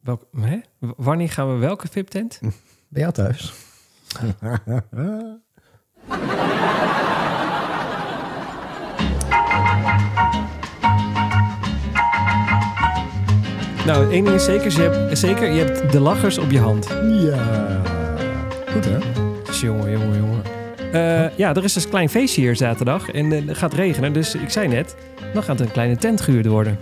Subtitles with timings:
[0.00, 0.58] Welk, hè?
[0.78, 2.40] Wanneer gaan we welke VIP-tent?
[2.90, 3.52] Ben jij thuis?
[13.86, 16.86] Nou, één ding is zeker, je hebt, zeker, je hebt de lachers op je hand.
[17.10, 17.82] ja.
[18.72, 18.98] Goed hè?
[19.60, 20.42] Jongen, jongen, jongen.
[20.92, 24.12] Eh, ja, er is dus een klein feestje hier zaterdag en eh, het gaat regenen.
[24.12, 24.96] Dus ik zei net,
[25.34, 26.78] dan gaat er een kleine tent gehuurd worden.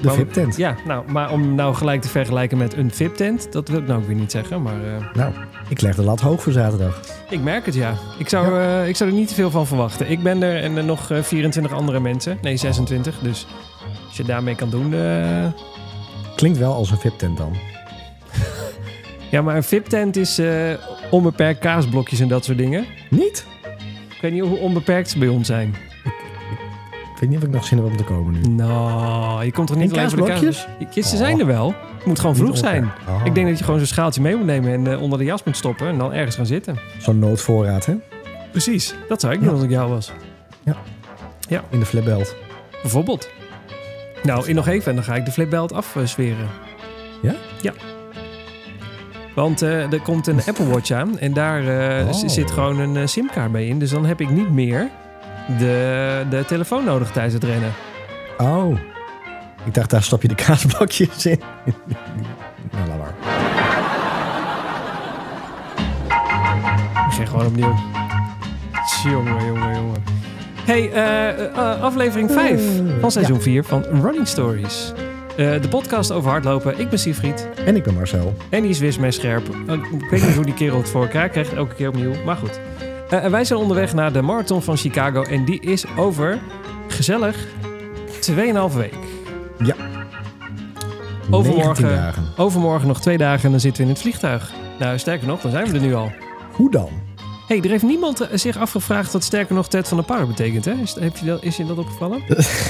[0.00, 0.56] De VIP-tent.
[0.56, 4.00] Ja, nou, maar om nou gelijk te vergelijken met een VIP-tent, dat wil ik nou
[4.00, 4.62] ook weer niet zeggen.
[4.62, 5.32] Maar eh, Nou,
[5.68, 7.00] ik leg de lat hoog voor zaterdag.
[7.30, 7.94] ik merk het, ja.
[8.18, 10.10] Ik zou, eh, ik zou er niet te veel van verwachten.
[10.10, 12.38] Ik ben er en er nog eh, 24 andere mensen.
[12.42, 13.18] Nee, 26.
[13.18, 13.46] Dus
[14.06, 14.94] als je daarmee kan doen...
[14.94, 15.46] eh,
[16.36, 17.52] Klinkt wel als een VIP-tent dan.
[19.30, 20.72] Ja, maar een VIP-tent is eh,
[21.10, 22.84] onbeperkt kaasblokjes en dat soort dingen.
[23.10, 23.46] Niet?
[24.14, 25.74] Ik weet niet hoe onbeperkt ze bij ons zijn.
[27.18, 28.40] Ik weet niet of ik nog zin heb om te komen nu.
[28.48, 30.66] Nou, je komt er niet En alleen voor de kaasblokjes?
[30.78, 30.94] kaas.
[30.94, 31.74] Ja, Ze zijn er wel.
[31.96, 32.90] Het moet gewoon vroeg zijn.
[33.08, 33.20] Oh.
[33.24, 35.44] Ik denk dat je gewoon zo'n schaaltje mee moet nemen en eh, onder de jas
[35.44, 36.76] moet stoppen en dan ergens gaan zitten.
[36.98, 37.94] Zo'n noodvoorraad hè?
[38.50, 38.94] Precies.
[39.08, 39.44] Dat zou ik Ja.
[39.46, 40.12] doen als ik jou was.
[41.70, 42.34] In de flipbelt.
[42.82, 43.30] Bijvoorbeeld.
[44.22, 46.48] Nou, in nog even en dan ga ik de flipbelt afzweren.
[47.22, 47.34] Ja?
[47.62, 47.72] Ja.
[49.34, 51.66] Want eh, er komt een Apple Watch aan en daar
[52.00, 52.12] eh, Oh.
[52.28, 53.78] zit gewoon een simkaart bij in.
[53.78, 54.88] Dus dan heb ik niet meer
[55.58, 57.72] de, de telefoon nodig tijdens het rennen.
[58.38, 58.78] Oh.
[59.64, 61.40] Ik dacht, daar stop je de kaasblokjes in.
[62.70, 63.14] nou, laat maar.
[67.06, 67.74] Ik zeg gewoon opnieuw.
[69.04, 70.02] Jongen, jongen, jongen.
[70.64, 72.62] Hey, eh, eh, aflevering 5
[73.00, 74.92] van seizoen 4 van Running Stories.
[75.36, 76.78] Eh, de podcast over hardlopen.
[76.78, 77.48] Ik ben Siegfried.
[77.64, 78.36] En ik ben Marcel.
[78.48, 79.48] En die is wismescherp.
[79.66, 81.54] Uh, ik weet niet hoe die kerel het voor elkaar krijgt.
[81.54, 82.12] Elke keer opnieuw.
[82.24, 82.60] Maar goed.
[83.10, 85.22] Eh, wij zijn onderweg naar de marathon van Chicago.
[85.22, 86.38] En die is over
[86.88, 87.46] gezellig
[88.20, 88.94] 2,5 week.
[89.58, 89.74] Ja.
[91.30, 91.84] Overmorgen.
[91.84, 92.24] 19 dagen.
[92.36, 94.52] Overmorgen nog twee dagen en dan zitten we in het vliegtuig.
[94.78, 96.12] Nou, sterker nog, dan zijn we er nu al.
[96.52, 96.88] Hoe dan?
[97.46, 100.64] hey, er heeft niemand eh, zich afgevraagd wat sterker nog Ted van de Parre betekent,
[100.64, 100.72] hè?
[100.72, 102.22] Is, heb je dat, is je dat opgevallen?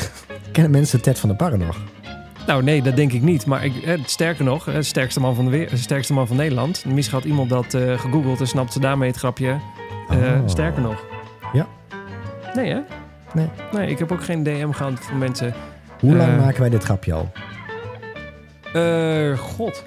[0.52, 1.76] Kennen mensen Ted van de Parre nog?
[2.48, 3.46] Nou, nee, dat denk ik niet.
[3.46, 6.84] Maar ik, eh, sterker nog, eh, sterkste man van, de weer, sterkste man van Nederland.
[6.84, 9.58] Misschien had iemand dat eh, gegoogeld en snapt ze daarmee het grapje.
[10.08, 10.48] Eh, Oh.
[10.48, 11.04] Sterker nog.
[11.52, 11.66] Ja.
[12.54, 12.80] Nee, hè?
[13.32, 13.48] Nee.
[13.72, 15.54] Nee, ik heb ook geen DM gehad van mensen.
[16.00, 16.38] Hoe lang Eh.
[16.44, 17.30] maken wij dit grapje al?
[18.72, 19.84] Eh, god.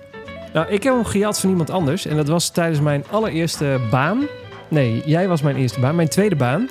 [0.53, 2.05] Nou, ik heb hem gejat van iemand anders.
[2.05, 4.25] En dat was tijdens mijn allereerste baan.
[4.67, 5.95] Nee, jij was mijn eerste baan.
[5.95, 6.69] Mijn tweede baan.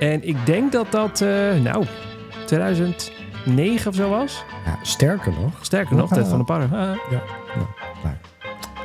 [0.00, 1.28] En ik denk dat dat, eh,
[1.62, 1.84] nou,
[2.46, 4.44] 2009 of zo was.
[4.64, 5.52] Ja, sterker nog.
[5.60, 6.16] Sterker nog, Ah.
[6.18, 6.64] Ted van de Parre.
[6.64, 6.70] Ah.
[6.70, 8.16] Ja, ja.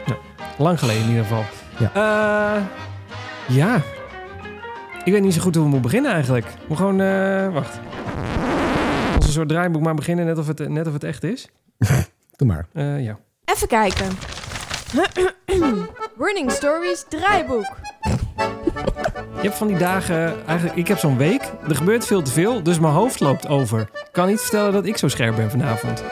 [0.08, 0.20] Nou,
[0.58, 1.44] lang geleden in ieder geval.
[1.78, 1.90] Ja.
[1.94, 2.62] Eh,
[3.48, 3.82] ja.
[5.04, 6.46] Ik weet niet zo goed hoe we moeten beginnen eigenlijk.
[6.68, 7.80] We gewoon, eh, wacht.
[9.16, 11.50] Als een soort draaiboek maar beginnen, net of het, net of het echt is.
[12.38, 12.68] Doe maar.
[12.74, 13.20] Eh, ja.
[13.46, 14.08] Even kijken.
[16.26, 17.66] Running Stories draaiboek.
[19.38, 21.52] Je hebt van die dagen, eigenlijk, ik heb zo'n week.
[21.70, 23.80] Er gebeurt veel te veel, dus mijn hoofd loopt over.
[23.80, 26.04] Ik kan niet vertellen dat ik zo scherp ben vanavond.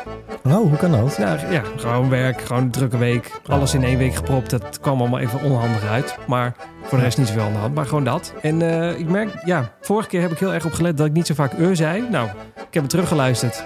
[0.44, 1.18] Oh, hoe kan dat?
[1.18, 3.32] Nou ja, gewoon werk, gewoon een drukke week.
[3.48, 4.50] Alles in één week gepropt.
[4.50, 6.18] Dat kwam allemaal even onhandig uit.
[6.28, 7.76] Maar voor de rest niet zoveel aan de hand.
[7.76, 8.34] Maar gewoon dat.
[8.42, 11.14] En eh, ik merk, ja, vorige keer heb ik heel erg op gelet dat ik
[11.14, 12.10] niet zo vaak uh zei.
[12.10, 13.66] Nou, ik heb het teruggeluisterd.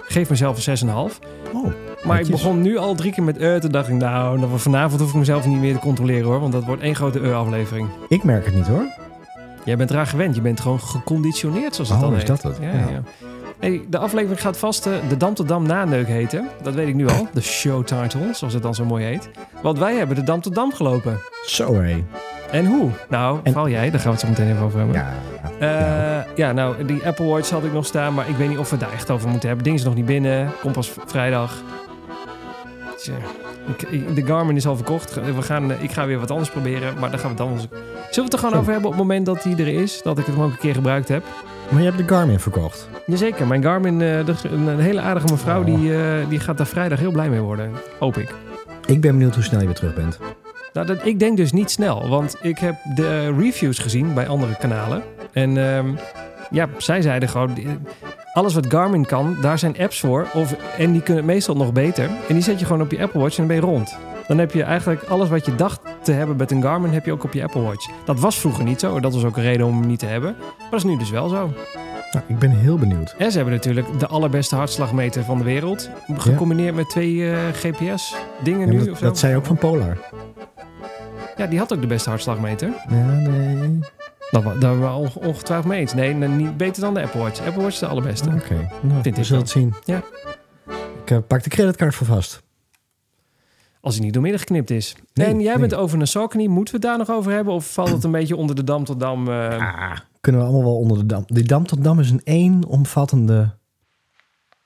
[0.00, 1.18] Geef mezelf een 6,5.
[1.52, 1.72] Oh,
[2.04, 3.54] Maar ik begon nu al drie keer met uh.
[3.56, 6.40] Toen dacht ik, nou, nou, vanavond hoef ik mezelf niet meer te controleren hoor.
[6.40, 7.88] Want dat wordt één grote uh-aflevering.
[8.08, 8.84] Ik merk het niet hoor.
[9.64, 10.34] Jij bent eraan gewend.
[10.34, 12.26] Je bent gewoon geconditioneerd, zoals het Oh, dan is heet.
[12.26, 12.56] dat het?
[12.60, 12.78] Ja, Ja.
[12.90, 13.02] ja.
[13.58, 16.48] Hey, de aflevering gaat vast eh, de Dam tot Dam naneuk heten.
[16.62, 17.28] Dat weet ik nu al.
[17.32, 19.30] De show title, zoals het dan zo mooi heet.
[19.62, 21.18] Want wij hebben de Dam tot Dam gelopen.
[21.46, 22.04] Zo hé.
[22.50, 22.90] En hoe?
[23.08, 23.90] Nou, En- vooral jij.
[23.90, 24.96] Daar gaan we het zo meteen even over hebben.
[24.96, 25.12] Ja.
[25.58, 28.14] Eh, ja, nou, die Apple Watch had ik nog staan.
[28.14, 29.64] Maar ik weet niet of we daar echt over moeten hebben.
[29.66, 30.50] Ding is nog niet binnen.
[30.60, 31.62] Komt pas vrijdag.
[33.04, 33.12] Tja,
[33.66, 35.14] ik- ik- de Garmin is al verkocht.
[35.14, 36.98] We gaan, eh, ik ga weer wat anders proberen.
[36.98, 37.58] Maar daar gaan we het dan...
[37.58, 37.78] Zullen
[38.14, 40.02] we het er gewoon over hebben op het moment dat hij er is?
[40.02, 41.22] Dat ik hem ook een keer gebruikt heb?
[41.68, 42.88] Maar je hebt de Garmin verkocht.
[43.06, 45.64] Jazeker, mijn Garmin, eh, een, hele aardige mevrouw, Oh.
[45.66, 47.70] die, eh, die gaat daar vrijdag heel blij mee worden.
[47.98, 48.34] Hoop ik.
[48.86, 50.18] Ik ben benieuwd hoe snel je weer terug bent.
[50.72, 54.56] Nou, dat, ik denk dus niet snel, want ik heb de reviews gezien bij andere
[54.56, 55.02] kanalen.
[55.32, 55.88] En ehm,
[56.50, 57.50] ja, zij zeiden gewoon,
[58.34, 60.26] alles wat Garmin kan, daar zijn apps voor.
[60.34, 62.04] Of, en die kunnen het meestal nog beter.
[62.04, 63.96] En die zet je gewoon op je Apple Watch en dan ben je rond.
[64.26, 67.12] Dan heb je eigenlijk alles wat je dacht te hebben met een Garmin, heb je
[67.12, 67.88] ook op je Apple Watch.
[68.04, 70.34] Dat was vroeger niet zo, dat was ook een reden om hem niet te hebben.
[70.38, 71.50] Maar dat is nu dus wel zo.
[72.12, 73.14] Nou, ik ben heel benieuwd.
[73.18, 75.90] En ze hebben natuurlijk de allerbeste hartslagmeter van de wereld.
[76.16, 78.78] Gecombineerd met twee eh, GPS-dingen Ja, nu.
[78.78, 79.04] dat, of zo.
[79.04, 79.98] dat zei je ook van Polar.
[81.36, 82.68] Ja, die had ook de beste hartslagmeter.
[82.88, 83.78] Ja, nee.
[84.30, 85.94] Dat, daar waren we onge- ongetwijfeld mee eens.
[85.94, 87.40] Nee, niet beter dan de Apple Watch.
[87.40, 88.28] Apple Watch is de allerbeste.
[88.28, 88.54] Oké.
[88.82, 89.74] Nou, Vind we ik zullen het zien.
[89.84, 90.02] Ja.
[91.02, 92.42] Ik eh, pak de creditcard voor vast.
[93.80, 94.94] Als hij niet doormidden geknipt is.
[95.14, 95.60] Nee, en jij nee.
[95.60, 96.46] bent over een Saucony.
[96.46, 97.54] Moeten we het daar nog over hebben?
[97.54, 99.28] Of valt het een beetje onder de dam tot dam?
[99.28, 101.24] Ah, kunnen we allemaal wel onder de dam.
[101.26, 103.56] Die dam tot dam is een één omvattende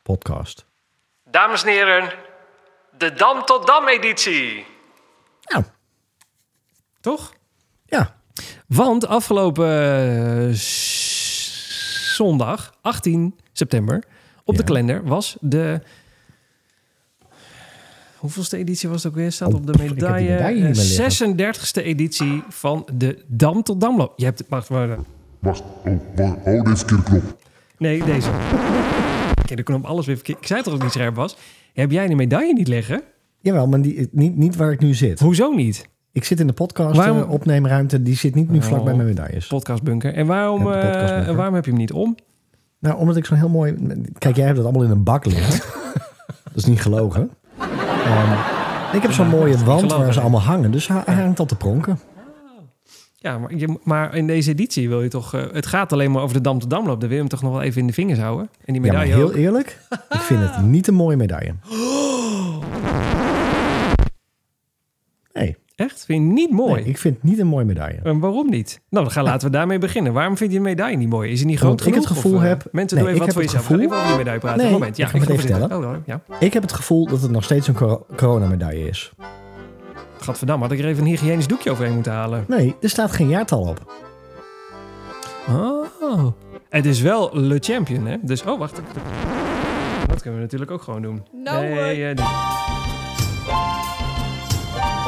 [0.02, 0.66] podcast.
[1.31, 2.12] Dames en heren,
[2.99, 4.64] de dam tot dam editie.
[5.43, 5.64] Nou,
[7.00, 7.32] Toch?
[8.67, 9.69] Want afgelopen
[10.49, 10.55] eh,
[12.14, 14.05] zondag, 18 september,
[14.44, 15.81] op de kalender was de...
[18.17, 19.32] Hoeveelste editie was het ook weer?
[19.32, 20.70] Staat Oh, op de die medaille.
[20.73, 21.37] liggen.
[21.81, 24.12] 36e editie van de Dam tot Damloop.
[24.17, 24.43] Je hebt...
[24.49, 24.88] Wacht, wacht.
[25.38, 27.37] Wacht, oh, wacht, oh, deze keer knop.
[27.79, 28.31] Nee, deze.
[29.43, 30.38] Oké, de knop alles weer verkeerd.
[30.38, 31.37] Ik zei toch dat het niet scherp was?
[31.73, 33.02] Heb jij de medaille niet liggen?
[33.40, 35.20] Jawel, maar die, niet, niet waar ik nu zit.
[35.20, 35.88] Hoezo niet?
[36.18, 38.02] Ik zit in de podcast Waarom- eh, opneemruimte.
[38.02, 38.96] Die zit niet nu vlak bij Oh.
[38.96, 39.46] mijn medailles.
[39.46, 40.14] Podcastbunker.
[40.14, 42.16] En waarom, Ja, eh, waarom heb je hem niet om?
[42.78, 43.74] Nou, omdat ik zo'n heel mooi...
[44.18, 45.60] Kijk, jij hebt dat allemaal in een bak liggen.
[46.44, 47.30] dat is niet gelogen.
[48.04, 48.32] Ehm,
[48.96, 50.70] ik heb zo'n mooie wand gelogen, waar ze allemaal hangen.
[50.70, 51.98] Dus hij, hangt al te pronken.
[53.16, 55.34] Ja, maar, je, maar in deze editie wil je toch...
[55.34, 57.00] eh, het gaat alleen maar over de Dam tot Damloop.
[57.00, 58.48] Dan wil je hem toch nog wel even in de vingers houden?
[58.64, 59.34] En die Ja, medaille heel ook.
[59.34, 59.78] eerlijk.
[60.10, 61.54] Ik vind het niet een mooie medaille.
[65.32, 66.04] Nee, Echt?
[66.04, 66.75] Vind je niet mooi?
[66.75, 68.00] nee, ik vind het niet een mooie medaille.
[68.02, 68.80] En waarom niet?
[68.90, 70.12] Nou, dan gaan, laten we daarmee beginnen.
[70.12, 71.30] Waarom vind je de medaille niet mooi?
[71.30, 72.22] Is hij niet groot Omdat ik het genoeg?
[72.22, 73.66] gevoel Of, eh, heb- Mensen, nee, doe even ik wat voor heb het jezelf.
[73.66, 74.62] Ga gevoel- even over die medaille praten.
[74.62, 74.96] Nee, Moment.
[74.96, 75.72] Ja, ik ga het even vertellen.
[75.84, 76.20] Oh, oh, ja.
[76.40, 79.12] Ik heb het gevoel dat het nog steeds een cor- coronamedaille is.
[80.20, 82.44] Gadverdamme, had ik er even een hygiënisch doekje overheen moeten halen.
[82.48, 83.92] Nee, er staat geen jaartal op.
[85.48, 86.26] Oh.
[86.69, 88.16] Het is wel Le Champion, hè?
[88.22, 88.80] Dus, oh, wacht.
[90.08, 91.22] Dat kunnen we natuurlijk ook gewoon doen.
[91.44, 92.14] No way.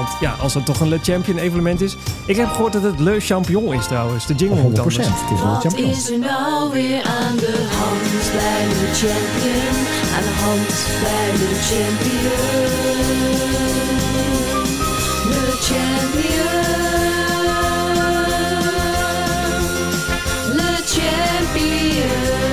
[0.00, 1.96] Want ja, als het toch een Le Champion evenement is...
[2.24, 4.26] Ik heb gehoord dat het Le Champion is trouwens.
[4.26, 5.20] De jingle moet 100 anders.
[5.20, 5.90] Het is Wat champion.
[5.90, 9.76] is er nou weer aan de hand bij de champion?
[10.16, 10.68] Aan de hand
[11.02, 13.00] bij de champion.
[15.30, 16.68] De champion.
[20.56, 22.49] De champion.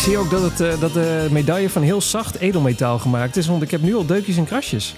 [0.00, 3.46] Zie ook dat, het, eh, dat de medaille van heel zacht edelmetaal gemaakt is.
[3.46, 4.94] Want ik heb nu al deukjes en krasjes.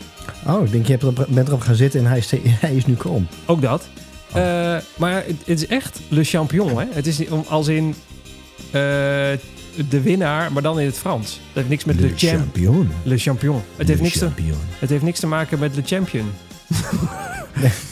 [0.46, 2.30] Oh, ik denk je bent erop gaan zitten en hij is,
[2.66, 3.26] hij is nu krom.
[3.46, 3.88] Ook dat.
[4.32, 6.84] Eh, maar het, het is echt Le Champion, hè?
[6.90, 7.94] Het is als in
[8.66, 8.72] eh,
[9.88, 11.28] de winnaar, maar dan in het Frans.
[11.30, 12.90] Dat heeft niks met Le, Champ champion.
[13.02, 13.62] Le Champion.
[13.76, 14.58] Het heeft, niks te, champion.
[14.78, 16.30] het heeft niks te maken met Le Champion.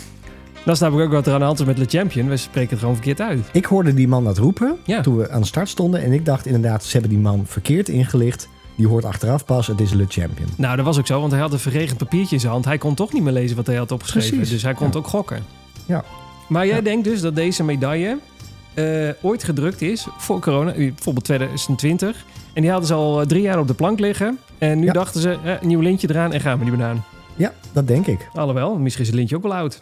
[0.65, 2.29] Dan snap ik ook wat er aan de hand is met Le Champion.
[2.29, 3.41] We spreken het gewoon verkeerd uit.
[3.53, 5.01] Ik hoorde die man dat roepen Ja.
[5.01, 6.03] toen we aan de start stonden.
[6.03, 8.49] En ik dacht inderdaad, ze hebben die man verkeerd ingelicht.
[8.77, 10.49] Die hoort achteraf pas, het is Le Champion.
[10.57, 12.65] Nou, dat was ook zo, want hij had een verregend papiertje in zijn hand.
[12.65, 14.31] Hij kon toch niet meer lezen wat hij had opgeschreven.
[14.31, 14.99] Precies, Dus hij kon ja.
[14.99, 15.43] ook gokken.
[15.87, 16.05] Ja.
[16.49, 16.83] Maar jij Ja.
[16.83, 18.19] denkt dus dat deze medaille
[18.75, 22.25] eh, ooit gedrukt is voor corona, bijvoorbeeld 2020.
[22.53, 24.39] En die hadden ze al eh, drie jaar op de plank liggen.
[24.59, 27.05] En nu dachten ze, een nieuw lintje eraan en gaan we die banaan.
[27.37, 28.29] Ja, dat denk ik.
[28.35, 29.81] Alhoewel, misschien is het lintje ook wel oud.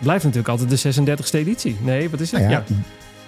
[0.00, 1.76] Blijft natuurlijk altijd de 36e editie.
[1.80, 2.40] Nee, wat is het?
[2.40, 2.64] Nou ja,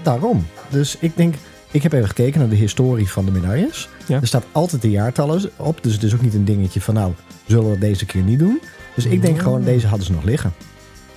[0.02, 0.46] daarom.
[0.68, 1.34] Dus ik denk,
[1.70, 3.88] ik heb even gekeken naar de historie van de medailles.
[4.06, 4.20] Ja.
[4.20, 5.78] Er staat altijd de jaartallen op.
[5.82, 7.12] Dus het is ook niet een dingetje van nou,
[7.46, 8.60] zullen we het deze keer niet doen.
[8.94, 10.52] Dus ik denk gewoon, deze hadden ze nog liggen.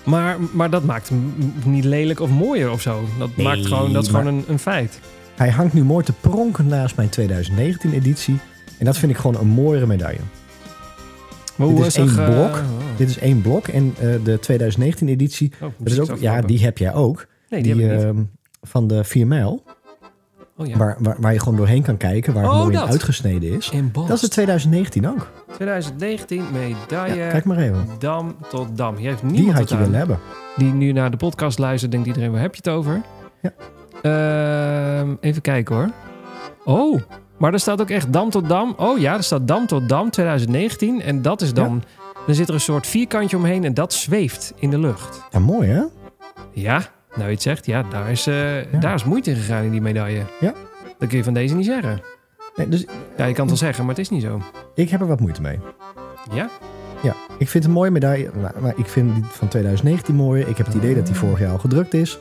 [0.03, 3.07] Maar, maar dat maakt hem niet lelijk of mooier of zo.
[3.19, 4.99] Dat, Nee, maakt gewoon, dat is gewoon een, een feit.
[5.35, 8.39] Hij hangt nu mooi te pronken naast mijn 2019 editie.
[8.77, 10.19] En dat vind ik gewoon een mooiere medaille.
[11.55, 12.55] Maar Dit hoe is één blok.
[12.55, 12.59] oh.
[12.97, 13.67] Dit is één blok.
[13.67, 17.25] En eh, de 2019 editie, Oh, dat is ook, ja, die heb jij ook.
[17.49, 18.23] Nee, die, Die, ehm,
[18.61, 19.63] van de 4 mijl.
[20.57, 20.77] Oh ja.
[20.77, 22.33] Waar, waar, waar je gewoon doorheen kan kijken.
[22.33, 22.87] Waar het Oh, mooi dat.
[22.89, 23.69] uitgesneden is.
[23.73, 24.07] Embossed.
[24.07, 25.27] Dat is de 2019 ook.
[25.55, 27.87] 2019 medaille Ja, kijk maar even.
[27.99, 28.95] Dam tot Dam.
[28.95, 29.81] Hier heeft Die niemand had het je aan.
[29.81, 30.19] willen hebben.
[30.57, 33.01] Die nu naar de podcast luistert, denkt iedereen, waar heb je het over?
[33.41, 33.51] Ja.
[34.01, 35.89] Ehm, even kijken hoor.
[36.65, 37.01] Oh,
[37.37, 38.73] maar er staat ook echt Dam tot Dam.
[38.77, 41.01] Oh ja, er staat Dam tot Dam 2019.
[41.01, 41.83] En dat is dan...
[42.25, 45.21] Dan zit er een soort vierkantje omheen en dat zweeft in de lucht.
[45.31, 45.83] Ja, mooi hè?
[46.51, 46.81] Ja,
[47.15, 48.35] nou je het zegt, ja, daar is, eh,
[48.79, 50.21] daar is moeite in gegaan in die medaille.
[50.39, 50.53] Ja.
[50.99, 52.01] Dat kun je van deze niet zeggen.
[52.55, 52.85] Nee, dus
[53.17, 54.41] Ja, je kan het wel zeggen, maar het is niet zo.
[54.75, 55.59] ik heb er wat moeite mee.
[56.33, 56.49] Ja?
[57.01, 58.29] Ja, ik vind het een mooie medaille.
[58.59, 60.43] Maar ik vind die van 2019 mooi.
[60.43, 62.19] Ik heb het idee dat die vorig jaar al gedrukt is.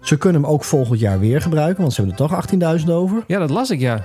[0.00, 3.24] Ze kunnen hem ook volgend jaar weer gebruiken, want ze hebben er toch 18.000 over.
[3.26, 4.04] Ja, dat las ik, ja.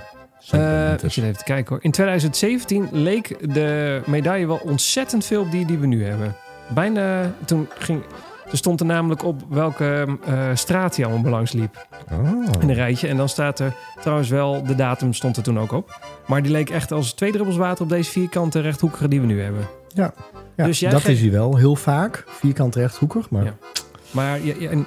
[0.50, 1.84] Eh, ik Dus- zit even te kijken hoor.
[1.84, 6.34] In 2017 leek de medaille wel ontzettend veel op die die we nu hebben.
[6.74, 8.02] Bijna, toen ging...
[8.50, 11.86] Er stond er namelijk op welke eh, straat hij allemaal langs liep.
[12.12, 12.42] Oh.
[12.60, 13.08] In een rijtje.
[13.08, 16.00] En dan staat er trouwens wel, de datum stond er toen ook op.
[16.26, 19.42] Maar die leek echt als twee druppels water op deze vierkante rechthoekige die we nu
[19.42, 19.66] hebben.
[19.88, 20.12] Ja,
[20.56, 22.24] Dus jij dat is hij wel heel vaak.
[22.26, 23.54] Vierkant rechthoekig, maar Ja.
[24.10, 24.38] Maar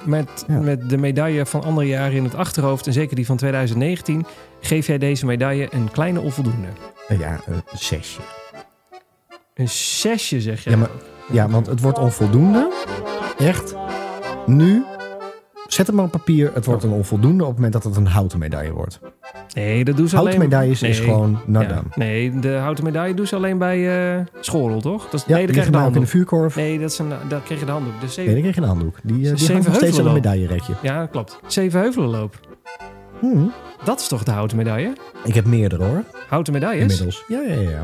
[0.04, 0.58] met, Ja.
[0.60, 2.86] met de medaille van andere jaren in het achterhoofd...
[2.86, 4.26] en zeker die van 2019...
[4.60, 6.68] geef jij deze medaille een kleine onvoldoende.
[7.08, 8.20] eh, ja, een zesje.
[9.54, 10.70] Een zesje zeg je.
[10.70, 10.90] Ja, maar-
[11.32, 12.72] Ja, want het wordt onvoldoende.
[13.38, 13.74] Echt.
[14.46, 14.84] Nu.
[15.74, 16.50] Zet maar op papier.
[16.54, 19.00] Het wordt een onvoldoende op het moment dat het een houten medaille wordt.
[19.54, 20.48] Nee, dat doen ze Houten alleen...
[20.48, 21.08] medailles is Nee.
[21.08, 21.68] gewoon Ja.
[21.68, 21.82] done.
[21.94, 24.24] Nee, de houten medaille doen ze alleen bij eh
[24.80, 25.04] toch?
[25.10, 26.56] Dat is, Ja, nee, dan krijg je de in de vuurkorf.
[26.56, 28.00] Nee, Nee, dat is een, daar kreeg je de handdoek.
[28.00, 28.32] De zeven...
[28.32, 28.96] dan kreeg je een handdoek.
[29.02, 30.72] Die, eh, die Zeven hangt nog steeds aan een medaillerekje.
[30.82, 31.38] Ja, dat klopt.
[31.46, 32.40] Zeven heuvelenloop.
[33.20, 33.52] Hmm.
[33.84, 34.92] Dat is toch de houten medaille?
[35.24, 36.02] Ik heb meerdere hoor.
[36.28, 36.80] Houten medailles?
[36.82, 37.24] Inmiddels.
[37.28, 37.82] Ja, ja, ja, ja.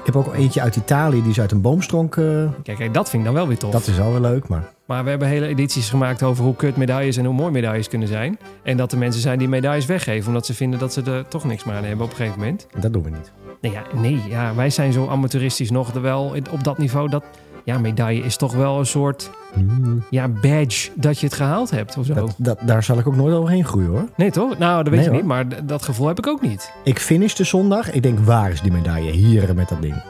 [0.00, 1.22] Ik heb ook eentje uit Italië.
[1.22, 2.16] Die is uit een boomstronk.
[2.16, 2.24] eh,
[2.62, 3.72] Kijk, kijk, dat vind ik dan wel weer tof.
[3.72, 4.76] dat is al wel leuk, maar...
[4.88, 8.08] Maar we hebben hele edities gemaakt over hoe kut medailles en hoe mooi medailles kunnen
[8.08, 8.38] zijn.
[8.62, 11.44] En dat er mensen zijn die medailles weggeven omdat ze vinden dat ze er toch
[11.44, 12.66] niks meer aan hebben op een gegeven moment.
[12.80, 13.32] Dat doen we niet.
[13.60, 15.92] Nee, ja, nee ja, wij zijn zo amateuristisch nog.
[15.92, 17.24] Terwijl op dat niveau dat...
[17.64, 20.04] Ja, medaille is toch wel een soort Hmm.
[20.10, 22.14] ja, badge dat je het gehaald hebt of zo.
[22.14, 24.04] Dat, dat, daar zal ik ook nooit overheen groeien hoor.
[24.16, 24.58] Nee toch?
[24.58, 25.16] Nou, dat weet Nee, je hoor.
[25.18, 25.26] niet.
[25.26, 26.72] Maar dat gevoel heb ik ook niet.
[26.84, 27.90] Ik finishte zondag.
[27.92, 29.10] Ik denk, waar is die medaille?
[29.10, 30.02] Hier met dat ding.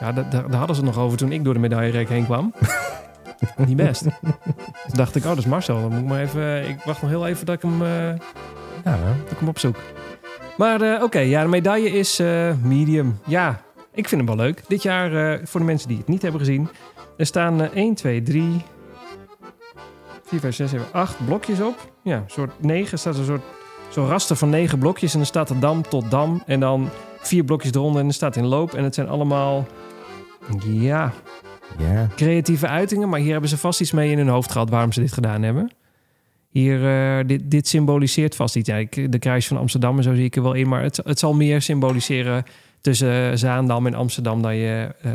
[0.00, 2.24] Ja, da- da- daar hadden ze het nog over toen ik door de medaillerek heen
[2.24, 2.52] kwam.
[3.66, 4.02] niet best.
[4.02, 4.12] Toen
[4.92, 5.80] dacht ik, oh, dat is Marcel.
[5.80, 6.68] Dan moet ik maar even...
[6.68, 7.82] Ik wacht nog heel even dat ik hem...
[7.82, 8.14] eh,
[8.84, 9.76] Ja, Dat ik hem opzoek.
[10.56, 13.18] Maar eh, oké, ja, de medaille is eh, medium.
[13.26, 13.60] Ja,
[13.94, 14.62] ik vind hem wel leuk.
[14.68, 16.68] Dit jaar, eh, voor de mensen die het niet hebben gezien,
[17.16, 18.62] er staan eh 1, 2, 3,
[20.24, 21.92] 4, 5, 6, 7, 8 blokjes op.
[22.02, 23.42] Ja, een soort 9 staat een soort
[23.88, 25.12] zo'n raster van 9 blokjes.
[25.12, 26.42] En dan staat er dam tot dam.
[26.46, 26.88] En dan
[27.20, 28.74] vier blokjes eronder en dan staat in loop.
[28.74, 29.66] En het zijn allemaal,
[30.64, 31.12] ja,
[31.78, 32.08] ja.
[32.16, 33.08] creatieve uitingen.
[33.08, 35.42] Maar hier hebben ze vast iets mee in hun hoofd gehad waarom ze dit gedaan
[35.42, 35.70] hebben.
[36.48, 38.68] Hier, eh, dit, dit symboliseert vast iets.
[38.68, 40.68] Ja, de kruis van Amsterdam en zo zie ik er wel in.
[40.68, 42.44] Maar het, het zal meer symboliseren
[42.80, 45.12] tussen Zaandam en Amsterdam dan je, eh,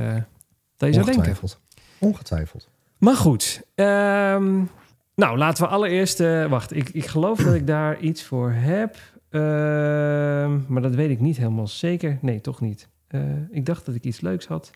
[0.78, 1.14] dan je zou denken.
[1.14, 1.60] Ongetwijfeld.
[1.98, 2.70] Ongetwijfeld.
[2.98, 3.62] Maar goed.
[3.76, 4.62] ehm,
[5.16, 6.20] nou, laten we allereerst...
[6.20, 8.98] eh, wacht, ik, ik geloof dat ik daar iets voor heb.
[9.30, 12.18] Ehm, maar dat weet ik niet helemaal zeker.
[12.22, 12.88] Nee, toch niet.
[13.52, 14.72] Ik dacht dat ik iets leuks had.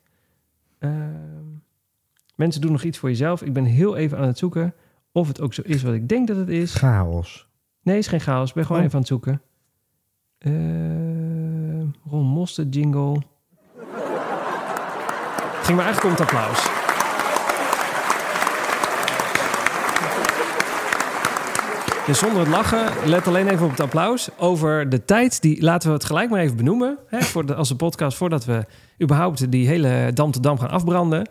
[0.79, 0.93] Ehm,
[2.37, 3.41] mensen doen nog iets voor jezelf.
[3.41, 4.73] Ik ben heel even aan het zoeken
[5.11, 6.73] of het ook zo is wat ik denk dat het is.
[6.75, 7.47] Chaos.
[7.81, 8.49] Nee, is geen chaos.
[8.49, 8.85] Ik ben gewoon Oh.
[8.87, 9.41] even aan het zoeken.
[10.37, 13.21] Ehm Ron Moster jingle.
[15.61, 16.65] Ging maar eigenlijk om het applaus.
[22.05, 24.29] Dus zonder het lachen, let alleen even op het applaus.
[24.37, 26.97] Over de tijd, die laten we het gelijk maar even benoemen.
[27.07, 28.65] Hè, voor de, als de podcast, voordat we
[29.01, 31.29] überhaupt die hele dam te dam gaan afbranden.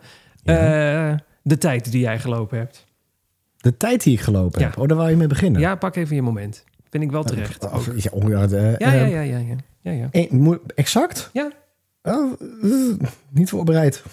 [0.53, 1.09] Ja.
[1.11, 2.85] Eh, de tijd die jij gelopen hebt.
[3.57, 4.67] De tijd die ik gelopen Ja.
[4.67, 4.77] heb.
[4.77, 5.61] Oh, daar wou je mee beginnen.
[5.61, 6.63] Ja, pak even je moment.
[6.89, 7.65] Vind ik wel terecht.
[7.65, 7.83] Oh, ook.
[7.95, 9.55] ja, oh, ja, de, Ja, ja, ja, ja, ja.
[9.81, 10.07] ja, ja.
[10.11, 11.29] eh, moet- exact?
[11.33, 11.51] Ja.
[12.03, 12.31] Oh,
[12.63, 12.69] eh,
[13.29, 14.03] niet voorbereid.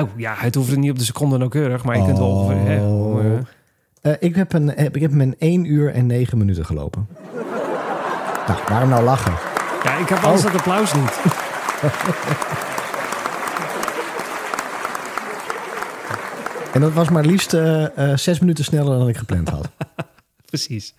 [0.00, 2.66] Oh, ja, het hoeft er niet op de seconde nauwkeurig, maar je kunt wel ongeveer...
[2.66, 4.16] Hè, Oh.
[4.20, 7.08] ik, heb een, heb, ik heb in 1 uur en 9 minuten gelopen.
[8.46, 9.32] nou, waarom nou lachen?
[9.84, 10.42] ja, ik heb Oh.
[10.42, 11.20] dat applaus niet.
[16.74, 19.70] En dat was maar liefst eh, eh, zes minuten sneller dan ik gepland had.
[20.50, 20.94] Precies.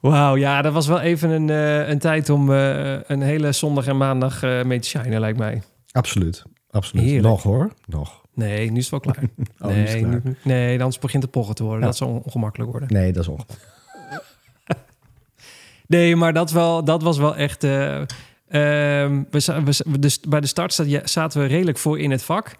[0.00, 3.96] Wauw, ja, dat was wel even een, eh, een tijd om een hele zondag en
[3.96, 5.62] maandag mee te shinen, lijkt mij.
[5.92, 6.42] Absoluut.
[6.70, 7.04] Absoluut.
[7.04, 7.26] Heerlijk.
[7.26, 7.72] Nog hoor.
[7.86, 8.20] Nog.
[8.34, 9.24] Nee, nu is het wel klaar.
[9.70, 10.20] Oh, is nee, klaar.
[10.24, 11.80] nu- nee, anders begint het pochen te worden.
[11.80, 11.86] Ja.
[11.86, 12.88] Dat zal ongemakkelijk worden.
[12.92, 13.56] Nee, dat is ongeveer.
[15.86, 17.64] Nee, maar dat, wel, dat was wel echt...
[17.64, 17.96] eh,
[18.48, 20.72] ehm, we, we, dus bij de start
[21.04, 22.56] zaten we redelijk voor in het vak.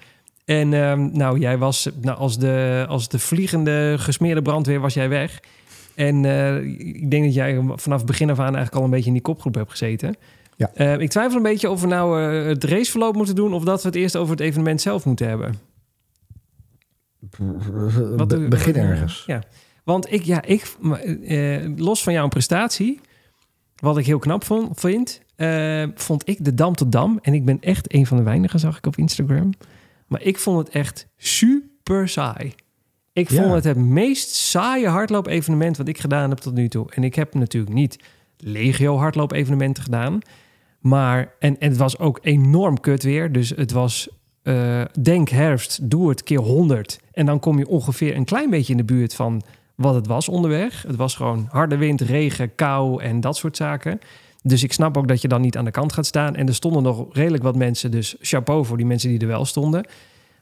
[0.51, 5.09] En ehm, nou, jij was nou, als, de, als de vliegende gesmeerde brandweer was jij
[5.09, 5.41] weg.
[5.95, 9.07] En eh, ik denk dat jij vanaf het begin af aan eigenlijk al een beetje
[9.07, 10.17] in die kopgroep hebt gezeten.
[10.57, 10.71] Ja.
[10.75, 13.53] Eh, ik twijfel een beetje of we nou eh, het raceverloop moeten doen...
[13.53, 15.55] of dat we het eerst over het evenement zelf moeten hebben.
[18.17, 19.25] Wat Be- begin ergens.
[19.27, 19.43] Ja,
[19.85, 20.77] want ik, ja, ik,
[21.77, 23.01] los van jouw prestatie,
[23.77, 25.21] wat ik heel knap vond, vind,
[25.95, 27.19] vond ik de Dam tot Dam.
[27.23, 29.53] En ik ben echt een van de weinigen, zag ik op Instagram.
[30.11, 32.55] Maar ik vond het echt super saai.
[33.13, 33.43] Ik Ja.
[33.43, 36.91] vond het het meest saaie hardloop-evenement wat ik gedaan heb tot nu toe.
[36.95, 37.99] En ik heb natuurlijk niet
[38.37, 40.19] legio hardloop-evenementen gedaan.
[40.81, 43.33] Maar, en, en het was ook enorm kut weer.
[43.33, 44.09] Dus het was,
[44.43, 47.01] eh, denk herfst, doe het keer 100.
[47.13, 49.43] En dan kom je ongeveer een klein beetje in de buurt van
[49.75, 50.83] wat het was onderweg.
[50.87, 53.99] Het was gewoon harde wind, regen, kou en dat soort zaken.
[54.43, 56.37] Dus ik snap ook dat je dan niet aan de kant gaat staan.
[56.37, 57.91] En er stonden nog redelijk wat mensen.
[57.91, 59.87] Dus chapeau voor die mensen die er wel stonden.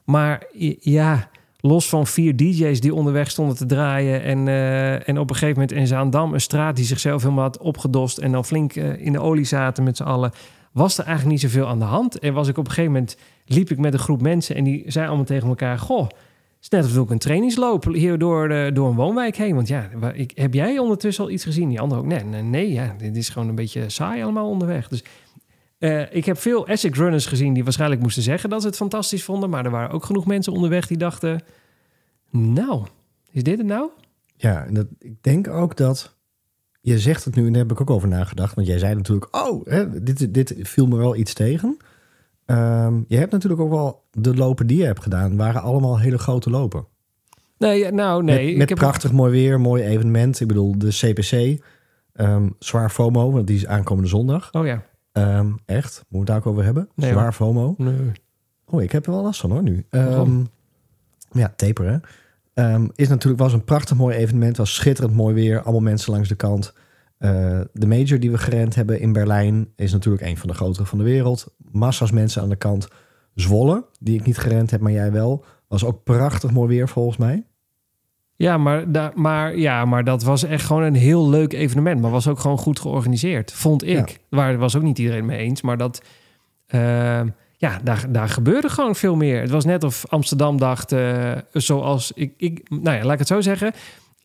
[0.03, 0.43] Maar
[0.79, 1.29] ja,
[1.59, 4.23] los van vier DJ's die onderweg stonden te draaien.
[4.23, 7.57] En, eh, en op een gegeven moment in Zaandam een straat die zichzelf helemaal had
[7.57, 8.17] opgedost.
[8.17, 10.31] En dan flink eh, in de olie zaten met z'n allen.
[10.71, 12.19] Was er eigenlijk niet zoveel aan de hand.
[12.19, 14.55] En was ik op een gegeven moment liep ik met een groep mensen.
[14.55, 16.09] En die zeiden allemaal tegen elkaar: Goh,
[16.59, 19.55] het is net alsof ik een trainingsloop hier door, door een woonwijk heen.
[19.55, 21.69] Want ja, ik, heb jij ondertussen al iets gezien?
[21.69, 22.07] Die andere ook.
[22.07, 24.87] Nee, nee, nee ja, dit is gewoon een beetje saai allemaal onderweg.
[24.87, 25.03] Dus
[25.79, 29.23] Eh, ik heb veel Essex runners gezien die waarschijnlijk moesten zeggen dat ze het fantastisch
[29.23, 29.49] vonden.
[29.49, 31.41] Maar er waren ook genoeg mensen onderweg die dachten...
[32.31, 32.85] Nou,
[33.31, 33.89] is dit het nou?
[34.35, 36.17] Ja, en dat, ik denk ook dat...
[36.81, 38.55] Je zegt het nu en daar heb ik ook over nagedacht.
[38.55, 41.77] Want jij zei natuurlijk, oh, hè, dit, dit viel me wel iets tegen.
[42.49, 45.37] Ehm, je hebt natuurlijk ook wel de lopen die je hebt gedaan...
[45.37, 46.85] waren allemaal hele grote lopen.
[47.57, 48.35] Nee, nou nee.
[48.35, 50.39] met ik met heb prachtig mooi weer, mooi evenement.
[50.39, 51.63] Ik bedoel, de CPC,
[52.13, 54.53] ehm, zwaar FOMO, want die is aankomende zondag.
[54.53, 54.83] Oh ja.
[55.11, 56.89] Ehm, echt, moeten we het daar ook over hebben?
[56.95, 57.33] Nee, zwaar hoor.
[57.33, 57.73] FOMO.
[57.77, 58.11] Nee.
[58.65, 59.85] Oh, ik heb er wel last van hoor nu.
[61.31, 62.01] Ja, taperen.
[62.95, 64.57] Is natuurlijk was een prachtig mooi evenement.
[64.57, 65.61] Was schitterend mooi weer.
[65.61, 66.73] Allemaal mensen langs de kant.
[67.19, 70.85] Eh, de major die we gerend hebben in Berlijn is natuurlijk een van de grotere
[70.85, 71.55] van de wereld.
[71.71, 72.87] Massa's mensen aan de kant.
[73.35, 75.45] Zwolle, die ik niet gerend heb, maar jij wel.
[75.67, 77.43] Was ook prachtig mooi weer volgens mij.
[78.35, 82.01] Ja, maar, da, maar, ja, maar dat was echt gewoon een heel leuk evenement.
[82.01, 84.19] Maar was ook gewoon goed georganiseerd, vond ik.
[84.29, 85.61] Waar was ook niet iedereen mee eens.
[85.61, 86.01] Maar dat,
[86.65, 87.21] eh,
[87.57, 89.41] ja, daar, daar gebeurde gewoon veel meer.
[89.41, 92.69] Het was net of Amsterdam dacht, eh, zoals ik, ik...
[92.69, 93.73] Nou ja, laat ik het zo zeggen.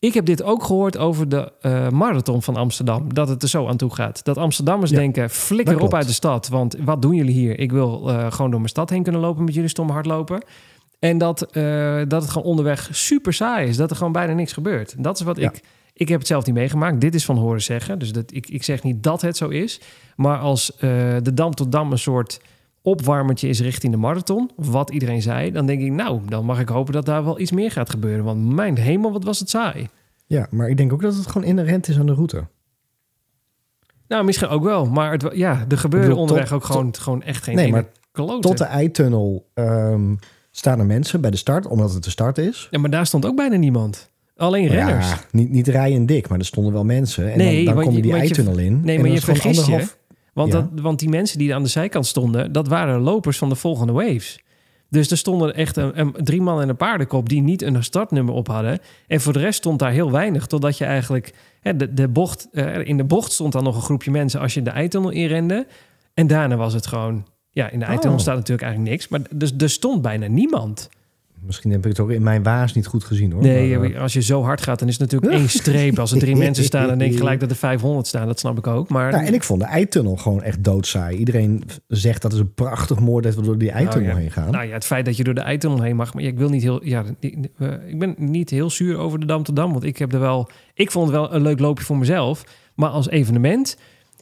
[0.04, 3.14] Ik heb dit ook gehoord over de eh, marathon van Amsterdam.
[3.14, 4.24] Dat het er zo aan toe gaat.
[4.24, 6.48] Dat Amsterdammers Ja, denken, flikker op uit de stad.
[6.48, 7.58] Want wat doen jullie hier?
[7.58, 10.44] Ik wil eh, gewoon door mijn stad heen kunnen lopen met jullie stomme hardlopen.
[10.98, 13.76] En dat, eh, dat het gewoon onderweg super saai is.
[13.76, 14.94] Dat er gewoon bijna niks gebeurt.
[14.98, 15.50] Dat is wat Ja.
[15.50, 15.62] ik...
[15.96, 17.00] Ik heb het zelf niet meegemaakt.
[17.00, 17.98] Dit is van horen zeggen.
[17.98, 19.80] Dus dat, ik, ik zeg niet dat het zo is.
[20.16, 20.72] Maar als
[21.22, 22.40] de Dam tot Dam een soort
[22.84, 24.50] opwarmertje is richting de marathon...
[24.56, 25.92] wat iedereen zei, dan denk ik...
[25.92, 28.24] nou, dan mag ik hopen dat daar wel iets meer gaat gebeuren.
[28.24, 29.88] Want mijn hemel, wat was het saai.
[30.26, 32.44] Ja, maar ik denk ook dat het gewoon inherent is aan de route.
[34.08, 34.86] Nou, misschien ook wel.
[34.86, 37.84] Maar het, ja, er gebeurde bedoel, onderweg tot- ook gewoon, gewoon echt geen Nee, maar
[38.12, 38.48] klote.
[38.48, 40.14] Tot de eitunnel ehm,
[40.50, 42.68] staan er mensen bij de start, omdat het de start is.
[42.70, 44.10] Ja, maar daar stond ook bijna niemand.
[44.36, 45.08] Alleen renners.
[45.10, 47.32] Ja, niet, niet rij en dik, maar er stonden wel mensen.
[47.32, 48.80] En Nee, dan, dan kom je die eitunnel in.
[48.84, 49.86] Nee, maar je vergist je.
[50.34, 50.60] Want, Ja.
[50.60, 53.92] dat, want die mensen die aan de zijkant stonden, dat waren lopers van de volgende
[53.92, 54.38] waves.
[54.90, 58.34] Dus er stonden echt een, een- drie man en een paardenkop die niet een startnummer
[58.34, 58.78] op hadden.
[59.06, 60.46] En voor de rest stond daar heel weinig.
[60.46, 63.82] Totdat je eigenlijk hè, de, de bocht, eh, in de bocht stond dan nog een
[63.82, 65.66] groepje mensen als je de eitunnel inrende.
[66.14, 67.26] En daarna was het gewoon.
[67.50, 68.22] Ja, in de eitunnel Oh.
[68.22, 69.08] staat natuurlijk eigenlijk niks.
[69.08, 70.88] Maar dus, er stond bijna niemand.
[71.46, 73.42] Misschien heb ik het ook in mijn waas niet goed gezien hoor.
[73.42, 75.98] Nee, Maar, als je zo hard gaat, dan is het natuurlijk één streep.
[75.98, 78.26] Als er drie mensen staan, dan denk je gelijk dat er 500 staan.
[78.26, 78.88] Dat snap ik ook.
[78.88, 81.16] Maar nou, en ik vond de eitunnel gewoon echt doodsaai.
[81.16, 84.16] Iedereen zegt dat is een prachtig mooi dat we door die eitunnel ja.
[84.16, 84.50] heen gaan.
[84.50, 86.14] Nou ja, het feit dat je door de eitunnel heen mag.
[86.14, 86.84] Maar ja, ik wil niet heel.
[86.84, 87.04] Ja,
[87.86, 89.72] ik ben niet heel zuur over de Dam te Dam.
[89.72, 90.48] Want ik heb er wel.
[90.74, 92.44] Ik vond het wel een leuk loopje voor mezelf.
[92.74, 93.76] Maar als evenement.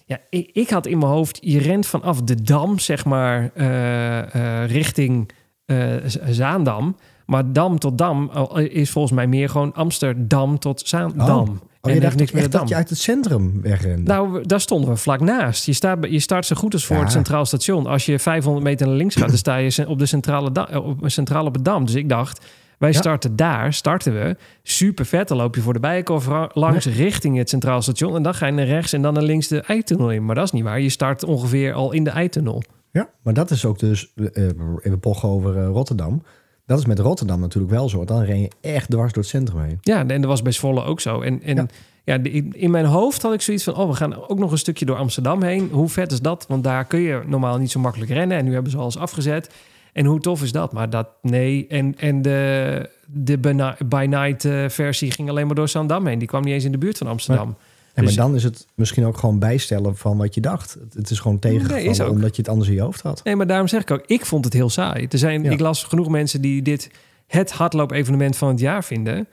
[0.07, 1.39] Ja, ik, ik had in mijn hoofd.
[1.41, 3.51] Je rent vanaf de Dam, zeg maar.
[3.55, 5.31] eh, eh, richting
[5.65, 5.95] eh,
[6.29, 6.97] Zaandam.
[7.27, 11.29] Maar Dam tot Dam eh, is volgens mij meer gewoon Amsterdam tot Zaandam.
[11.29, 14.03] Oh, en je heeft dacht niks de dat je uit het centrum wegrende.
[14.13, 15.67] Nou, daar stonden we vlak naast.
[15.67, 17.03] Je, staat, je start zo goed als voor Ja.
[17.03, 17.87] het Centraal Station.
[17.87, 20.99] Als je 500 meter naar links gaat, dan sta je op de centrale, eh, op,
[21.05, 21.85] centraal op het dam.
[21.87, 22.47] Dus ik dacht,
[22.79, 22.99] wij Ja.
[22.99, 24.37] starten daar, starten we.
[24.63, 28.17] Super vet, dan loop je voor de Bijenkorf langs richting het Centraal Station.
[28.17, 30.25] En dan ga je naar rechts en dan naar links de eitunnel in.
[30.25, 30.81] Maar dat is niet waar.
[30.81, 32.63] Je start ongeveer al in de eitunnel.
[32.91, 34.45] Ja, maar dat is ook dus, eh,
[34.83, 36.23] even pochen over Rotterdam.
[36.67, 38.05] Dat is met Rotterdam natuurlijk wel zo.
[38.05, 39.79] Dan ren je echt dwars door het centrum heen.
[39.81, 41.21] Ja, en dat was bij Zwolle ook zo.
[41.21, 41.69] En, en
[42.05, 42.19] Ja.
[42.53, 43.75] in, mijn hoofd had ik zoiets van...
[43.77, 45.69] oh, we gaan ook nog een stukje door Amsterdam heen.
[45.73, 46.45] Hoe vet is dat?
[46.49, 48.37] Want daar kun je normaal niet zo makkelijk rennen.
[48.39, 49.51] En nu hebben ze alles afgezet.
[49.93, 50.73] En hoe tof is dat?
[50.73, 51.67] Maar dat, nee.
[51.69, 56.07] En, en de, de by Ni- by night eh, versie ging alleen maar door Zandam
[56.07, 56.19] heen.
[56.19, 57.57] Die kwam niet eens in de buurt van Amsterdam.
[57.95, 60.77] En Dus- maar dan is het misschien ook gewoon bijstellen van wat je dacht.
[60.95, 62.11] Het, is gewoon tegengevallen Nee, is ook.
[62.11, 63.21] omdat je het anders in je hoofd had.
[63.25, 65.07] Nee, maar daarom zeg ik ook, ik vond het heel saai.
[65.11, 65.51] Er zijn, Ja.
[65.51, 66.91] Ik las genoeg mensen die dit
[67.27, 69.27] het hardloop-evenement van het jaar vinden.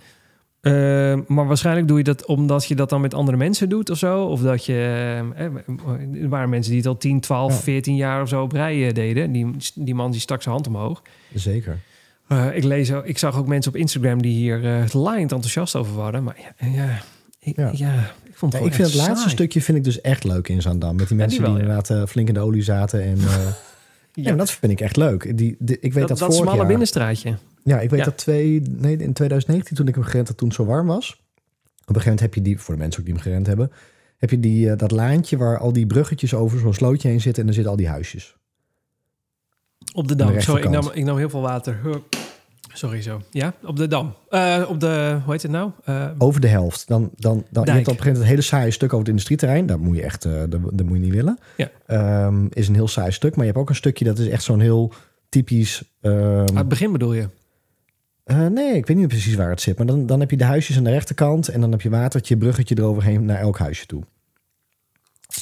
[0.61, 0.71] Eh,
[1.27, 4.23] maar waarschijnlijk doe je dat omdat je dat dan met andere mensen doet of zo.
[4.25, 4.73] Of dat je...
[5.35, 7.59] eh, eh, er waren mensen die het al 10, 12, Ja.
[7.59, 9.31] 14 jaar of zo op rij deden.
[9.31, 11.01] Die, die man die stak zijn hand omhoog.
[11.33, 11.77] Zeker.
[12.53, 16.23] Ik, lees, ik zag ook mensen op Instagram die hier eh laaiend enthousiast over waren.
[16.23, 17.01] Maar ja, ja,
[17.39, 17.69] ik, Ja.
[17.73, 18.11] ja.
[18.39, 20.95] Vond het Nee, ik vind het laatste stukje vind ik dus echt leuk in Zandam.
[20.95, 23.03] Met die mensen die wel, inderdaad eh, flink in de olie zaten.
[23.03, 23.53] En, eh,
[24.13, 24.35] ja.
[24.35, 25.37] dat vind ik echt leuk.
[25.37, 26.67] Die, ik weet dat, dat, dat, smalle jaar...
[26.67, 27.37] binnenstraatje.
[27.63, 28.05] Ja, ik weet Ja.
[28.05, 31.09] dat twee, nee, in 2019 toen ik hem gerend had, toen het zo warm was.
[31.09, 31.15] Op
[31.95, 33.71] een gegeven moment heb je die, voor de mensen ook die hem gerend hebben,
[34.17, 37.39] heb je die, eh, dat laantje waar al die bruggetjes over zo'n slootje heen zitten
[37.39, 38.35] en dan zitten al die huisjes.
[39.93, 40.41] Op de dam.
[40.41, 41.79] Sorry, ik nam, ik nam heel veel water.
[42.73, 43.21] Sorry zo.
[43.31, 44.13] Ja, op de dam.
[44.29, 45.71] Eh, op de, hoe heet het nou?
[45.83, 46.87] Eh, Over de helft.
[46.87, 49.07] Dan, dan, dan, je hebt op een gegeven moment een hele saaie stuk over het
[49.07, 49.65] industrieterrein.
[49.65, 51.39] Dat moet je echt, eh, dat, dat moet je niet willen.
[51.57, 51.69] Ja.
[51.85, 53.31] Ehm, is een heel saai stuk.
[53.35, 54.93] Maar je hebt ook een stukje dat is echt zo'n heel
[55.29, 55.83] typisch.
[56.01, 56.13] ehm,
[56.45, 57.27] aan het begin bedoel je?
[58.49, 59.77] nee, ik weet niet precies waar het zit.
[59.77, 61.47] Maar dan, dan heb je de huisjes aan de rechterkant.
[61.47, 64.03] En dan heb je watertje, bruggetje eroverheen naar elk huisje toe.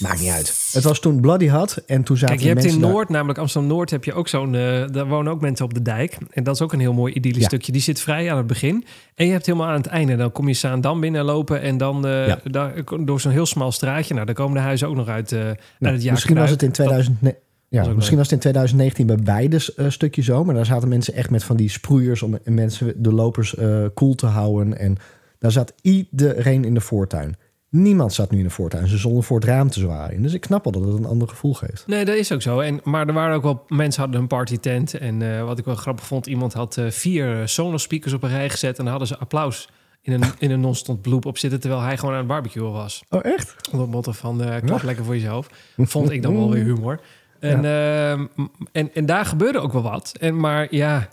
[0.02, 0.70] Maakt niet uit.
[0.74, 3.40] Het was toen Bloody Hot en toen zaten Kijk, je hebt in daar- Noord, namelijk
[3.40, 4.56] Amsterdam-Noord, heb je ook zo'n...
[4.56, 6.18] eh, daar wonen ook mensen op de dijk.
[6.32, 7.48] En dat is ook een heel mooi idyllisch Ja.
[7.48, 7.72] stukje.
[7.72, 8.86] Die zit vrij aan het begin.
[9.16, 10.16] En je hebt helemaal aan het einde.
[10.16, 12.40] Dan kom je Zaandam binnenlopen en dan eh, Ja.
[12.44, 12.74] daar,
[13.06, 14.14] door zo'n heel smal straatje.
[14.14, 16.50] Nou, daar komen de huizen ook nog uit, eh uit Nou, het jaar misschien was
[16.50, 17.36] het in 2000, nee,
[17.68, 18.10] ja, misschien leuk.
[18.18, 20.44] was het in 2019 bij beide eh, stukjes zo.
[20.44, 24.16] Maar daar zaten mensen echt met van die sproeiers om mensen, de lopers, eh koel
[24.16, 24.78] te houden.
[24.78, 24.98] En
[25.40, 27.36] daar zat iedereen in de voortuin.
[27.70, 28.88] Niemand zat nu in de voortuin.
[28.88, 30.22] Ze zonden voor het raam te zwaaien.
[30.22, 31.88] Dus ik snap wel dat het een ander gevoel geeft.
[31.88, 32.60] Nee, dat is ook zo.
[32.60, 34.94] En, maar er waren ook wel mensen hadden een partytent.
[34.94, 38.30] En eh, wat ik wel grappig vond, iemand had eh, vier Sonos speakers op een
[38.30, 38.78] rij gezet.
[38.78, 39.70] En dan hadden ze applaus
[40.02, 41.60] in een, in een non-stop bloep op zitten.
[41.60, 43.04] Terwijl hij gewoon aan het barbecuen was.
[43.10, 43.56] Oh, echt?
[43.72, 45.48] Onder het motto van klap lekker voor jezelf.
[45.78, 47.00] Vond ik dan wel weer humor.
[47.40, 47.66] En,
[48.72, 50.14] en, en daar gebeurde ook wel wat.
[50.20, 51.08] En, maar ja,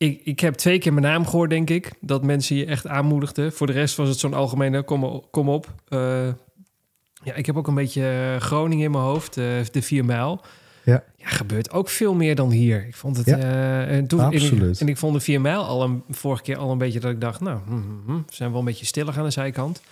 [0.00, 1.92] ik, ik heb twee keer mijn naam gehoord, denk ik.
[2.00, 3.52] Dat mensen je echt aanmoedigden.
[3.52, 5.74] Voor de rest was het zo'n algemene kom, kom op.
[5.88, 6.26] Eh,
[7.22, 9.36] ja, ik heb ook een beetje eh, Groningen in mijn hoofd.
[9.36, 10.40] eh, de vier mijl.
[10.84, 11.04] Ja.
[11.16, 12.86] Ja, gebeurt ook veel meer dan hier.
[12.86, 13.26] Ik vond het...
[13.26, 13.38] Ja,
[13.86, 14.62] en toen, absoluut.
[14.62, 17.00] En ik, en ik vond de vier mijl al een, vorige keer al een beetje
[17.00, 17.40] dat ik dacht...
[17.40, 17.60] Nou,
[18.06, 19.82] we zijn wel een beetje stiller aan de zijkant.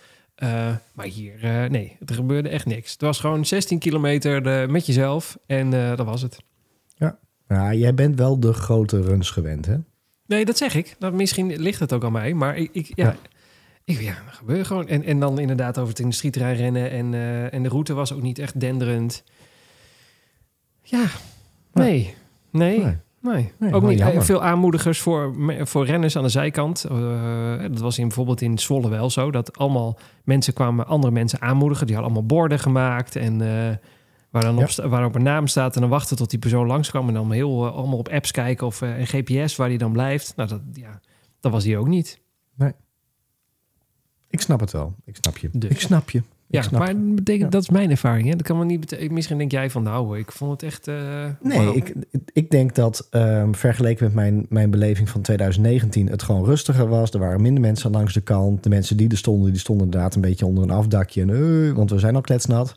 [0.92, 2.92] Maar hier, nee, er gebeurde echt niks.
[2.92, 6.38] Het was gewoon 16 kilometer met jezelf en dat was het.
[7.48, 9.76] Ja, jij bent wel de grote runs gewend, hè?
[10.28, 10.96] Nee, dat zeg ik.
[10.98, 13.16] Nou, misschien ligt het ook aan mij, maar ik, ik ja, Ja.
[13.84, 14.88] Ik, ja, dat gebeurde gewoon.
[14.88, 18.22] En, en dan inderdaad over het industrieterrein rennen en, eh, en de route was ook
[18.22, 19.24] niet echt denderend.
[20.82, 21.04] Ja,
[21.72, 22.14] nee,
[22.50, 22.96] nee, nee.
[23.20, 23.52] Nee.
[23.58, 23.98] Nee, ook niet.
[23.98, 24.24] jammer.
[24.24, 26.84] Veel aanmoedigers voor, voor renners aan de zijkant.
[26.84, 29.30] Eh, dat was in, bijvoorbeeld in Zwolle wel zo.
[29.30, 31.86] Dat allemaal mensen kwamen andere mensen aanmoedigen.
[31.86, 33.16] Die hadden allemaal borden gemaakt.
[33.16, 33.76] En eh,
[34.30, 35.74] waar dan op, sta- waar op een naam staat.
[35.74, 37.08] En dan wachten tot die persoon langskwam.
[37.08, 39.92] En dan heel, eh, allemaal op apps kijken of eh, een GPS waar die dan
[39.92, 40.32] blijft.
[40.36, 41.00] Nou, dat, ja,
[41.40, 42.20] dat was hier ook niet.
[44.30, 44.94] Ik snap het wel.
[45.04, 45.48] Ik snap je.
[45.52, 45.70] Dus.
[45.70, 46.22] Ik snap je.
[46.46, 47.48] Ja, snap maar dat, betekent, Ja.
[47.48, 48.28] dat is mijn ervaring.
[48.28, 48.36] Hè?
[48.36, 49.14] Dat kan wel niet betekenen.
[49.14, 50.88] Misschien denk jij van, nou, ik vond het echt.
[50.88, 51.94] eh, Nee, ik,
[52.32, 57.10] ik denk dat ehm, vergeleken met mijn, mijn beleving van 2019 het gewoon rustiger was.
[57.10, 58.62] Er waren minder mensen langs de kant.
[58.62, 61.22] De mensen die er stonden, die stonden inderdaad een beetje onder een afdakje.
[61.22, 61.30] En,
[61.68, 62.76] eh, want we zijn al kletsnat.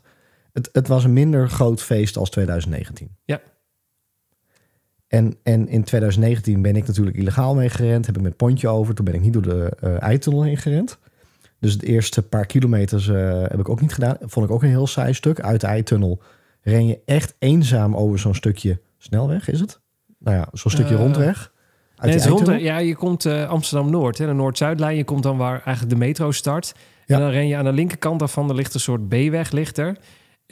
[0.52, 3.16] Het, het was een minder groot feest als 2019.
[3.24, 3.40] Ja.
[5.08, 8.06] En, en in 2019 ben ik natuurlijk illegaal mee gerend.
[8.06, 8.94] Heb ik met pontje over.
[8.94, 10.98] Toen ben ik niet door de eh eitunnel heen gerend.
[11.58, 14.16] Dus de eerste paar kilometers eh, heb ik ook niet gedaan.
[14.20, 15.40] Vond ik ook een heel saai stuk.
[15.40, 16.22] Uit de eitunnel
[16.60, 19.80] ren je echt eenzaam over zo'n stukje snelweg, is het?
[20.18, 21.52] Nou ja, zo'n stukje Eh, rondweg.
[21.96, 22.62] Uit Nee, rond, eitunnel.
[22.64, 24.96] ja, je komt Amsterdam-Noord, hè, de Noord-Zuidlijn.
[24.96, 26.74] Je komt dan waar eigenlijk de metro start.
[27.06, 27.14] Ja.
[27.14, 28.48] En dan ren je aan de linkerkant daarvan.
[28.48, 29.96] Er ligt een soort B-weg ligt er.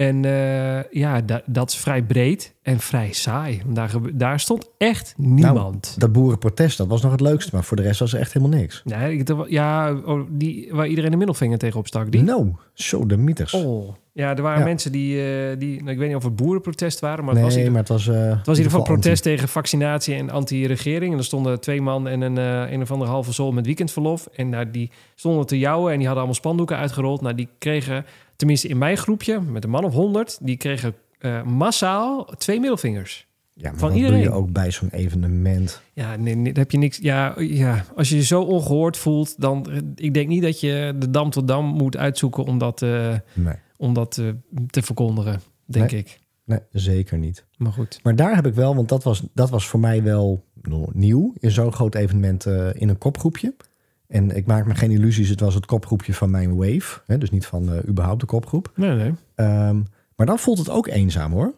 [0.00, 3.62] En eh, ja, da- dat is vrij breed en vrij saai.
[3.66, 5.94] Daar, daar stond echt niemand.
[5.98, 7.50] Dat boerenprotest, dat was nog het leukste.
[7.54, 8.82] Maar voor de rest was er echt helemaal niks.
[8.84, 12.12] nee, ik, ja, oh, die, waar iedereen de middelvinger tegen opstak.
[12.12, 12.22] Die?
[12.22, 13.54] No, zo de mieters.
[13.54, 13.94] Oh.
[14.12, 14.64] Ja, er waren Ja.
[14.64, 17.56] mensen die, eh, die nou, ik weet niet of het boerenprotest waren, maar het was
[17.56, 18.08] ieder- maar het was...
[18.08, 21.12] eh, Het was in ieder geval protest tegen vaccinatie en anti-regering.
[21.12, 22.36] En er stonden twee man en een,
[22.72, 24.26] een of andere halve zool met weekendverlof.
[24.36, 27.20] En nou, die stonden te jouwen en die hadden allemaal spandoeken uitgerold.
[27.20, 28.04] Nou, die kregen,
[28.40, 30.38] tenminste in mijn groepje, met een man of honderd...
[30.42, 33.28] die kregen eh, massaal twee middelvingers.
[33.54, 34.22] Ja, maar van dat doe iedereen.
[34.22, 35.82] je ook bij zo'n evenement.
[35.92, 36.98] Ja, nee, nee, heb je niks...
[36.98, 39.66] Ja, ja, als je je zo ongehoord voelt, dan...
[39.94, 43.54] Ik denk niet dat je de dam tot dam moet uitzoeken om dat, eh, Nee,
[43.76, 44.28] om dat eh,
[44.66, 46.20] te verkondigen, denk ik.
[46.44, 47.44] nee, zeker niet.
[47.56, 48.00] Maar goed.
[48.02, 51.34] Maar daar heb ik wel, want dat was, dat was voor mij wel nou, nieuw
[51.38, 53.54] in zo'n groot evenement in een kopgroepje.
[54.10, 57.00] En ik maak me geen illusies, het was het kopgroepje van mijn wave.
[57.06, 58.72] Hè, dus niet van eh, überhaupt de kopgroep.
[58.74, 59.14] Nee, nee.
[59.34, 59.80] Ehm,
[60.16, 61.52] maar dan voelt het ook eenzaam hoor.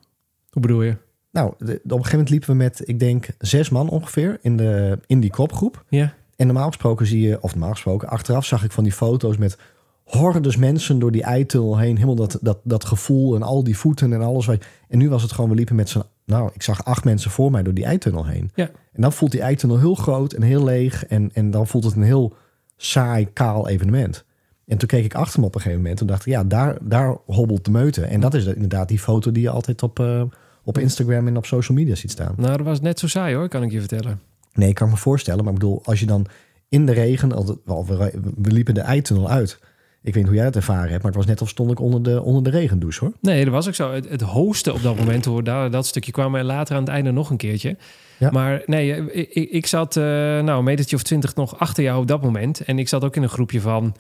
[0.51, 0.97] Hoe bedoel je?
[1.31, 4.57] Nou, de- op een gegeven moment liepen we met, ik denk, zes man ongeveer in,
[4.57, 5.85] de, in die kopgroep.
[5.89, 6.15] Ja.
[6.37, 9.59] En normaal gesproken zie je, of normaal gesproken, achteraf zag ik van die foto's met
[10.05, 11.95] hordes mensen door die eitunnel heen.
[11.95, 14.47] Helemaal dat, dat, dat gevoel en al die voeten en alles.
[14.47, 17.31] Wat, en nu was het gewoon, we liepen met z'n, nou, ik zag acht mensen
[17.31, 18.51] voor mij door die eitunnel heen.
[18.55, 18.71] Ja.
[18.93, 21.07] En dan voelt die eitunnel heel groot en heel leeg.
[21.07, 22.35] En, en dan voelt het een heel
[22.77, 24.25] saai, kaal evenement.
[24.67, 26.79] En toen keek ik achter me op een gegeven moment en dacht ik, ja, daar,
[26.83, 28.05] daar hobbelt de meute.
[28.05, 30.23] En dat is inderdaad die foto die je altijd op, eh,
[30.65, 32.35] op Instagram en op social media ziet staan.
[32.37, 34.21] Nou, dat was net zo saai hoor, kan ik je vertellen.
[34.53, 35.45] Nee, ik kan me voorstellen.
[35.45, 36.27] Maar ik bedoel, als je dan
[36.69, 37.33] in de regen...
[37.33, 37.97] al- We,
[38.37, 39.61] we liepen de eitunnel uit.
[40.05, 41.03] Ik weet niet hoe jij dat ervaren hebt...
[41.03, 43.13] maar het was net of stond ik onder de, onder de regendouche, hoor.
[43.21, 43.93] Nee, dat was ook zo.
[43.93, 46.91] Het, het hosten op dat moment, hoor, daar, dat stukje kwam er later aan het
[46.91, 47.77] einde nog een keertje.
[48.19, 48.31] Ja.
[48.31, 51.83] Maar nee, eh, ik, ik, ik zat eh, nou, een metertje of twintig nog achter
[51.83, 52.61] jou op dat moment.
[52.61, 53.95] En ik zat ook in een groepje van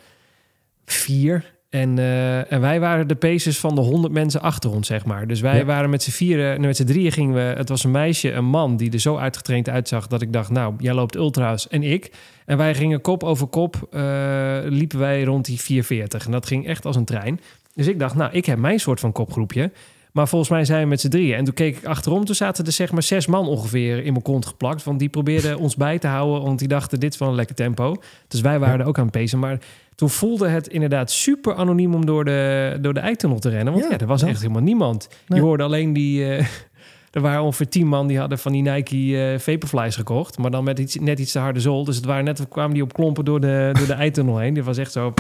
[0.85, 1.61] vier.
[1.73, 5.27] En, eh, en wij waren de paces van de honderd mensen achter ons, zeg maar.
[5.27, 5.65] Dus wij Ja.
[5.65, 7.41] waren met z'n vieren, met z'n drieën gingen we...
[7.41, 10.07] Het was een meisje, een man, die er zo uitgetraind uitzag...
[10.07, 12.13] dat ik dacht, nou, jij loopt ultra's en ik.
[12.47, 16.25] En wij gingen kop over kop, eh, liepen wij rond die 440.
[16.27, 17.41] En dat ging echt als een trein.
[17.75, 19.71] Dus ik dacht, nou, ik heb mijn soort van kopgroepje.
[20.13, 21.37] Maar volgens mij zijn we met z'n drieën.
[21.37, 22.25] En toen keek ik achterom.
[22.25, 24.85] Toen zaten er zeg maar zes man ongeveer in mijn kont geplakt.
[24.85, 26.43] Want die probeerden ons bij te houden.
[26.43, 27.97] Want die dachten, dit is wel een lekker tempo.
[28.29, 29.39] Dus wij waren er ook aan het pacen.
[29.39, 29.59] Maar
[29.95, 33.73] toen voelde het inderdaad super anoniem om door de, door de eitunnel te rennen.
[33.73, 34.29] Want ja, Ja, er was dat.
[34.31, 35.09] echt helemaal niemand.
[35.29, 35.39] Nee.
[35.39, 36.25] Je hoorde alleen die...
[36.25, 36.47] eh,
[37.11, 40.39] er waren ongeveer tien man die hadden van die Nike eh Vaporflies gekocht.
[40.39, 41.85] Maar dan met iets, net iets te harde zool.
[41.85, 44.55] Dus het waren net, kwamen die op klompen door de, door de eitunnel heen.
[44.55, 45.15] Dit was echt zo...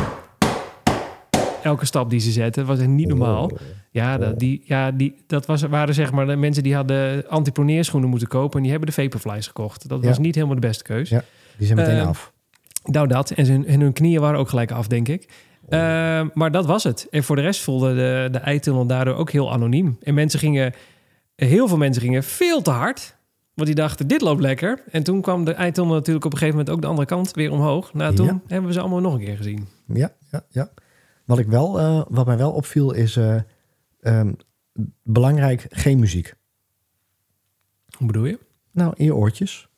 [1.62, 3.44] Elke stap die ze zetten was echt niet normaal.
[3.44, 3.58] Oh.
[3.90, 8.08] Ja, dat, die, ja die, dat was, waren zeg maar de mensen die hadden antiproneerschoenen
[8.11, 8.56] moeten kopen.
[8.56, 9.88] En die hebben de Vaporflies gekocht.
[9.88, 10.08] Dat Ja.
[10.08, 11.08] was niet helemaal de beste keus.
[11.08, 11.24] Ja.
[11.56, 12.31] Die zijn meteen Ehm, af.
[12.82, 13.30] Nou, dat.
[13.30, 15.28] En, hun knieën waren ook gelijk af, denk ik.
[15.68, 15.78] Eh,
[16.34, 17.06] maar dat was het.
[17.10, 19.96] En voor de rest voelde de, de eitunnel daardoor ook heel anoniem.
[20.02, 20.72] En mensen gingen,
[21.36, 23.16] heel veel mensen gingen veel te hard.
[23.54, 24.82] Want die dachten, dit loopt lekker.
[24.90, 27.50] En toen kwam de eitunnel natuurlijk op een gegeven moment ook de andere kant weer
[27.52, 27.94] omhoog.
[27.94, 28.40] Nou, toen Ja.
[28.46, 29.66] hebben we ze allemaal nog een keer gezien.
[29.86, 30.70] Ja, ja, ja.
[31.24, 33.36] Wat, ik wel, eh, wat mij wel opviel is eh,
[34.00, 34.32] ehm,
[35.02, 36.34] belangrijk geen muziek.
[37.96, 38.38] Hoe bedoel je?
[38.70, 39.68] Nou, in je oortjes.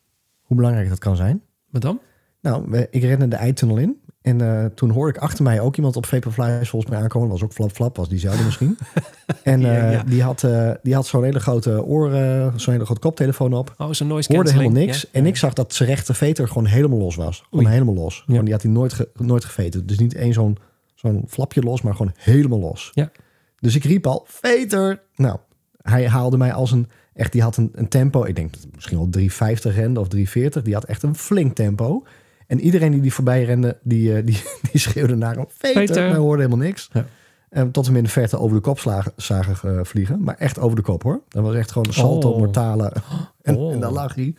[0.41, 1.41] Hoe belangrijk dat kan zijn.
[1.69, 1.99] Wat dan?
[2.45, 3.99] Nou, ik rende de eitunnel in.
[4.21, 7.29] En eh, toen hoorde ik achter mij ook iemand op Vaporflies volgens mij aankomen.
[7.29, 8.77] Dat was ook Flap Flap, was diezelfde misschien.
[9.43, 10.03] en Ja, eh, ja.
[10.03, 13.73] die, had, eh, die had zo'n hele grote oor, eh, zo'n hele grote koptelefoon op.
[13.77, 15.01] Oh, zo'n noise Hoorde helemaal niks.
[15.01, 17.43] Ja, En ik zag dat zijn rechter veter gewoon helemaal los was.
[17.49, 17.73] Gewoon Oei.
[17.73, 18.23] helemaal los.
[18.25, 19.85] Gewoon, die had hij nooit, ge- nooit geveten.
[19.85, 20.57] Dus niet één zo'n
[20.95, 22.91] zo'n flapje los, maar gewoon helemaal los.
[22.93, 23.11] Ja.
[23.59, 25.01] Dus ik riep al, veter!
[25.15, 25.37] Nou,
[25.81, 26.87] hij haalde mij als een...
[27.13, 28.23] Echt, die had een, een tempo.
[28.23, 30.61] Ik denk misschien wel 350 rende of 340.
[30.61, 32.03] Die had echt een flink tempo.
[32.47, 35.45] En iedereen die die voorbij rende, die, eh, die, die schreeuwde naar hem.
[35.47, 35.95] Veter.
[36.09, 36.89] Wij hoorden helemaal niks.
[36.93, 37.05] Ja.
[37.49, 40.23] En tot hem in de verte over de kop slagen, zagen eh, vliegen.
[40.23, 41.21] Maar echt over de kop hoor.
[41.29, 42.37] Dat was echt gewoon een salto Oh.
[42.37, 42.93] mortale.
[43.41, 43.73] En, Oh.
[43.73, 44.35] en daar lag hij.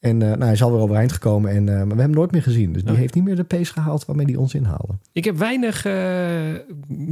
[0.00, 1.50] En eh, nou, hij is alweer overeind gekomen.
[1.50, 2.72] En, eh, maar we hebben hem nooit meer gezien.
[2.72, 2.98] Dus die Oh.
[2.98, 4.92] heeft niet meer de pace gehaald waarmee hij ons inhaalde.
[5.12, 5.94] Ik heb weinig eh,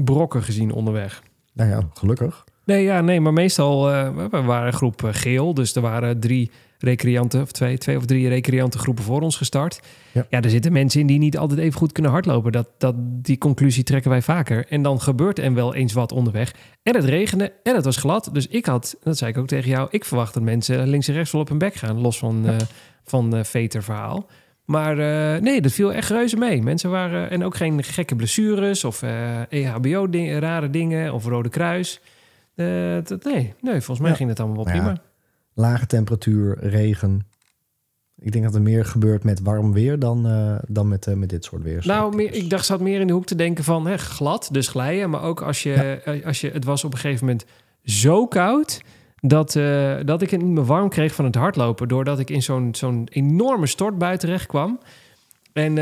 [0.05, 1.23] brokken gezien onderweg.
[1.53, 2.45] Nou ja, gelukkig.
[2.65, 5.55] Nee, ja, nee, maar meestal eh, we waren een groep eh, geel.
[5.55, 9.81] Dus er waren drie recreanten, of twee, twee of drie recreantengroepen voor ons gestart.
[10.13, 10.27] Ja.
[10.31, 10.41] Ja.
[10.41, 12.53] er zitten mensen in die niet altijd even goed kunnen hardlopen.
[12.53, 14.67] Dat, dat, die conclusie trekken wij vaker.
[14.69, 16.55] En dan gebeurt er wel eens wat onderweg.
[16.83, 18.31] En het regende en het was glad.
[18.33, 21.15] Dus ik had, dat zei ik ook tegen jou, ik verwacht dat mensen links en
[21.15, 22.01] rechts wel op hun bek gaan.
[22.01, 22.57] Los van, eh
[23.05, 24.27] van eh Veter verhaal.
[24.65, 26.63] Maar eh, nee, dat viel echt reuze mee.
[26.63, 32.01] Mensen waren, en ook geen gekke blessures of eh EHBO-rare dingen of Rode Kruis.
[33.05, 34.17] Dat- nee, nee, volgens mij Ja.
[34.17, 34.97] ging het allemaal wel prima.
[35.59, 37.27] Lage temperatuur, regen.
[38.19, 41.29] Ik denk dat er meer gebeurt met warm weer dan, eh, dan met, eh, met
[41.29, 41.83] dit soort weer.
[41.87, 44.69] Nou, meer, ik dacht, zat meer in de hoek te denken van hè, glad, dus
[44.69, 45.11] glijden.
[45.11, 47.45] Maar ook als je, eh, als je, het was op een gegeven moment
[47.85, 48.83] zo koud
[49.21, 49.53] dat,
[50.07, 51.89] dat ik het niet meer warm kreeg van het hardlopen.
[51.89, 54.81] Doordat ik in zo'n zo'n enorme stortbui terecht kwam.
[55.53, 55.75] En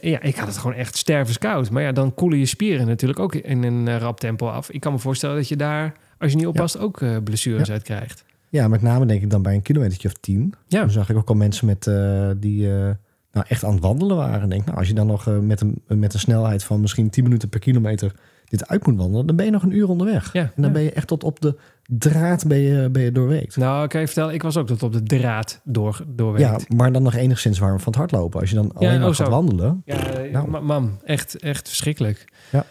[0.00, 1.70] ja, ik had het gewoon echt stervenskoud.
[1.70, 4.70] Maar ja, dan koelen je spieren natuurlijk ook in een rap tempo af.
[4.70, 8.24] Ik kan me voorstellen dat je daar, als je niet oppast, ook blessures uit krijgt.
[8.52, 10.54] Ja, met name denk ik dan bij een kilometertje of tien.
[10.68, 10.80] Ja.
[10.80, 12.90] Dan zag ik ook al mensen met, eh, die eh,
[13.32, 14.48] nou, echt aan het wandelen waren.
[14.48, 17.24] Denk, nou, als je dan nog eh, met, een, met een snelheid van misschien 10
[17.24, 20.32] minuten per kilometer dit uit moet wandelen, dan ben je nog een uur onderweg.
[20.32, 20.70] Ja, En dan ja.
[20.70, 23.56] ben je echt tot op de draad ben je, ben je doorweekt.
[23.56, 26.66] Nou, kan je vertellen, ik was ook tot op de draad door, doorwerkt.
[26.68, 28.40] Ja, maar dan nog enigszins warm van het hardlopen.
[28.40, 29.24] Als je dan alleen oh, maar zo.
[29.24, 29.82] gaat wandelen.
[29.84, 29.96] Ja,
[30.32, 30.48] Nou.
[30.50, 32.24] ma- man, echt, echt verschrikkelijk.
[32.50, 32.64] Ja.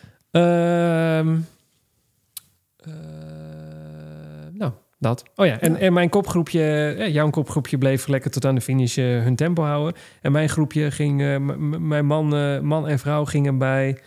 [5.01, 5.23] Eh, dat.
[5.35, 6.61] Oh ja, en, en mijn kopgroepje,
[6.97, 10.01] ja, jouw kopgroepje bleef lekker tot aan de finish eh, hun tempo houden.
[10.21, 11.37] En mijn groepje ging, eh,
[11.79, 13.97] mijn man, eh, man en vrouw gingen bij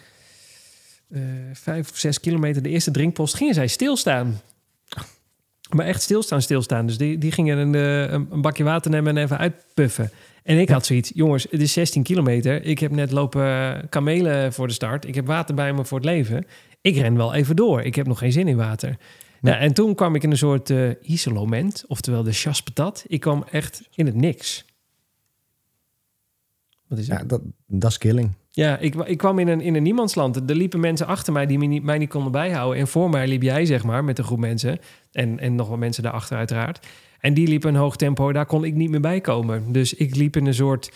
[1.14, 4.40] eh, vijf of zes kilometer de eerste drinkpost, gingen zij stilstaan.
[5.70, 6.86] Maar echt stilstaan, stilstaan.
[6.86, 10.10] Dus die, die gingen een, eh, een, een bakje water nemen en even uitpuffen.
[10.42, 12.64] En ik had zoiets, jongens, het is 16 kilometer.
[12.64, 15.06] Ik heb net lopen kamelen voor de start.
[15.06, 16.46] Ik heb water bij me voor het leven.
[16.80, 17.82] Ik ren wel even door.
[17.82, 18.96] Ik heb nog geen zin in water.
[19.44, 23.04] Nou, en toen kwam ik in een soort eh isolement, oftewel de chaspatat.
[23.06, 24.64] Ik kwam echt in het niks.
[26.86, 27.18] Wat is het?
[27.18, 28.32] Ja, dat, dat is killing.
[28.50, 30.50] Ja, ik, ik kwam in een, in een niemandsland.
[30.50, 32.80] Er liepen mensen achter mij die me niet, mij niet konden bijhouden.
[32.80, 34.78] En voor mij liep jij, zeg maar, met een groep mensen.
[35.12, 36.86] En, en nog wat mensen daarachter uiteraard.
[37.18, 38.32] En die liepen een hoog tempo.
[38.32, 39.72] Daar kon ik niet meer bij komen.
[39.72, 40.92] Dus ik liep in een soort...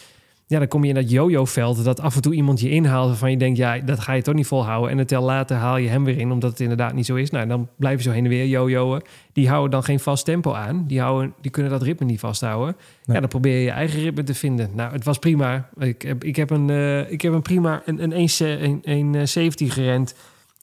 [0.49, 1.85] Ja, dan kom je in dat yo-yo-veld.
[1.85, 3.59] Dat af en toe iemand je inhaalt waarvan je denkt...
[3.59, 4.91] Ja, dat ga je toch niet volhouden.
[4.91, 7.31] En een tel later haal je hem weer in, omdat het inderdaad niet zo is.
[7.31, 9.03] Nou, dan blijf je zo heen en weer yo-yoen.
[9.33, 10.85] Die houden dan geen vast tempo aan.
[10.87, 12.77] Die, houden, die kunnen dat ritme niet vasthouden.
[12.77, 13.15] Nee.
[13.15, 14.71] Ja, dan probeer je je eigen ritme te vinden.
[14.75, 15.69] Nou, het was prima.
[15.79, 18.29] Ik heb, ik heb, een, eh, ik heb een prima een, een 1,
[18.63, 20.15] een, een, eh, 70 gerend.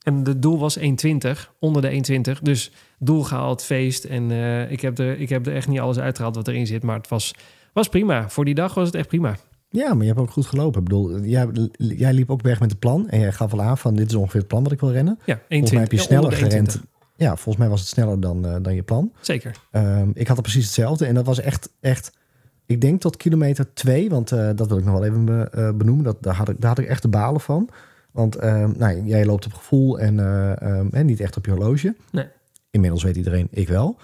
[0.03, 1.89] En het doel was 1,20, onder de
[2.35, 2.41] 1,20.
[2.41, 4.03] Dus doel gehaald, feest.
[4.03, 6.83] En eh, ik, heb er, ik heb er echt niet alles uitgehaald wat erin zit.
[6.83, 7.33] Maar het was,
[7.73, 8.29] was prima.
[8.29, 9.35] Voor die dag was het echt prima.
[9.75, 10.79] Ja, maar je hebt ook goed gelopen.
[10.81, 13.09] Ik bedoel, jij, jij liep ook weg met een plan.
[13.09, 15.19] En jij gaf al aan van dit is ongeveer het plan wat ik wil rennen.
[15.25, 15.41] Ja, 1,20.
[15.47, 16.77] Volgens mij heb je sneller gerend.
[16.77, 16.81] 1,20.
[17.15, 19.11] Ja, volgens mij was het sneller dan, eh, dan je plan.
[19.21, 19.55] Zeker.
[19.71, 21.05] Ehm, ik had er precies hetzelfde.
[21.05, 22.11] En dat was echt, echt
[22.65, 24.09] ik denk tot kilometer 2.
[24.09, 26.03] Want eh, dat wil ik nog wel even be- eh, benoemen.
[26.03, 27.69] Dat, daar, had ik, daar had ik echt de balen van.
[28.11, 31.51] Want ehm, nou, jij loopt op gevoel en eh, ehm, en niet echt op je
[31.51, 31.95] horloge.
[32.11, 32.27] Nee.
[32.71, 33.97] Inmiddels weet iedereen, ik wel.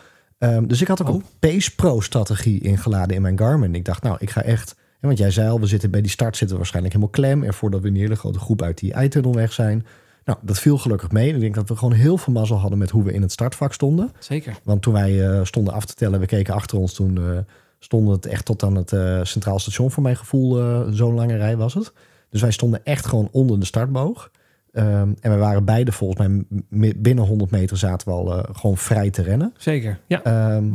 [0.67, 1.13] Dus ik had ook Oh.
[1.15, 3.75] een Pace Pro strategie ingeladen in mijn Garmin.
[3.75, 4.75] Ik dacht, nou, ik ga echt...
[5.01, 7.43] hè, Want jij zei al, we zitten bij die start zitten we waarschijnlijk helemaal klem.
[7.43, 9.85] En voordat we een hele grote groep uit die eitunnel weg zijn.
[10.25, 11.29] Nou, dat viel gelukkig mee.
[11.29, 13.31] En ik denk dat we gewoon heel veel mazzel hadden met hoe we in het
[13.31, 14.11] startvak stonden.
[14.19, 14.59] Zeker.
[14.63, 17.37] Want toen wij eh, stonden af te tellen, we keken achter ons, toen eh
[17.83, 20.53] stonden het echt tot aan het eh, Centraal Station voor mijn gevoel.
[20.93, 21.93] Zo'n lange rij was het.
[22.29, 24.31] Dus wij stonden echt gewoon onder de startboog.
[24.71, 26.27] Ehm, en we waren beide volgens
[26.69, 29.53] mij binnen 100 meter zaten we al gewoon vrij te rennen.
[29.57, 29.99] Zeker.
[30.07, 30.23] Ja.
[30.23, 30.65] Ehm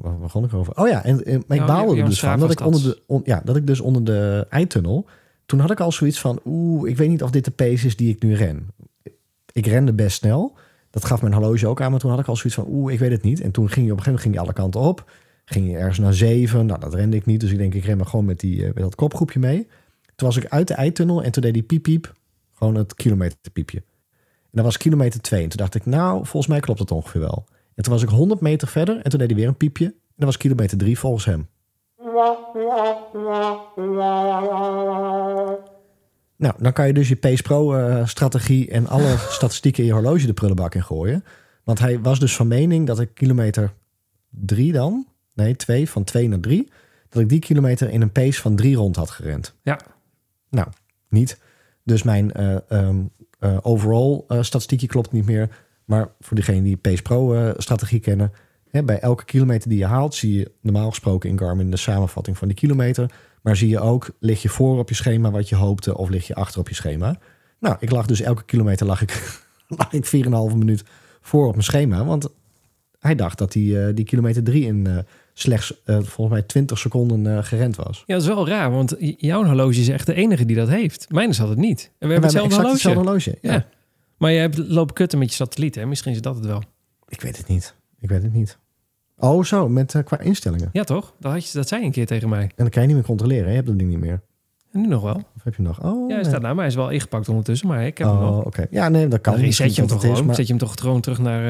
[0.00, 0.76] waar begon ik over?
[0.76, 3.02] Oh ja, en, en- maar ik Nou, baalde er dus van dat ik, onder de,
[3.06, 5.06] on- ja, dat ik dus onder de eitunnel...
[5.46, 7.96] Toen had ik al zoiets van, oeh, ik weet niet of dit de pace is
[7.96, 8.66] die ik nu ren.
[9.52, 10.56] Ik rende best snel.
[10.90, 12.98] Dat gaf mijn horloge ook aan, maar toen had ik al zoiets van, oeh, ik
[12.98, 13.40] weet het niet.
[13.40, 15.10] En toen ging je op een gegeven moment ging je alle kanten op.
[15.44, 16.66] Ging je ergens naar zeven.
[16.66, 17.40] Nou, dat rende ik niet.
[17.40, 19.66] Dus ik denk, ik ren maar gewoon met, die, eh, met dat kopgroepje mee.
[20.16, 22.14] Toen was ik uit de eitunnel en toen deed die piep piep
[22.54, 23.78] gewoon het kilometerpiepje.
[23.78, 25.42] En dat was kilometer 2.
[25.42, 27.44] En toen dacht ik, nou, volgens mij klopt het ongeveer wel.
[27.76, 29.84] En toen was ik 100 meter verder en toen deed hij weer een piepje.
[29.84, 31.48] En dat was kilometer 3 volgens hem.
[36.36, 39.94] Nou, dan kan je dus je Pace Pro eh, strategie en alle statistieken in je
[39.94, 41.24] horloge de prullenbak in gooien.
[41.64, 43.72] Want hij was dus van mening dat ik kilometer
[44.30, 46.70] 3 dan, nee 2, van 2 naar 3,
[47.08, 49.54] dat ik die kilometer in een pace van 3 rond had gerend.
[49.62, 49.80] Ja.
[50.50, 50.68] Nou,
[51.08, 51.40] niet.
[51.82, 52.96] Dus mijn eh, ehm,
[53.38, 55.65] eh, overall statistiekje klopt niet meer.
[55.86, 58.32] Maar voor diegenen die Pace Pro eh, strategie kennen,
[58.70, 62.38] hè, bij elke kilometer die je haalt, zie je normaal gesproken in Garmin de samenvatting
[62.38, 63.10] van die kilometer.
[63.42, 66.26] Maar zie je ook, lig je voor op je schema wat je hoopte of lig
[66.26, 67.18] je achter op je schema.
[67.60, 69.40] Nou, ik lag dus elke kilometer lag ik,
[69.78, 70.84] lag ik 4,5 minuut
[71.20, 72.04] voor op mijn schema.
[72.04, 72.28] Want
[72.98, 74.98] hij dacht dat hij eh, die kilometer 3 in eh,
[75.32, 78.02] slechts volgens mij 20 seconden gerend was.
[78.06, 81.06] Ja, dat is wel raar, want jouw horloge is echt de enige die dat heeft.
[81.10, 81.90] Mijn is had het niet.
[81.98, 82.72] En we hebben hetzelfde horloge.
[82.72, 83.38] hetzelfde horloge.
[83.40, 83.52] Ja.
[83.52, 83.66] Ja.
[84.18, 85.86] Maar je hebt lopen kutten met je satelliet, hè?
[85.86, 86.62] Misschien is dat het wel.
[87.08, 87.74] Ik weet het niet.
[88.00, 88.58] Ik weet het niet.
[89.18, 90.68] Oh, zo, met eh, qua instellingen.
[90.72, 91.14] Ja, toch?
[91.20, 92.42] Dat, had je, dat zei je een keer tegen mij.
[92.42, 93.44] En dan kan je niet meer controleren.
[93.44, 93.50] hè?
[93.50, 94.20] Je hebt dat ding niet meer.
[94.72, 95.14] En nu nog wel.
[95.14, 95.78] Of heb je hem nog?
[95.84, 96.24] Oh, Ja, hij nee.
[96.24, 96.64] staat naar mij.
[96.64, 98.44] Hij is wel ingepakt ondertussen, maar ik heb hem Oh, nog.
[98.44, 98.66] oké.
[98.70, 99.32] Ja, nee, dat kan.
[99.34, 100.26] Dan je hem toch gewoon.
[100.26, 101.44] maar Zet je hem toch gewoon terug naar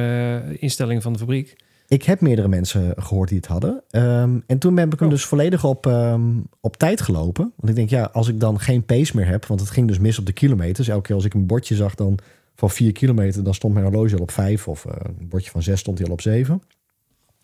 [0.44, 1.56] eh instellingen van de fabriek.
[1.88, 3.82] Ik heb meerdere mensen gehoord die het hadden.
[3.90, 5.14] Ehm, en toen heb ik hem Oh.
[5.14, 6.22] dus volledig op, ehm,
[6.60, 7.52] op tijd gelopen.
[7.56, 9.46] Want ik denk, ja, als ik dan geen pace meer heb...
[9.46, 10.88] want het ging dus mis op de kilometers.
[10.88, 12.18] Elke keer als ik een bordje zag dan
[12.56, 13.44] van 4 kilometer...
[13.44, 14.68] dan stond mijn horloge al op 5.
[14.68, 16.62] Of eh, een bordje van 6 stond hij al op 7.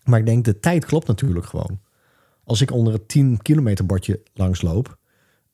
[0.03, 1.79] Maar ik denk, de tijd klopt natuurlijk gewoon.
[2.43, 4.97] Als ik onder het 10 kilometer bordje langs loop...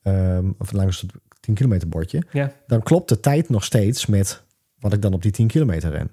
[0.02, 2.22] ehm, of langs het 10 kilometer bordje...
[2.32, 2.52] Ja.
[2.66, 4.42] dan klopt de tijd nog steeds met
[4.78, 6.10] wat ik dan op die 10 kilometer ren.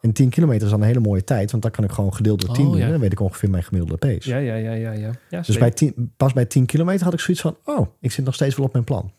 [0.00, 2.40] En 10 kilometer is dan een hele mooie tijd, want dan kan ik gewoon gedeeld
[2.40, 2.80] door 10 Oh, doen.
[2.80, 2.84] ja.
[2.84, 4.28] En dan weet ik ongeveer mijn gemiddelde pace.
[4.28, 4.92] Ja, ja, ja, ja.
[4.92, 5.10] ja.
[5.30, 8.24] ja Dus bij 10, pas bij 10 kilometer had ik zoiets van, oh, ik zit
[8.24, 9.12] nog steeds wel op mijn plan.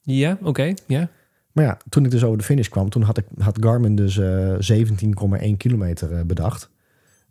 [0.00, 0.74] Ja, oké.
[0.86, 1.08] Ja.
[1.52, 4.18] Maar ja, toen ik dus over de finish kwam, toen had, ik, had Garmin dus
[4.18, 4.80] eh
[5.50, 6.70] 17,1 kilometer eh, bedacht.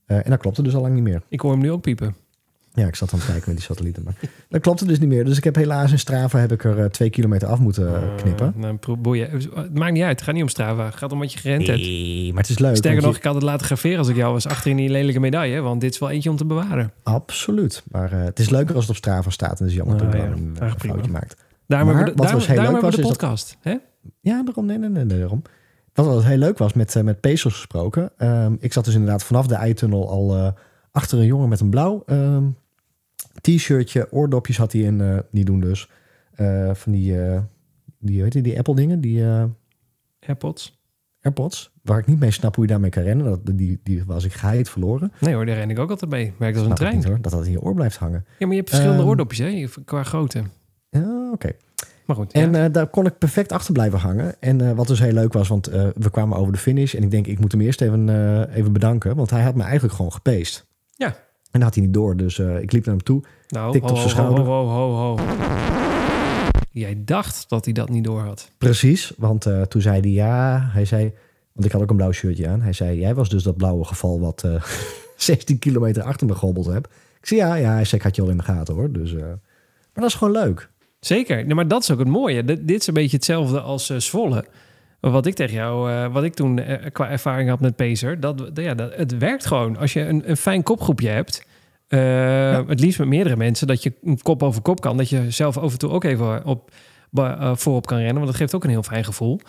[0.06, 1.22] Eh, en dat klopte dus al lang niet meer.
[1.30, 2.16] Ik hoor hem nu ook piepen.
[2.74, 4.04] Ja, ik zat aan het kijken met die satellieten.
[4.04, 4.14] Maar
[4.50, 5.26] dat klopte dus niet meer.
[5.26, 8.54] Dus ik heb helaas in Strava heb ik er twee kilometer af moeten knippen.
[8.58, 9.30] Uh, nou, boeien.
[9.32, 10.12] Het maakt niet uit.
[10.16, 10.86] Het gaat niet om Strava.
[10.86, 11.80] Het gaat om wat je gerend hebt.
[11.80, 12.76] Nee, maar het is leuk.
[12.76, 14.90] Sterker nog, je- ik had het laten graveren als ik jou was achter in die
[14.90, 15.62] lelijke medaille.
[15.62, 16.92] Want dit is wel eentje om te bewaren.
[17.04, 17.84] Absoluut.
[17.92, 19.50] Maar het is leuker als het op Strava staat.
[19.60, 20.32] En het is jammer dat Ah, ik ja.
[20.32, 21.36] een foutje maakt.
[21.68, 23.58] Daarom Maar hebben we de, was heel leuk de was, is podcast.
[23.62, 23.76] Hè?
[24.20, 24.66] Ja, daarom.
[24.66, 25.42] Nee, nee, nee, nee, daarom.
[25.94, 28.12] Wat wel heel leuk was met, eh, met Pacers gesproken.
[28.18, 30.52] ehm, ik zat dus inderdaad vanaf de eitunnel al eh,
[30.92, 32.44] achter een jongen met een blauw ehm,
[33.42, 34.12] t-shirtje.
[34.12, 35.02] Oordopjes had hij in.
[35.02, 35.90] eh niet doen dus.
[36.74, 37.16] Van die,
[38.00, 39.02] die, weet je, die Apple dingen.
[39.02, 39.24] Die
[40.20, 40.80] AirPods.
[41.22, 41.72] AirPods.
[41.84, 43.26] Waar ik niet mee snap hoe je daarmee kan rennen.
[43.26, 45.12] Dat, die, die was ik geheid verloren.
[45.20, 46.34] Nee hoor, daar ren ik ook altijd mee.
[46.40, 46.96] Werkt als een trein.
[46.96, 48.26] niet, hoor, dat dat in je oor blijft hangen.
[48.28, 50.44] Ja, maar je hebt verschillende Ehm, oordopjes hè, qua grootte.
[50.90, 51.52] Ja, oké.
[52.12, 52.65] Maar goed, En ja.
[52.65, 54.36] eh, daar kon ik perfect achter blijven hangen.
[54.40, 56.94] En eh, wat dus heel leuk was, want eh, we kwamen over de finish.
[56.94, 58.10] En ik denk, ik moet hem eerst even,
[58.54, 59.15] even bedanken.
[59.15, 60.65] Want hij had me eigenlijk gewoon gepeest.
[60.96, 61.08] Ja.
[61.08, 61.15] En
[61.52, 62.17] dat had hij niet door.
[62.17, 63.23] Dus ik liep naar hem toe.
[63.48, 64.54] nou, tikt ho, op zijn ho, ho, schouder.
[64.54, 65.19] ho, ho, ho.
[66.71, 68.52] Jij dacht dat hij dat niet door had.
[68.58, 70.69] Precies, want toen zei hij ja.
[70.71, 71.13] Hij zei,
[71.54, 72.62] want ik had ook een blauw shirtje aan.
[72.62, 74.63] Hij zei, jij was dus dat blauwe geval wat eh
[75.15, 76.88] 16 kilometer achter me gehobbeld heb.
[77.19, 77.73] Ik zei ja, ja.
[77.73, 78.92] Hij zei, ik had je al in de gaten hoor.
[78.92, 79.40] Dus, maar
[79.94, 80.69] dat is gewoon leuk.
[81.06, 81.45] Zeker.
[81.45, 82.43] Nee, maar dat is ook het mooie.
[82.43, 84.45] Dit, dit is een beetje hetzelfde als eh Zwolle.
[84.99, 88.49] Wat ik tegen jou, eh, wat ik toen eh, qua ervaring had met Pacer, dat,
[88.54, 89.77] ja, dat, het werkt gewoon.
[89.77, 91.49] Als je een, een fijn kopgroepje hebt,
[92.67, 94.97] Het liefst met meerdere mensen, dat je kop over kop kan.
[94.97, 96.71] Dat je zelf af en toe ook even op,
[97.54, 99.39] voorop kan rennen, want dat geeft ook een heel fijn gevoel.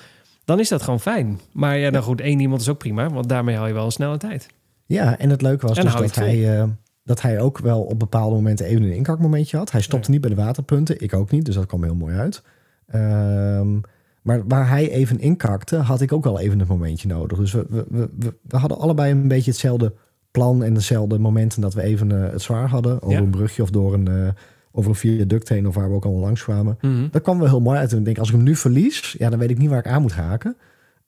[0.45, 1.41] Dan is dat gewoon fijn.
[1.53, 3.93] Maar ja, nou goed, één iemand is ook prima, want daarmee hou je wel een
[3.93, 4.47] snelle tijd.
[4.87, 6.69] Ja, en het leuke was En dus dat hij,
[7.05, 9.71] dat hij ook wel op bepaalde momenten even een inkakmomentje had.
[9.71, 12.43] Hij stopte niet bij de waterpunten, ik ook niet, dus dat kwam heel mooi uit.
[12.87, 13.79] Ehm,
[14.23, 17.39] maar waar hij even inkakte, had ik ook wel even een momentje nodig.
[17.39, 19.95] Dus we, we, we, we- hadden allebei een beetje hetzelfde
[20.31, 23.03] plan en dezelfde momenten dat we even eh, het zwaar hadden.
[23.03, 23.23] Over Ja.
[23.23, 24.29] een brugje of door een, eh,
[24.73, 26.79] over een viaduct heen of waar we ook allemaal langs kwamen.
[26.81, 27.09] Mhm.
[27.11, 27.93] Dat kwam wel heel mooi uit.
[27.93, 29.87] En ik denk, als ik hem nu verlies, ja, dan weet ik niet waar ik
[29.89, 30.57] aan moet haken.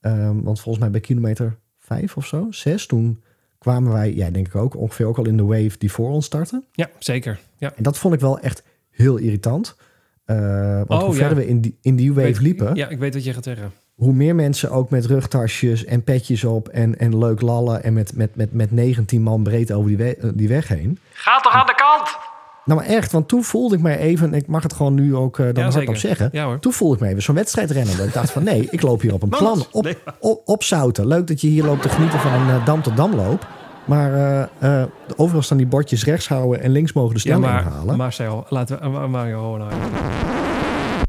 [0.00, 3.22] Ehm, want volgens mij bij kilometer vijf of zo, zes, toen
[3.64, 6.24] kwamen wij, ja, denk ik ook, ongeveer ook al in de wave die voor ons
[6.26, 6.62] startte.
[6.72, 7.40] Ja, zeker.
[7.58, 7.72] Ja.
[7.76, 9.76] En dat vond ik wel echt heel irritant.
[10.24, 10.36] Eh,
[10.76, 11.14] want Oh, hoe ja.
[11.14, 13.44] verder we in die, in die wave Weet- liepen, Ja, ik weet wat je gaat
[13.44, 13.72] zeggen.
[13.94, 18.16] hoe meer mensen ook met rugtasjes en petjes op en, en leuk lallen en met,
[18.16, 20.98] met, met, met 19 man breed over die, we- eh, die weg heen.
[21.12, 22.16] Ga toch aan de kant!
[22.64, 25.38] Nou, maar echt, want toen voelde ik mij even, ik mag het gewoon nu ook
[25.38, 26.28] eh, dan Ja, hardop zeggen.
[26.32, 26.58] Ja hoor.
[26.58, 27.96] Toen voelde ik me even zo'n wedstrijd rennen.
[27.96, 29.64] Dat ik dacht van nee, ik loop hier op een plan.
[29.70, 31.06] Op, op, opzouten.
[31.06, 33.46] Leuk dat je hier loopt te genieten van een eh, dam tot damloop.
[33.84, 37.84] Maar eh, eh, overal staan die bordjes rechts houden en links mogen de Ja, snelheid
[37.84, 37.96] maar.
[37.96, 39.72] Marcel, laten we uh, Mario nou.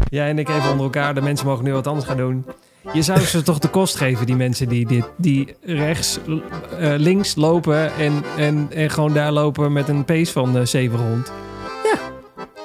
[0.09, 1.13] Jij en ik even onder elkaar.
[1.13, 2.45] De mensen mogen nu wat anders gaan doen.
[2.93, 6.19] Je zou ze toch de kost geven, die mensen die, dit, die rechts,
[6.79, 11.31] links lopen en, en, en gewoon daar lopen met een pace van eh 700.
[11.83, 11.99] Ja.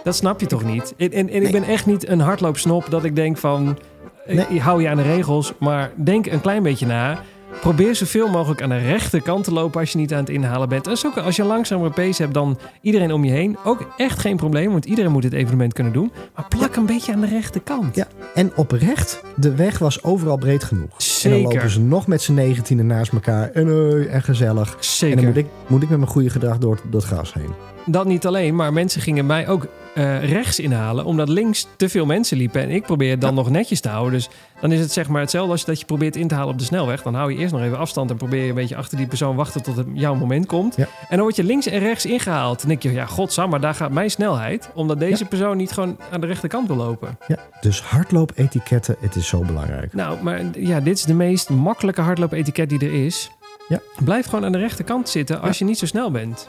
[0.04, 0.94] Dat snap je toch niet?
[0.96, 3.78] En, en, en ik ben echt niet een hardloopsnop dat ik denk van,
[4.26, 4.60] Nee.
[4.60, 5.52] hou je aan de regels.
[5.58, 7.18] Maar denk een klein beetje na.
[7.60, 10.86] Probeer zoveel mogelijk aan de rechterkant te lopen als je niet aan het inhalen bent.
[10.86, 13.56] En ook als je een langzamere pace hebt dan iedereen om je heen.
[13.64, 16.12] Ook echt geen probleem, want iedereen moet dit evenement kunnen doen.
[16.34, 17.94] Maar plak een beetje aan de rechterkant.
[17.96, 20.90] Ja, en oprecht, de weg was overal breed genoeg.
[20.90, 21.42] En dan Zeker.
[21.42, 23.50] lopen ze nog met z'n negentienen naast elkaar.
[23.50, 24.76] En, eh, en gezellig.
[24.80, 25.18] Zeker.
[25.18, 27.50] En dan moet ik, moet ik met mijn goede gedrag door dat gras heen.
[27.86, 31.04] Dat niet alleen, maar mensen gingen mij ook eh, rechts inhalen.
[31.04, 32.62] Omdat links te veel mensen liepen.
[32.62, 34.12] En ik probeer dan nog netjes te houden.
[34.12, 34.28] Dus
[34.60, 36.64] dan is het zeg maar hetzelfde als dat je probeert in te halen op de
[36.64, 37.02] snelweg.
[37.02, 39.36] Dan hou je eerst nog even afstand en probeer je een beetje achter die persoon
[39.36, 40.76] wachten tot het jouw moment komt.
[40.76, 40.84] Ja.
[40.84, 42.58] En dan word je links en rechts ingehaald.
[42.58, 44.70] Dan denk je, ja, godsam, maar daar gaat mijn snelheid.
[44.74, 45.28] Omdat deze Ja.
[45.28, 47.18] persoon niet gewoon aan de rechterkant wil lopen.
[47.26, 49.94] Ja, dus hardloopetiketten, het is zo belangrijk.
[49.94, 53.30] Nou, maar ja, dit is de meest makkelijke hardloopetiket die er is.
[53.68, 53.80] Ja.
[54.04, 56.48] Blijf gewoon aan de rechterkant zitten als je niet zo snel bent.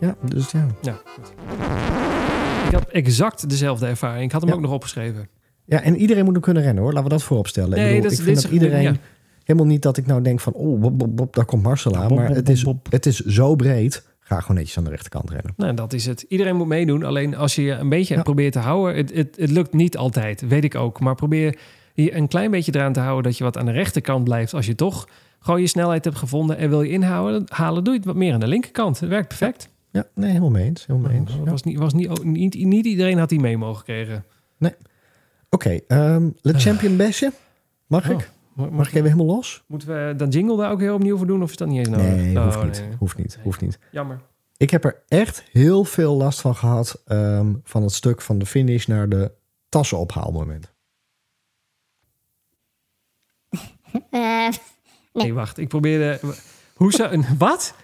[0.00, 0.66] Ja, dus ja.
[0.80, 1.32] Ja, goed.
[2.68, 4.24] Ik had exact dezelfde ervaring.
[4.24, 5.28] Ik had hem ook nog opgeschreven.
[5.68, 6.92] Ja, en iedereen moet hem kunnen rennen hoor.
[6.92, 7.78] Laten we dat voorop stellen.
[7.78, 8.82] Nee, ik bedoel, dat ik vind dat iedereen...
[8.82, 8.94] ja.
[9.44, 10.52] Helemaal niet dat ik nou denk van...
[10.52, 12.08] Oh, bop, bop, bop, daar komt Marcel aan.
[12.08, 14.06] Bop, Maar het is, het is zo breed.
[14.20, 15.52] Ga gewoon netjes aan de rechterkant rennen.
[15.56, 16.24] Nou, dat is het.
[16.28, 17.02] Iedereen moet meedoen.
[17.02, 18.22] Alleen als je je een beetje Ja.
[18.22, 18.96] probeert te houden...
[18.96, 21.00] Het, het, het lukt niet altijd, weet ik ook.
[21.00, 21.58] Maar probeer
[21.94, 23.24] je een klein beetje eraan te houden...
[23.24, 24.54] dat je wat aan de rechterkant blijft.
[24.54, 25.08] Als je toch
[25.40, 26.56] gewoon je snelheid hebt gevonden...
[26.58, 29.00] en wil je inhouden, halen, doe je het wat meer aan de linkerkant.
[29.00, 29.68] Het werkt perfect.
[29.92, 30.86] Ja, nee, helemaal mee eens.
[30.86, 31.32] Helemaal mee eens.
[31.44, 31.50] Ja.
[31.50, 34.24] was niet, was niet, ook niet, niet iedereen had die mee mogen krijgen.
[35.50, 37.32] Oké, ehm Le Champion Bestje.
[37.86, 38.30] Mag Oh, ik?
[38.52, 39.64] Mag, Mag ik even helemaal los?
[39.66, 41.42] Moeten we dan jingle daar ook heel opnieuw voor doen?
[41.42, 42.06] Of is dat niet eens nodig?
[42.16, 42.80] Nee, Oh, hoeft niet.
[42.80, 42.96] nee.
[42.98, 43.38] Hoeft niet.
[43.42, 43.78] Hoeft niet.
[43.90, 44.20] Jammer.
[44.56, 47.02] Ik heb er echt heel veel last van gehad...
[47.06, 49.32] ehm, van het stuk van de finish naar de
[49.68, 50.72] tassenophaalmoment.
[54.10, 54.48] Eh,
[55.12, 55.58] Nee, wacht.
[55.58, 56.20] Ik probeerde...
[56.74, 57.24] Hoe zou...
[57.38, 57.74] Wat?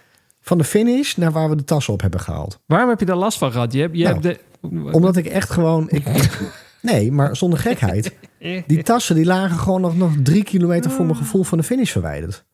[0.41, 2.59] Van de finish naar waar we de tassen op hebben gehaald.
[2.65, 3.73] Waarom heb je daar last van gehad?
[3.73, 4.91] Je hebt, je Nou, hebt de...
[4.91, 5.89] Omdat ik echt gewoon...
[5.89, 6.05] Ik,
[6.85, 8.13] nee, maar zonder gekheid.
[8.67, 11.91] Die tassen die lagen gewoon nog, nog drie kilometer voor mijn gevoel van de finish
[11.91, 12.45] verwijderd.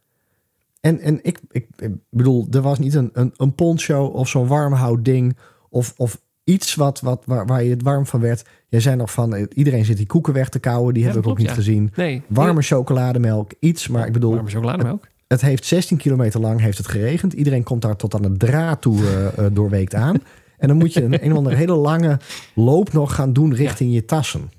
[0.81, 4.47] En, en ik, ik, ik bedoel, er was niet een, een, een poncho of zo'n
[4.47, 5.37] warmhoudding
[5.69, 8.45] of, of iets wat, wat, waar, waar je het warm van werd.
[8.69, 10.93] Jij zei nog van, eh, iedereen zit die koeken weg te kauwen.
[10.93, 11.53] Die Ja, heb ik ook niet ja.
[11.53, 11.91] gezien.
[11.95, 12.21] Nee.
[12.27, 13.87] Warme chocolademelk, iets.
[13.87, 15.07] Maar ik bedoel, Warme chocolademelk.
[15.27, 17.33] het heeft 16 kilometer lang heeft het geregend.
[17.33, 20.21] Iedereen komt daar tot aan de draad toe eh, doorweekt aan.
[20.61, 22.19] En dan moet je een, een of andere hele lange
[22.55, 24.51] loop nog gaan doen richting je tassen.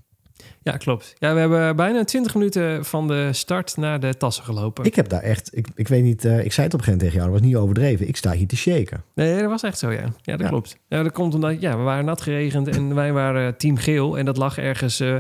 [0.63, 1.15] Ja, klopt.
[1.19, 4.85] Ja, we hebben bijna 20 minuten van de start naar de tassen gelopen.
[4.85, 6.85] Ik heb daar echt, ik, ik weet niet, eh, ik zei het op een gegeven
[6.85, 8.09] moment tegen jou, dat was niet overdreven.
[8.09, 9.03] Ik sta hier te shaken.
[9.15, 10.01] Nee, dat was echt zo, ja.
[10.01, 10.49] Ja, dat Ja.
[10.49, 10.77] klopt.
[10.89, 14.19] Ja, dat komt omdat ja, we waren nat geregend en wij waren team geel.
[14.19, 15.17] En dat lag ergens eh,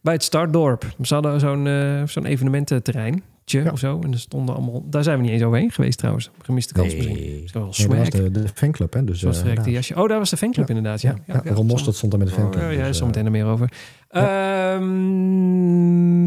[0.00, 0.84] bij het startdorp.
[1.02, 3.22] Ze hadden zo'n eh, zo'n evenemententerrein.
[3.50, 3.70] Ja.
[3.70, 4.00] of zo.
[4.02, 4.84] En er stonden allemaal...
[4.90, 6.30] Daar zijn we niet eens overheen geweest trouwens.
[6.42, 7.14] Gemiste kans misschien.
[7.16, 7.96] Wel Nee, dat swag.
[7.96, 9.04] was de, de fanclub, hè?
[9.04, 9.94] Dus, Zoals eh, jasje.
[10.02, 10.74] Oh, daar was de fanclub Ja.
[10.74, 11.00] inderdaad.
[11.00, 12.64] Ja, Ja, ja, Ron Mostert stond daar met de fanclub.
[12.64, 13.72] Oh, ja, dus, zo eh, meteen er meer over.
[14.08, 14.86] Ehm,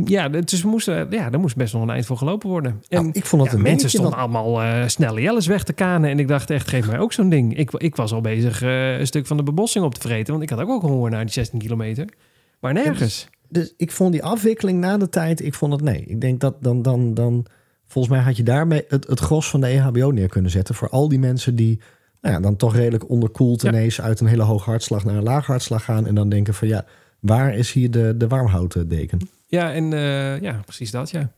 [0.08, 2.72] ja, dus we moesten, ja, er moest best nog een eind voor gelopen worden.
[2.90, 5.74] En nou, ik vond het ja, een mensen stonden allemaal eh, snelle jelles weg te
[5.74, 6.10] kanen.
[6.10, 7.58] En ik dacht echt, geef mij ook zo'n ding.
[7.58, 10.32] Ik, ik was al bezig eh, een stuk van de bebossing op te vreten.
[10.32, 12.08] Want ik had ook ook honger naar die 16 kilometer.
[12.60, 13.28] Maar nergens.
[13.50, 16.04] Dus ik vond die afwikkeling na de tijd, ik vond het nee.
[16.08, 17.46] Ik denk dat dan, dan, dan
[17.88, 20.76] volgens mij had je daarmee het, het gros van de EHBO neer kunnen zetten.
[20.76, 21.80] Voor al die mensen die
[22.22, 23.70] nou ja, dan toch redelijk onderkoeld Ja.
[23.70, 26.08] ineens uit een hele hoge hartslag naar een lage hartslag gaan.
[26.08, 26.86] En dan denken van ja,
[27.20, 29.20] waar is hier de, de warmhouten deken?
[29.48, 31.32] Ja, en eh, ja, precies dat, ja.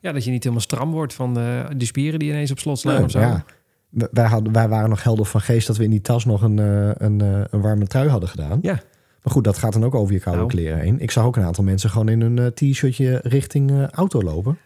[0.00, 0.12] Ja.
[0.12, 1.38] dat je niet helemaal stram wordt van
[1.76, 3.20] die spieren die ineens op slot slaan Nou, of zo.
[3.20, 3.44] ja.
[3.90, 6.42] Wij- Wij, hadden, wij waren nog helder van geest dat we in die tas nog
[6.42, 8.58] een, eh, een, eh, een warme trui hadden gedaan.
[8.62, 8.80] Ja.
[9.24, 10.52] Maar goed, dat gaat dan ook over je koude Nou.
[10.52, 11.00] kleren heen.
[11.00, 14.58] Ik zag ook een aantal mensen gewoon in een eh, t-shirtje richting eh, auto lopen.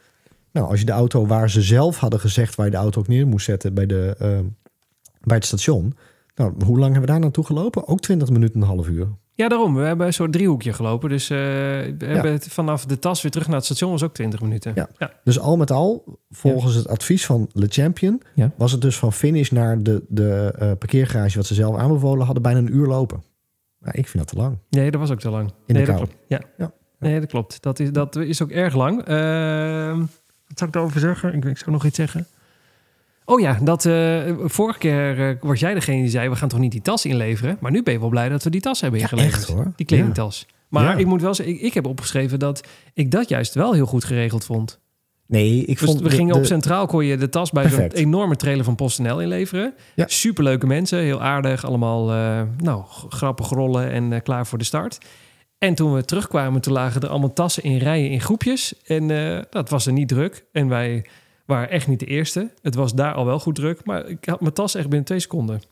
[0.53, 3.09] Nou, als je de auto waar ze zelf hadden gezegd waar je de auto ook
[3.09, 4.39] neer moest zetten bij, de, eh,
[5.21, 5.95] bij het station.
[6.35, 7.89] Nou, hoe lang hebben we daar naartoe gelopen?
[7.89, 9.07] Ook 20 minuten, een half uur.
[9.35, 9.75] Ja, daarom.
[9.75, 11.09] We hebben een soort driehoekje gelopen.
[11.09, 11.35] Dus we
[11.99, 14.73] hebben het vanaf de tas weer terug naar het station was ook 20 minuten.
[14.75, 14.89] Ja.
[14.99, 15.13] ja.
[15.25, 18.23] Dus al met al, volgens het advies van Le Champion,
[18.57, 22.59] was het dus van finish naar de, de parkeergarage wat ze zelf aanbevolen hadden, bijna
[22.59, 23.23] een uur lopen.
[23.81, 24.59] Nou, ik vind dat te lang.
[24.71, 25.49] Nee, dat was ook te lang.
[25.67, 26.07] de nee, dat kou.
[26.07, 26.23] klopt.
[26.29, 26.41] Ja.
[26.57, 26.73] Ja.
[26.99, 27.63] Nee, dat klopt.
[27.63, 29.03] Dat is, dat is ook erg lang.
[29.05, 31.35] Ehm, wat zou ik daarover zeggen?
[31.35, 32.27] Ik, ik zou nog iets zeggen.
[33.25, 36.29] Oh ja, dat eh, vorige keer eh, was jij degene die zei...
[36.29, 37.57] we gaan toch niet die tas inleveren?
[37.61, 39.35] Maar nu ben je wel blij dat we die tas hebben Ja, ingeleverd.
[39.43, 39.73] echt, hoor.
[39.77, 40.47] Die kledingtas.
[40.69, 40.95] Maar Ja.
[40.97, 44.05] ik moet wel zeggen, ik, ik heb opgeschreven dat ik dat juist wel heel goed
[44.05, 44.81] geregeld vond.
[45.29, 46.01] Nee, ik Dus vond...
[46.01, 49.21] we gingen de- op Centraal, kon je de tas bij zo'n enorme trailer van PostNL
[49.21, 49.75] inleveren.
[49.95, 50.05] Ja.
[50.09, 51.65] Superleuke mensen, heel aardig.
[51.65, 54.99] Allemaal eh, nou, grappig rollen en eh, klaar voor de start.
[55.59, 58.75] En toen we terugkwamen, toen lagen er allemaal tassen in rijen in groepjes.
[58.85, 60.45] En eh, dat was er niet druk.
[60.53, 61.07] En wij
[61.47, 62.51] waren echt niet de eerste.
[62.63, 63.81] Het was daar al wel goed druk.
[63.85, 65.63] Maar ik had mijn tas echt binnen twee seconden.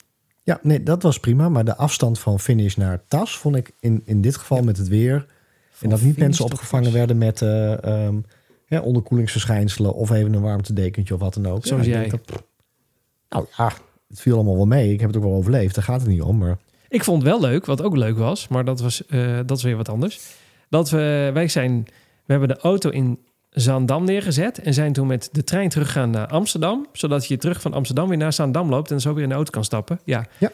[0.43, 1.49] Ja, nee, dat was prima.
[1.49, 4.89] Maar de afstand van finish naar tas vond ik in, in dit geval met het
[4.89, 5.27] weer...
[5.81, 8.17] en dat niet mensen opgevangen werden met eh, ehm,
[8.67, 9.95] ja, onderkoelingsverschijnselen...
[9.95, 11.67] of even een warmtedekentje of wat dan ook.
[11.67, 12.09] Zoals Ja, jij.
[12.09, 12.43] dat-
[13.29, 13.73] nou ja,
[14.09, 14.93] het viel allemaal wel mee.
[14.93, 15.75] Ik heb het ook wel overleefd.
[15.75, 16.39] Daar gaat het niet om.
[16.39, 16.59] Maar
[16.89, 19.63] Ik vond het wel leuk, wat ook leuk was, maar dat, was, eh, dat is
[19.63, 20.21] weer wat anders.
[20.69, 21.83] Dat we, wij zijn,
[22.25, 23.19] we hebben de auto in
[23.51, 27.73] Zaandam neergezet en zijn toen met de trein teruggegaan naar Amsterdam, zodat je terug van
[27.73, 30.01] Amsterdam weer naar Zaandam loopt en zo weer in de auto kan stappen.
[30.05, 30.27] Ja.
[30.39, 30.51] Ja.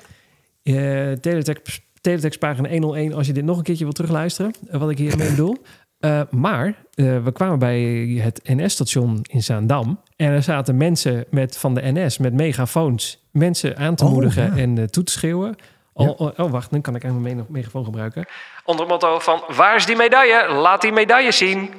[1.21, 4.99] Teletext, teletext pagina 101 als je dit nog een keertje wil terugluisteren, eh, wat ik
[4.99, 5.57] hiermee bedoel.
[6.03, 7.81] Eh, maar eh, we kwamen bij
[8.23, 10.01] het NS-station in Zaandam.
[10.17, 14.57] En er zaten mensen met, van de NS met megafoons mensen aan te Oh, moedigen
[14.57, 14.63] ja.
[14.63, 15.57] en eh, toe te schreeuwen.
[15.93, 18.27] Oh, oh, oh, wacht, dan kan ik eigenlijk mijn me- megafoon gebruiken.
[18.65, 20.53] Onder het motto van, waar is die medaille?
[20.53, 21.71] Laat die medaille zien.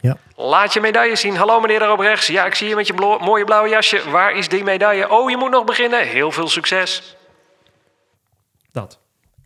[0.00, 0.16] Ja.
[0.36, 1.36] Laat je medaille zien.
[1.36, 2.26] Hallo meneer daar op rechts.
[2.26, 4.10] Ja, ik zie je met je blo- mooie blauwe jasje.
[4.10, 5.10] Waar is die medaille?
[5.10, 6.06] Oh, je moet nog beginnen.
[6.06, 7.16] Heel veel succes.
[8.72, 8.98] Dat.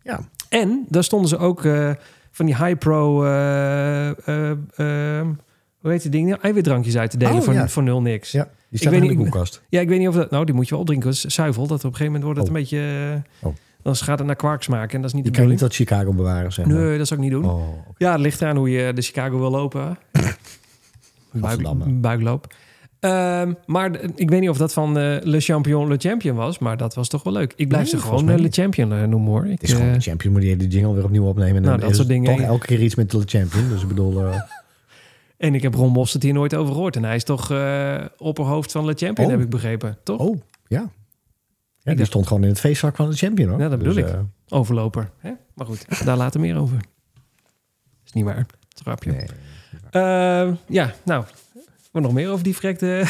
[0.03, 0.19] ja,
[0.49, 1.91] En daar stonden ze ook eh,
[2.37, 5.27] van die high pro, eh, eh, eh,
[5.81, 6.41] hoe heet die dingen?
[6.41, 7.67] Eiwitdrankjes uit te delen Oh, voor, ja.
[7.67, 8.31] voor nul niks.
[8.31, 8.39] Ja.
[8.39, 9.61] ja die staat weet in de koelkast.
[9.69, 11.07] ik weet niet of dat, nou die moet je wel opdrinken.
[11.09, 12.55] Dat is zuivel, dat op een gegeven moment wordt het Oh.
[12.55, 13.55] een beetje, eh, Oh.
[13.81, 15.73] dan gaat het naar kwark smaken en dat is niet de kan je niet tot
[15.73, 16.75] Chicago bewaren, zeg maar.
[16.75, 17.49] Nee, dat zou ik niet doen.
[17.51, 17.67] Oh.
[17.97, 19.97] Ja, het ligt eraan hoe je de Chicago wil lopen.
[21.31, 21.61] Buik,
[22.01, 22.53] buikloop.
[22.99, 26.77] Ehm, maar ik weet niet of dat van eh, Le Champion Le Champion was, maar
[26.77, 27.53] dat was toch wel leuk.
[27.55, 28.47] Ik blijf Nee, ze gewoon eh, Le.
[28.51, 29.45] Champion eh, noemen hoor.
[29.45, 31.55] Ik, Het is gewoon de champion, moet je de jingle weer opnieuw opnemen.
[31.55, 32.35] En Nou, dan dat is soort dingen.
[32.37, 33.69] toch elke keer iets met de champion.
[33.69, 34.23] Dus ik bedoel,
[35.37, 36.95] en ik heb Ron Mostert hier nooit over gehoord.
[36.95, 37.51] En hij is toch
[38.17, 39.33] opperhoofd van Le Champion, Oh.
[39.33, 39.97] heb ik begrepen.
[40.03, 40.19] Toch?
[40.19, 40.37] oh,
[40.67, 40.89] ja.
[41.79, 43.59] Ja, die stond gewoon in het feestvak van de champion, hoor.
[43.59, 44.15] Ja, dat bedoel Dus, ik.
[44.49, 45.09] Overloper.
[45.19, 45.31] Hè?
[45.53, 46.77] Maar goed, daar later meer over.
[48.05, 48.45] Is niet waar.
[48.73, 49.11] Trapje.
[49.11, 49.25] nee.
[49.91, 51.23] Ehm, ja, nou,
[52.01, 52.55] wat nog meer over die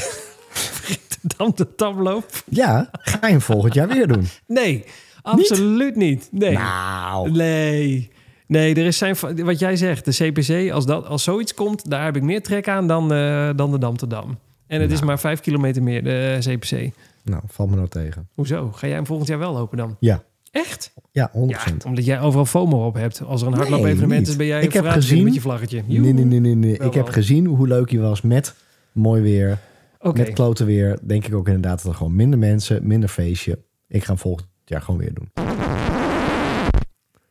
[1.38, 2.25] dam de damloop?
[2.49, 4.27] Ja, ga je hem volgend jaar weer doen?
[4.47, 4.83] Nee,
[5.21, 6.27] absoluut niet.
[6.31, 6.53] Nee.
[6.53, 8.09] Nou, Nee.
[8.47, 12.03] Nee, er is zijn, wat jij zegt, de CPC, als, dat, als zoiets komt, daar
[12.05, 14.38] heb ik meer trek aan dan, eh, dan de Dam te Dam.
[14.67, 15.07] En het is Nou.
[15.07, 16.91] maar vijf kilometer meer, de CPC.
[17.23, 18.27] nou, valt me nou tegen.
[18.35, 18.71] Hoezo?
[18.75, 19.95] Ga jij hem volgend jaar wel lopen dan?
[19.99, 20.93] Ja, Echt?
[21.11, 21.83] ja, 100%.
[21.83, 23.21] Ja, omdat jij overal FOMO op hebt.
[23.25, 25.83] Als er een hardloop-evenement is, ben jij Ik heb gezien- met je vlaggetje.
[25.85, 26.55] Nee, nee, nee, nee.
[26.55, 26.77] nee.
[26.77, 28.53] Wel Ik heb gezien hoe leuk je was met
[28.97, 29.57] mooi weer.
[29.99, 30.99] Oké, Met klote weer.
[31.03, 33.59] Denk ik ook inderdaad dat er gewoon minder mensen, minder feestje.
[33.87, 35.29] Ik ga hem volgend jaar gewoon weer doen.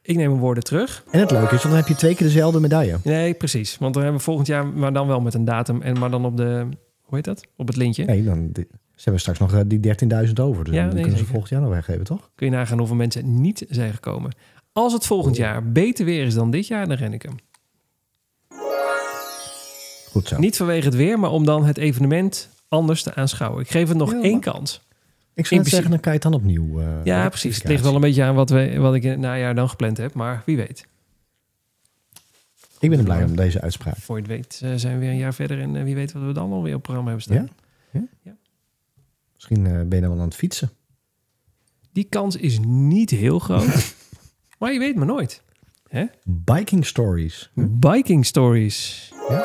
[0.02, 1.04] ik neem mijn woorden terug.
[1.10, 2.98] En het leuke is, want dan heb je twee keer dezelfde medaille.
[3.04, 3.78] Nee, precies.
[3.78, 5.82] Want dan hebben we volgend jaar, maar dan wel met een datum.
[5.82, 6.66] En maar dan op de,
[7.02, 7.46] hoe heet dat?
[7.56, 8.04] Op het lintje.
[8.04, 9.80] Nee, dan, ze hebben straks nog eh, die
[10.26, 10.64] 13.000 over.
[10.64, 12.30] Dus Ja, dan nee, kunnen ze volgend jaar nog weggeven, toch?
[12.34, 14.34] Kun je nagaan hoeveel mensen niet zijn gekomen.
[14.72, 17.34] Als het volgend jaar beter weer is dan dit jaar, dan ren ik hem.
[20.16, 20.38] Goed zo.
[20.38, 23.60] Niet vanwege het weer, maar om dan het evenement anders te aanschouwen.
[23.62, 24.80] Ik geef het nog Ja, één kans.
[25.34, 26.80] ik zou zeggen, dan kan je het dan opnieuw.
[26.80, 27.56] eh, Ja, precies.
[27.56, 29.96] Het ligt wel een beetje aan wat, we, wat ik in het najaar dan gepland
[29.96, 30.14] heb.
[30.14, 30.86] Maar wie weet.
[32.80, 33.96] Ik ben er blij om deze uitspraak.
[33.96, 35.60] Voor je het weet eh, zijn we weer een jaar verder.
[35.60, 37.48] En eh, wie weet wat we dan alweer op programma hebben staan.
[38.22, 38.36] Ja?
[39.34, 40.70] Misschien eh, ben je dan wel aan het fietsen.
[41.92, 43.94] Die kans is niet heel groot.
[44.58, 45.42] maar je weet maar nooit.
[46.24, 47.50] Biking stories.
[47.54, 49.10] Biking Stories.
[49.28, 49.44] Ja?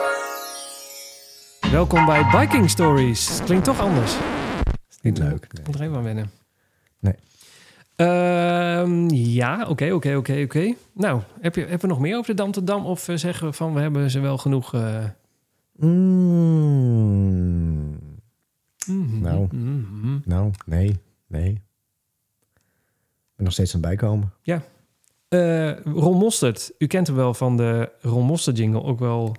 [1.71, 3.39] Welkom bij Biking Stories.
[3.43, 4.15] Klinkt toch anders.
[5.01, 5.47] Niet leuk.
[5.51, 6.31] Ik moet er even aan wennen.
[6.99, 7.13] Nee.
[7.95, 10.73] Ehm, ja, oké, oké, oké, oké.
[10.93, 12.85] Nou, heb je, hebben we nog meer over de Dam te Dam?
[12.85, 14.73] Of eh, zeggen we van, we hebben ze wel genoeg...
[14.73, 15.03] eh,
[15.75, 17.09] Mm,
[18.87, 19.47] mhm, Nou.
[19.55, 20.19] mhm.
[20.25, 21.49] nou, nee, nee.
[21.49, 21.59] Ik
[23.35, 24.33] ben nog steeds aan het bijkomen.
[25.27, 26.71] Eh, Ron Mostert.
[26.77, 28.83] U kent hem wel van de Ron Mostert jingle.
[28.83, 29.35] Ook wel...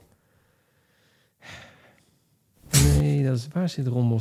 [3.33, 4.21] dat waar zit Ron?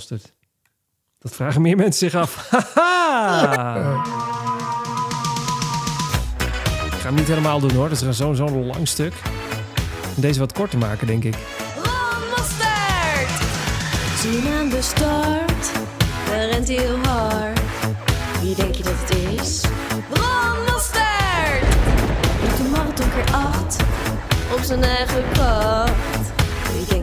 [1.19, 2.35] Dat vragen meer mensen zich af.
[6.85, 7.89] Ik ga hem niet helemaal doen hoor.
[7.89, 9.13] Dat is zo'n zo'n lang stuk.
[10.15, 11.35] Deze wat korter maken, denk ik.
[11.75, 13.41] Ron Mostert!
[14.19, 15.71] Zie hem aan de start,
[16.29, 17.59] hij rent heel hard.
[18.41, 19.61] Wie denk je dat het is?
[20.09, 21.71] Ron Mostert!
[22.41, 23.77] Doet de marathon keer acht,
[24.53, 26.20] op zijn eigen kracht.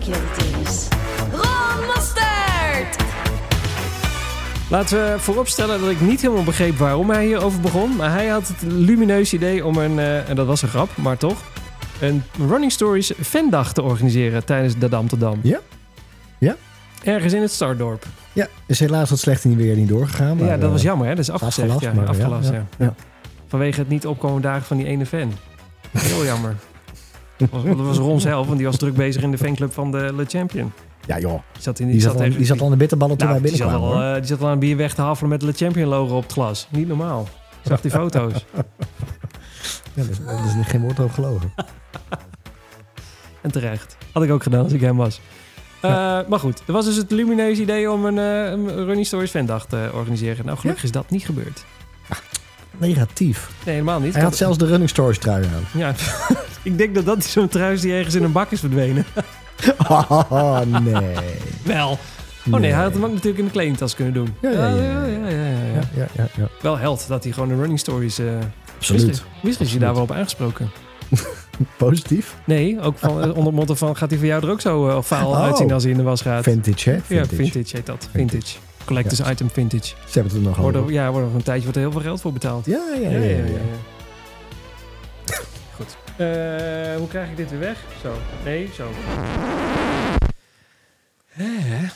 [0.08, 0.88] Je dat het is?
[1.30, 2.96] Ron Mostert!
[4.70, 7.96] Laten we vooropstellen dat ik niet helemaal begreep waarom hij hierover begon.
[7.96, 11.16] Maar hij had het lumineuze idee om een, eh, en dat was een grap, maar
[11.16, 11.42] toch,
[12.00, 15.40] een Running Stories fandag te organiseren tijdens de Dam te Dam.
[15.42, 15.60] Ja.
[16.38, 16.56] Ja.
[17.02, 18.06] Ergens in het Stardorp.
[18.32, 20.36] Ja, is helaas wat slecht in die weer niet doorgegaan.
[20.36, 21.70] Maar, ja, dat was eh, jammer hè, dat is afgezegd.
[21.70, 22.94] afgelast, ja, maar ja, afgelast, ja, ja, ja.
[23.46, 25.32] Vanwege het niet opkomen dagen van die ene fan.
[25.90, 26.54] Heel jammer.
[27.38, 29.90] Dat was, dat was Ron zelf, want die was druk bezig in de fanclub van
[29.90, 30.72] de Le Champion.
[31.06, 33.16] Ja joh, Die zat, in, die zat, al, even- die zat al aan de bitterballen
[33.16, 35.00] toen Nou, wij die zat, al, eh, die zat al aan een bier weg te
[35.02, 36.68] hafelen met de Le Champion logo op het glas.
[36.70, 37.28] Niet normaal.
[37.62, 38.32] Ik zag die foto's.
[39.94, 41.52] Ja, dat, is, dat is geen woord over gelogen.
[43.42, 43.96] En terecht.
[44.12, 45.20] Had ik ook gedaan als ik hem was.
[45.80, 45.90] Eh,
[46.28, 49.66] maar goed, er was dus het lumineuze idee om een, eh, een Running Stories fandag
[49.66, 50.44] te organiseren.
[50.46, 51.64] Nou, gelukkig is dat niet gebeurd.
[52.78, 53.50] Negatief.
[53.64, 54.14] Nee, helemaal niet.
[54.14, 55.80] Hij had zelfs de Running Stories trui aan.
[55.80, 55.94] Ja,
[56.62, 59.04] ik denk dat dat zo'n trui is die ergens in een bak is verdwenen.
[59.88, 61.14] Oh, nee.
[61.62, 61.98] Wel.
[62.50, 64.34] Oh nee, hij had hem ook natuurlijk in de kledingtas kunnen doen.
[64.40, 64.68] Ja, ja,
[65.94, 66.06] ja,
[66.36, 66.48] ja.
[66.62, 68.18] Wel held dat hij gewoon de Running Stories...
[68.18, 68.26] eh
[68.76, 69.22] Absoluut.
[69.42, 70.70] Misschien, is hij daar wel op aangesproken.
[71.76, 72.36] Positief.
[72.44, 73.96] Nee, ook van, eh, onder het motto van...
[73.96, 75.42] gaat hij voor jou er ook zo eh, faal Oh.
[75.42, 76.42] uitzien als hij in de was gaat?
[76.42, 76.94] Vintage, hè?
[76.94, 77.34] Ja, Vintage.
[77.36, 78.08] vintage heet dat.
[78.12, 78.56] Vintage.
[78.88, 79.30] Collectors Ja.
[79.30, 79.84] item vintage.
[79.86, 80.82] Ze hebben het er nog over.
[80.84, 82.66] er, ja, wordt er een tijdje wordt er heel veel geld voor betaald.
[82.66, 83.18] Ja, ja, ja.
[83.18, 83.58] ja, ja.
[85.76, 85.96] Goed.
[86.16, 87.78] Eh, hoe krijg ik dit weer weg?
[88.02, 88.12] Zo.
[88.44, 88.88] Nee, zo.
[91.36, 91.44] Eh,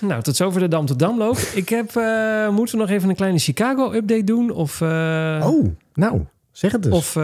[0.00, 1.36] nou, tot zover de Dam tot Damloop.
[1.62, 4.50] Ik heb, eh, moeten we nog even een kleine Chicago-update doen?
[4.50, 6.20] Of, Oh, nou,
[6.52, 6.92] zeg het dus.
[6.92, 7.22] Of, eh,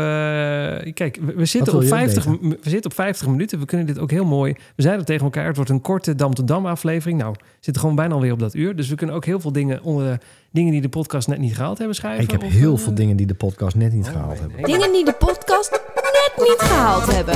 [0.94, 2.48] kijk, we, we zitten op je 50, updaten?
[2.48, 3.58] m- we zitten op 50 minuten.
[3.58, 4.52] We kunnen dit ook heel mooi.
[4.76, 7.18] We zeiden tegen elkaar, het wordt een korte Dam tot Dam aflevering.
[7.18, 8.76] Nou, we zitten gewoon bijna alweer op dat uur.
[8.76, 10.18] Dus we kunnen ook heel veel dingen onder de
[10.50, 12.24] dingen die de podcast net niet gehaald hebben schrijven.
[12.24, 14.40] ik heb Of, heel eh, veel dingen die de podcast net niet oh, gehaald nee,
[14.40, 14.56] hebben.
[14.60, 14.72] nee.
[14.72, 17.34] Dingen die de podcast net niet gehaald hebben.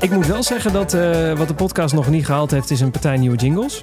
[0.00, 2.90] Ik moet wel zeggen dat eh, wat de podcast nog niet gehaald heeft, is een
[2.90, 3.80] partij nieuwe jingles.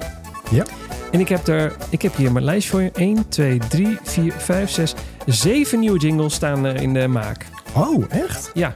[0.52, 0.64] Ja.
[1.12, 2.92] En ik heb, er, ik heb hier mijn lijst voor je.
[2.94, 4.94] 1, 2, 3, 4, 5, 6,
[5.26, 7.46] 7 nieuwe jingles staan er in de maak.
[7.74, 8.52] Oh, echt?
[8.54, 8.76] Ja,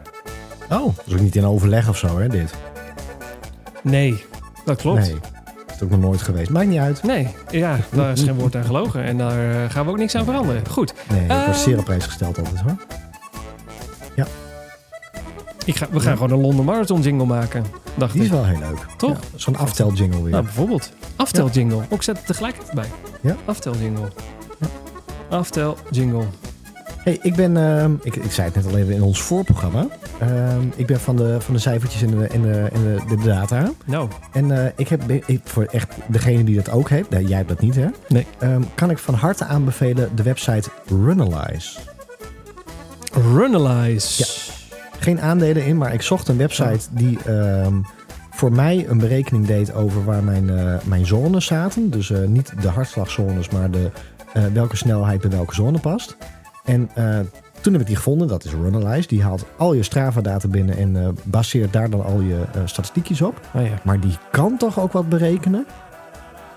[0.69, 2.53] Oh, dat is ook niet in overleg of zo, hè, dit?
[3.83, 4.23] nee,
[4.65, 4.99] dat klopt.
[5.01, 5.13] Nee,
[5.65, 6.49] dat is ook nog nooit geweest.
[6.49, 7.03] Maakt niet uit.
[7.03, 9.03] Nee, ja, daar is geen woord aan gelogen.
[9.03, 10.67] En daar eh, gaan we ook niks aan veranderen.
[10.69, 11.45] Goed, Nee, ik Ehm.
[11.45, 12.75] word zeer op prijs gesteld altijd, hoor.
[15.65, 18.33] Ik ga, we gaan gewoon een Londen Marathon jingle maken, dacht Die is ik.
[18.33, 18.85] wel heel leuk.
[18.97, 19.11] Toch?
[19.11, 20.31] Ja, Zo'n aftel jingle weer.
[20.31, 20.91] Nou, bijvoorbeeld.
[21.15, 21.81] Aftel jingle.
[21.89, 22.87] Ook zet het tegelijk even bij.
[23.21, 23.35] Ja.
[23.45, 24.07] Aftel jingle.
[25.29, 26.23] Aftel jingle.
[26.97, 29.87] Hey, ik ben, ehm, ik, ik zei het net al even in ons voorprogramma.
[30.19, 33.23] Ehm, ik ben van de, van de cijfertjes en de, en de, en de, de
[33.23, 33.71] data.
[33.85, 37.49] Nou, En eh, ik heb, ik, voor echt degene die dat ook heeft, jij hebt
[37.49, 37.87] dat niet hè?
[38.07, 38.27] Nee.
[38.39, 41.79] Ehm, kan ik van harte aanbevelen de website Runalyze.
[43.33, 44.23] Runalyze.
[45.01, 47.73] Geen aandelen in, maar ik zocht een website die ehm,
[48.31, 51.89] voor mij een berekening deed over waar mijn, eh, mijn zones zaten.
[51.89, 53.91] Dus eh, niet de hartslagzones, maar de,
[54.33, 56.17] eh, welke snelheid bij welke zone past.
[56.65, 56.89] En
[57.61, 59.07] toen heb ik die gevonden, dat is Runalyze.
[59.07, 63.39] Die haalt al je Strava-data binnen en baseert daar dan al je statistiekjes op.
[63.53, 63.73] Oh ja.
[63.83, 65.65] Maar die kan toch ook wat berekenen?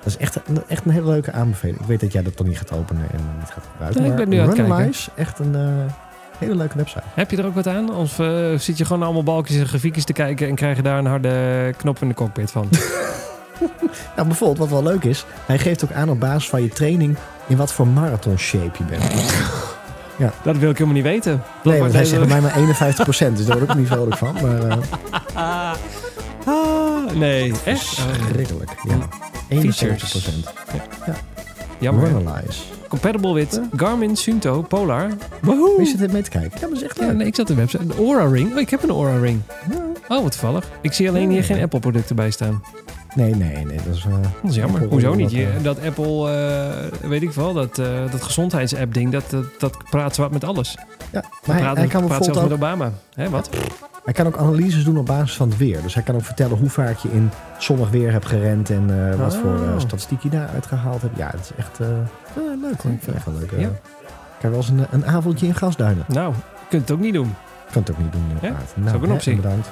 [0.03, 1.80] Dat is echt, een- echt een hele leuke aanbeveling.
[1.80, 4.03] Ik weet dat jij dat dan niet gaat openen en niet gaat gebruiken.
[4.03, 4.92] Nee, ik ben nu aan het kijken.
[5.16, 5.55] Echt een
[6.39, 7.03] hele leuke website.
[7.14, 7.95] Heb je er ook wat aan?
[7.95, 10.99] Of eh, zit je gewoon allemaal balkjes en grafiekjes te kijken en krijg je daar
[10.99, 12.68] een harde knop in de cockpit van?
[14.16, 17.16] Nou, bijvoorbeeld wat wel leuk is, hij geeft ook aan op basis van je training
[17.47, 19.03] in wat voor marathon shape je bent.
[20.43, 21.43] dat wil ik helemaal niet weten.
[21.62, 23.76] Dat Nee, want hij heel- zegt bij mij maar 51%, dus daar word ik ook
[23.76, 24.37] niet vrolijk van.
[24.43, 24.76] Maar eh
[26.47, 27.82] Ah, nee, echt?
[28.30, 28.70] Schrikkelijk.
[28.82, 29.09] Ja.
[29.62, 31.34] 51%.
[31.85, 32.09] Jammer.
[32.09, 32.62] Runalyze.
[32.89, 35.11] Compatible with Garmin, Sunto, Polar.
[35.43, 35.76] Woehoe.
[35.76, 36.51] Wie zit er mee te kijken?
[36.61, 37.87] Ja, maar dat is echt Ja, nee, ik zat op de website.
[37.87, 38.53] De Aura Ring.
[38.53, 39.41] Oh, ik heb een Aura Ring.
[40.09, 40.70] Oh, wat toevallig.
[40.80, 42.62] Ik zie alleen hier geen Apple producten bij staan.
[43.14, 43.76] Nee, nee, nee.
[43.86, 44.12] Dat is, eh,
[44.42, 44.74] Dat is jammer.
[44.80, 45.22] Apple Hoezo niet?
[45.22, 46.30] wat, Je- eh, dat Apple,
[47.00, 47.74] eh, weet ik wel, dat,
[48.10, 50.76] dat gezondheidsapp ding, dat, dat, dat praat zwart met alles.
[50.78, 52.90] ja, maar Dat hij, praat, hij kan praat zelfs met ook, Obama.
[53.14, 53.48] Hè, wat?
[54.04, 55.82] hij kan ook analyses doen op basis van het weer.
[55.82, 59.34] Dus hij kan ook vertellen hoe vaak je in zonnig weer hebt gerend en wat
[59.34, 59.40] Oh.
[59.40, 61.16] voor eh, statistiek je daaruit gehaald hebt.
[61.16, 62.60] Ja, het is echt leuk.
[62.60, 62.70] hoor.
[62.70, 63.50] Ik vind het echt wel leuk.
[63.56, 63.68] Ja.
[63.68, 66.04] Ik heb wel eens een, een avondje in gasduinen.
[66.08, 67.34] Nou, je kunt het ook niet doen.
[67.72, 68.22] Kan het ook niet doen.
[68.34, 68.74] inderdaad.
[68.86, 69.36] is ook een hè, optie.
[69.36, 69.68] Bedankt.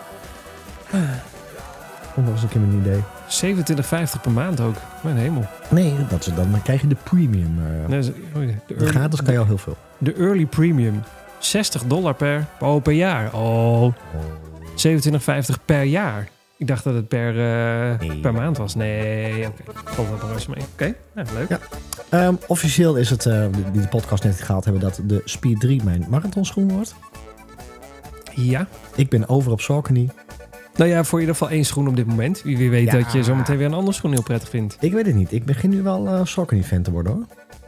[2.14, 3.02] Kom nog eens een keer met een idee.
[3.32, 4.74] 27,50 per maand ook.
[5.02, 5.44] Mijn hemel.
[5.70, 7.58] Nee, dat is, dan krijg je de premium.
[7.58, 7.88] eh.
[7.88, 9.76] Nee, oh de, gratis kan je al heel veel.
[9.98, 11.02] de early premium.
[11.38, 13.34] 60 dollar per, oh, per jaar.
[13.34, 13.92] Oh,
[14.76, 16.28] 27,50 per jaar.
[16.56, 18.20] Ik dacht dat het per, eh, Nee.
[18.20, 18.74] per maand was.
[18.74, 19.62] Nee, oké.
[19.84, 20.64] Valt wel mee.
[20.72, 21.48] Oké, nou, leuk.
[21.48, 21.58] Ja.
[22.08, 25.80] Ehm, officieel is het, eh, die de podcast net gehaald hebben, dat de Speed 3
[25.84, 26.94] mijn marathonschoen wordt.
[28.34, 28.66] Ja.
[28.94, 30.08] Ik ben over op Saucony.
[30.76, 32.42] Nou ja, voor in ieder geval één schoen op dit moment.
[32.42, 32.98] Wie, weet Ja.
[32.98, 34.76] dat je zometeen weer een andere schoen heel prettig vindt.
[34.80, 35.32] Ik weet het niet.
[35.32, 37.24] Ik begin nu wel eh Saucony-fan te worden hoor.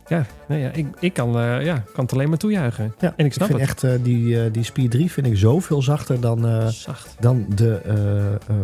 [0.08, 2.94] Ja, nou ja ik, ik kan, eh, ja, kan het alleen maar toejuichen.
[2.98, 3.68] Ja, En ik snap vind het.
[3.68, 7.16] echt eh, die, eh, die Speed 3 vind ik zoveel zachter dan, Zacht.
[7.20, 7.80] dan de,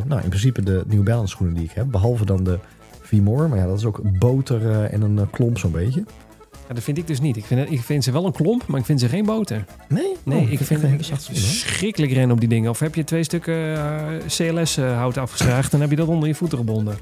[0.07, 1.86] nou in principe de New Balance schoenen die ik heb.
[1.91, 2.59] Behalve dan de
[3.03, 3.49] V-More.
[3.49, 6.05] Maar ja, dat is ook boter en een klomp zo'n beetje.
[6.70, 7.36] Ja, dat vind ik dus niet.
[7.36, 9.64] Ik vind, ik vind ze wel een klomp, maar ik vind ze geen boter.
[9.88, 10.16] Nee?
[10.22, 12.70] Nee, Oh, ik vind het verschrikkelijk rennen op die dingen.
[12.70, 16.58] Of heb je twee stukken eh, CLS-hout afgeschraagd en heb je dat onder je voeten
[16.58, 16.98] gebonden.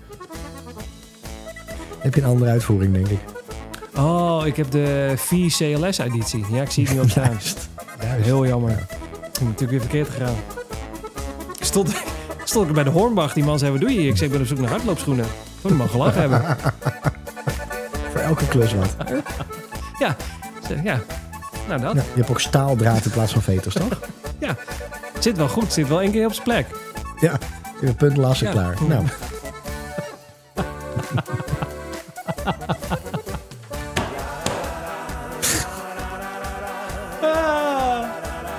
[1.99, 3.19] Heb je een andere uitvoering denk ik.
[3.97, 6.45] Oh, ik heb de V-CLS-editie.
[6.53, 7.39] Ja, ik zie het nu op staan.
[7.99, 8.71] Heel jammer.
[8.71, 10.37] Ik heb natuurlijk weer verkeerd gegaan.
[11.59, 11.93] Ik stond,
[12.45, 13.33] stond ik bij de Hornbach.
[13.33, 14.09] Die man zei, wat doe je hier?
[14.09, 15.27] Ik zei, ik ben op zoek naar hardloopschoenen.
[15.61, 16.43] Toen die man gelachen hebben.
[18.19, 18.97] Voor elke klus wat.
[19.99, 20.17] Ja,
[20.83, 21.01] ja.
[21.69, 23.99] Nou, dat Ja, je hebt ook staaldraad in plaats van veters, toch?
[25.19, 25.73] zit wel goed.
[25.73, 26.67] Zit wel één keer op zijn plek.
[27.21, 27.39] Ja,
[27.97, 28.53] punt lassen Ja.
[28.53, 28.75] klaar.
[28.89, 29.05] Nou,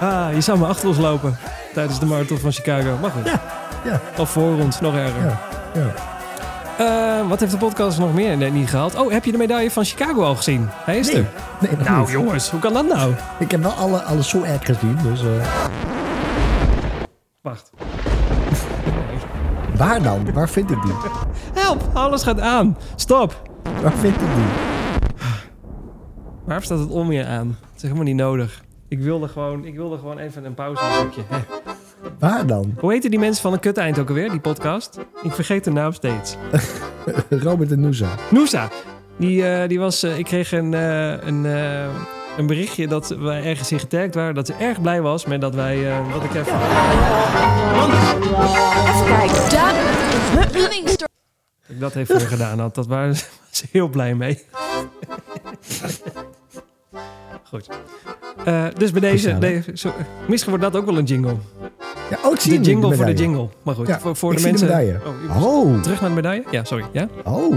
[0.02, 1.38] Ah, je zou maar achter ons lopen
[1.74, 2.98] tijdens de marathon van Chicago.
[3.02, 3.26] Mag goed.
[3.84, 4.02] ja.
[4.18, 5.22] Of voor ons, nog erger.
[5.26, 5.40] Ja,
[5.74, 5.94] ja.
[6.80, 8.96] Eh, wat heeft de podcast nog meer nee, niet gehaald?
[8.96, 10.68] Oh, heb je de medaille van Chicago al gezien?
[10.72, 11.30] Hij is Nee, er.
[11.62, 12.10] nee nog Nou niet.
[12.10, 13.14] jongens, hoe kan dat nou?
[13.40, 15.22] Ik heb wel alle, alle swag gezien, dus...
[15.22, 15.28] eh,
[17.42, 17.70] Wacht.
[19.78, 20.34] waar dan?
[20.34, 20.94] Waar vind ik die?
[21.54, 22.78] Help, alles gaat aan.
[22.96, 23.42] Stop.
[23.82, 24.46] Waar vind ik die?
[26.46, 27.48] Waarom staat het om je aan?
[27.62, 28.62] Het is helemaal niet nodig.
[28.88, 31.22] Ik wilde gewoon, ik wilde gewoon even een pauzemuzikje.
[31.28, 31.38] Hè.
[32.20, 32.74] Waar dan?
[32.80, 35.00] Hoe heten die mensen van een kut-eind ook alweer, die podcast?
[35.24, 36.36] Ik vergeet de naam steeds.
[37.30, 38.10] Robert en Noosa.
[38.32, 38.70] Noosa.
[39.18, 41.88] Die, eh, die was, eh, ik kreeg een, eh, een, eh,
[42.38, 44.36] een berichtje dat wij ergens in getagd waren.
[44.36, 46.56] Dat ze erg blij was met dat wij, eh dat ik even...
[48.88, 49.50] Even kijken.
[49.50, 49.74] Daar.
[50.34, 51.08] Dat ik
[51.80, 52.76] dat even gedaan had.
[52.76, 53.16] Dat waren
[53.52, 54.40] ze heel blij mee.
[57.50, 57.70] Goed.
[58.46, 59.94] Eh, dus bij deze, zo,
[60.28, 61.36] misschien wordt dat ook wel een jingle.
[62.10, 63.48] Ja, ook zie De jingle voor de jingle.
[63.64, 65.00] Maar goed, Ja, voor, voor de mensen...
[65.36, 66.44] Oh, Oh, Terug naar de medaille?
[66.52, 66.86] Ja, sorry.
[66.92, 67.08] Ja?
[67.24, 67.54] oh.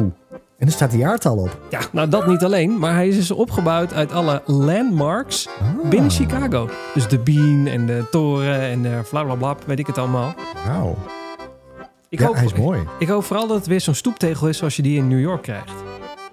[0.58, 1.58] En er staat de jaartal op.
[1.70, 2.78] ja, nou dat niet alleen.
[2.78, 6.68] Maar hij is dus opgebouwd uit alle landmarks Ah, binnen Chicago.
[6.94, 10.34] Dus de Bean en de toren en de blablabla, weet ik het allemaal.
[10.66, 10.96] Wauw.
[12.08, 12.80] Ik, Ja, hoop, hij is mooi.
[12.98, 15.42] ik hoop vooral dat het weer zo'n stoeptegel is zoals je die in New York
[15.42, 15.72] krijgt.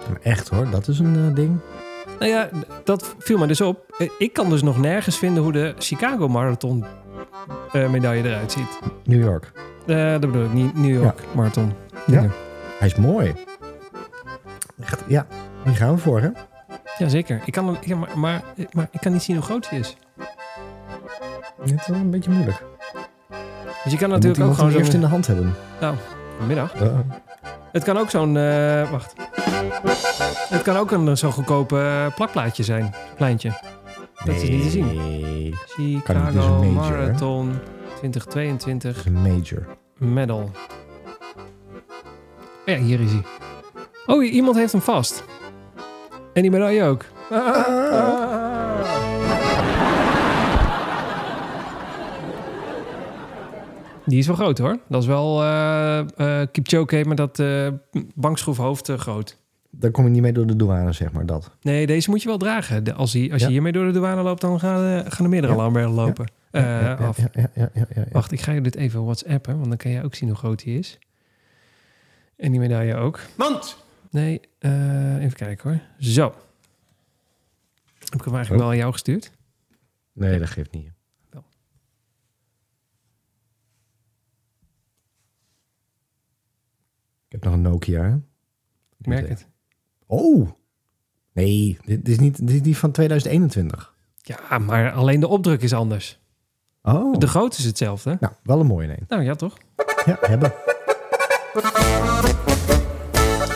[0.10, 1.58] Maar echt hoor, dat is een eh, ding.
[2.20, 2.50] Nou ja,
[2.84, 3.80] dat viel me dus op.
[3.98, 6.86] Eh, Ik kan dus nog nergens vinden hoe de Chicago Marathon
[7.74, 8.80] medaille eruit ziet.
[9.04, 9.52] New York.
[9.88, 11.74] Eh, dat bedoel ik, niet New York Marathon.
[12.06, 12.26] Ja.
[12.80, 13.34] Hij is mooi.
[14.82, 15.26] Echt, ja,
[15.64, 16.30] hier gaan we voor hè.
[16.98, 17.42] Jazeker.
[17.46, 18.42] Ik kan, hem- ja, maar, maar,
[18.72, 19.98] maar ik kan niet zien hoe groot hij is.
[21.62, 22.64] Het is wel een beetje moeilijk.
[23.84, 25.54] Dus je kan natuurlijk ook gewoon eerst in de hand hebben.
[25.80, 25.96] Nou,
[26.38, 26.82] vanmiddag.
[26.82, 27.00] Uh,
[27.72, 28.38] Het kan ook zo'n...
[28.38, 29.14] eh, wacht.
[30.50, 32.94] Het kan ook een zo'n goedkope eh, plakplaatje zijn.
[33.16, 33.52] Kleintje.
[34.26, 35.54] Dat is niet te zien.
[35.68, 36.72] Chicago major, hè?
[36.72, 37.52] Marathon
[38.02, 39.68] dat 2022 is een major.
[39.98, 40.52] medal.
[42.66, 43.22] Ja, hier is hij.
[44.06, 45.24] Oh, iemand heeft hem vast.
[46.34, 47.06] En die medaille ook.
[54.06, 54.78] Die is wel groot hoor.
[54.88, 57.68] Dat is wel eh eh Kipchoge met dat eh
[58.16, 59.38] bankschroefhoofd groot.
[59.72, 61.52] Daar kom je niet mee door de douane, zeg maar dat.
[61.62, 62.84] Nee, deze moet je wel dragen.
[62.84, 63.48] De- als hij, als Ja.
[63.48, 65.60] je hiermee door de douane loopt, dan gaan, eh, gaan er meerdere Ja.
[65.60, 66.32] alarmbellen lopen.
[66.52, 67.10] Eh.
[68.12, 70.64] Wacht, ik ga je dit even whatsappen, want dan kan jij ook zien hoe groot
[70.64, 70.98] die is.
[72.36, 73.20] En die medaille ook.
[73.38, 73.78] Mand!
[74.12, 75.80] Nee, eh, even kijken hoor.
[76.00, 76.24] Zo.
[78.00, 78.58] Heb ik hem eigenlijk Oh.
[78.60, 79.32] wel aan jou gestuurd?
[80.14, 80.92] Nee, dat geeft niet.
[87.28, 88.20] Ik heb nog een Nokia.
[88.98, 89.48] Ik merk het.
[90.12, 90.50] Oh!
[91.34, 93.94] Nee, dit is niet, dit is niet van 2021.
[94.16, 96.20] Ja, maar alleen de opdruk is anders.
[96.84, 98.18] Oh, De grootte is hetzelfde.
[98.20, 99.04] nou, wel een mooie neem.
[99.08, 99.58] Nou ja, toch?
[100.06, 100.54] Ja, hebben.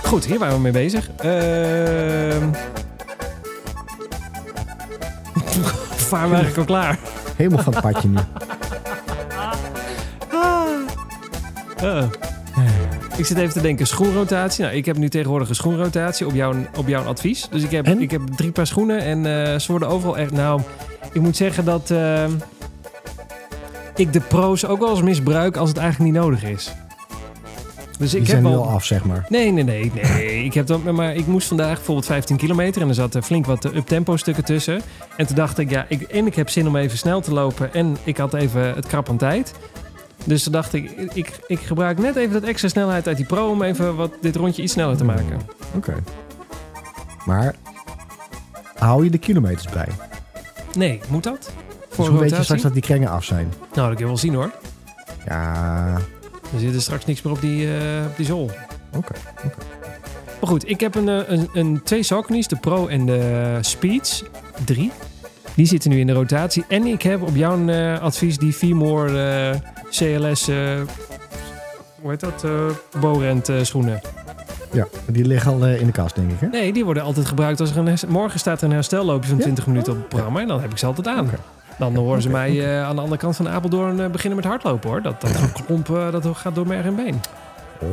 [0.04, 1.10] Goed, hier waren we mee bezig.
[1.16, 2.51] Ehm
[6.10, 6.99] Waren we eigenlijk al klaar?
[7.36, 8.18] Helemaal van het padje nu.
[11.78, 12.10] Eh.
[13.18, 14.64] Ik zit even te denken, schoenrotatie.
[14.64, 17.47] Nou, ik heb nu tegenwoordig een schoenrotatie op jouw, op jouw advies.
[17.51, 18.01] Dus ik heb, En?
[18.01, 20.32] ik heb drie paar schoenen en eh, ze worden overal echt...
[20.32, 20.61] Nou,
[21.11, 22.26] ik moet zeggen dat eh,
[23.95, 26.72] ik de pro's ook wel eens misbruik als het eigenlijk niet nodig is.
[27.99, 28.68] Dus Die ik zijn heb nu wel...
[28.68, 29.26] al af, zeg maar.
[29.30, 30.43] Nee, nee, nee, nee.
[30.43, 33.66] ik, heb dan, maar ik moest vandaag bijvoorbeeld 15 kilometer en er zat flink wat
[33.66, 34.82] eh, up-tempo stukken tussen.
[35.18, 37.74] En toen dacht ik, ja, ik, en ik heb zin om even snel te lopen
[37.74, 39.53] en ik had even het krap aan tijd.
[40.26, 43.49] Dus toen dacht ik, ik, ik gebruik net even dat extra snelheid uit die pro
[43.49, 45.41] om even wat, dit rondje iets sneller te maken.
[45.76, 45.93] Oké.
[47.26, 47.55] Maar
[48.78, 49.88] hou je de kilometers bij?
[50.78, 51.39] Nee, moet dat?
[51.41, 51.51] Dus
[51.89, 52.43] Voor hoe een weet je rotatie?
[52.43, 53.53] straks dat die krengen af zijn?
[53.74, 54.51] Nou, dat kun je wel zien hoor.
[55.26, 55.93] Ja,
[56.53, 58.51] Er zit er straks niks meer op die, eh, op die zool.
[58.95, 59.14] oké.
[60.39, 64.24] Maar goed, ik heb een, eh, een, een twee Sauconys, de Pro en de Speeds
[64.66, 64.91] 3.
[65.55, 66.66] Die zitten nu in de rotatie.
[66.68, 69.59] En ik heb op jouw eh, advies die Vmore eh,
[69.98, 70.58] CLS, eh,
[72.02, 72.52] hoe heet dat, eh
[73.00, 74.02] Borent eh, schoenen.
[74.72, 76.48] Ja, die liggen al in de kast, denk ik, hè?
[76.48, 77.98] Nee, die worden altijd gebruikt als er een...
[78.08, 79.44] Morgen staat er een herstelloopje van Ja?
[79.44, 80.39] 20 minuten op het programma.
[80.39, 81.30] En dan heb ik ze altijd aan.
[81.78, 85.02] Dan horen ze mij aan de andere kant van Apeldoorn beginnen met hardlopen hoor.
[85.02, 87.22] Dat, dat klomp, dat gaat door merg en been.
[87.80, 87.89] Oh.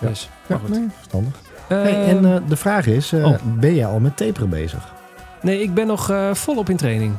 [0.00, 0.08] Ja.
[0.08, 0.68] Dus, Ja, goed.
[0.68, 1.32] nee, verstandig.
[1.66, 3.34] Hey, en de vraag is, oh.
[3.44, 4.92] ben jij al met taperen bezig?
[5.40, 7.14] Nee, ik ben nog volop in training.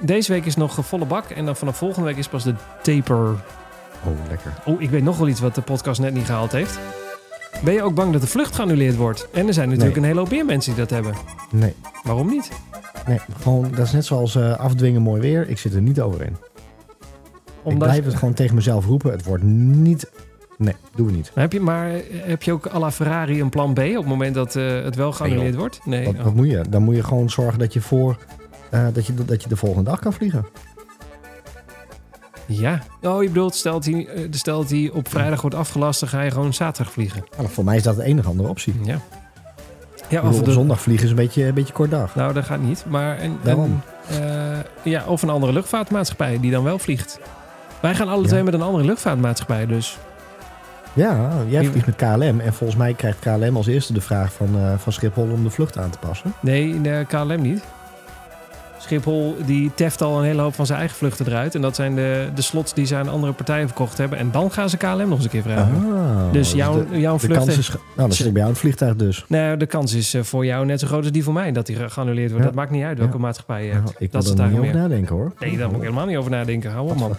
[0.00, 1.24] Deze week is nog volle bak.
[1.30, 3.28] En dan vanaf volgende week is pas de taper.
[4.04, 4.52] Oh, lekker.
[4.64, 6.78] Oh, ik weet nog wel iets wat de podcast net niet gehaald heeft.
[7.64, 9.28] Ben je ook bang dat de vlucht geannuleerd wordt?
[9.32, 10.02] En er zijn natuurlijk Nee.
[10.04, 11.14] een hele hoop meer mensen die dat hebben.
[11.50, 12.50] Nee, Waarom niet?
[13.06, 15.48] nee gewoon, dat is net zoals eh, afdwingen mooi weer.
[15.48, 16.36] Ik zit er niet over in.
[16.36, 16.36] Ik
[17.62, 19.10] Omdat, blijf het gewoon tegen mezelf roepen.
[19.10, 20.10] Het wordt niet...
[20.58, 21.30] Nee, doen we niet.
[21.34, 24.06] heb je, maar eh, heb je ook à la Ferrari een plan B op het
[24.06, 25.80] moment dat eh, het wel geannuleerd wordt?
[25.84, 26.04] Nee.
[26.04, 26.22] Wat, oh.
[26.22, 26.64] wat moet je?
[26.68, 28.16] Dan moet je gewoon zorgen dat je voor...
[28.70, 30.46] eh, dat, je, dat je de volgende dag kan vliegen.
[32.46, 32.82] Ja.
[33.02, 36.08] Oh, je bedoelt, stel dat, hij, eh, stel dat hij op vrijdag wordt afgelast, dan
[36.08, 37.24] ga je gewoon zaterdag vliegen.
[37.36, 38.74] Nou, voor mij is dat de enige andere optie.
[38.84, 38.98] Ja.
[40.08, 42.14] Ja, of op de, zondag vliegen is een beetje, een beetje kort dag.
[42.14, 42.84] Nou, dat gaat niet.
[42.88, 43.80] Maar een, Daarom.
[44.08, 47.18] een, eh, ja, of een andere luchtvaartmaatschappij die dan wel vliegt.
[47.80, 48.28] Wij gaan alle Ja.
[48.28, 49.98] twee met een andere luchtvaartmaatschappij, dus
[50.92, 52.40] Ja, jij vliegt met KLM.
[52.40, 54.48] En volgens mij krijgt KLM als eerste de vraag van,
[54.78, 56.32] van Schiphol om de vlucht aan te passen.
[56.40, 57.62] nee, de KLM niet.
[58.86, 61.54] Schiphol die teft al een hele hoop van zijn eigen vluchten eruit.
[61.54, 64.18] En dat zijn de, de slots die ze aan andere partijen verkocht hebben.
[64.18, 65.92] En dan gaan ze KLM nog eens een keer vragen.
[65.94, 67.38] Ah, dus jouw, de, jouw de vlucht...
[67.44, 67.68] kans is...
[67.68, 69.24] Nou, dan zit ik bij jou het vliegtuig dus.
[69.28, 71.66] Nee, de kans is eh, voor jou net zo groot als die voor mij dat
[71.66, 72.44] die geannuleerd wordt.
[72.44, 72.50] Ja.
[72.50, 73.18] Dat maakt niet uit welke Ja.
[73.20, 73.96] maatschappij je Nou, hebt.
[74.00, 75.32] ik dat wil het niet over nadenken hoor.
[75.38, 76.70] Nee, daar moet ik helemaal niet over nadenken.
[76.70, 77.16] Hou op, man.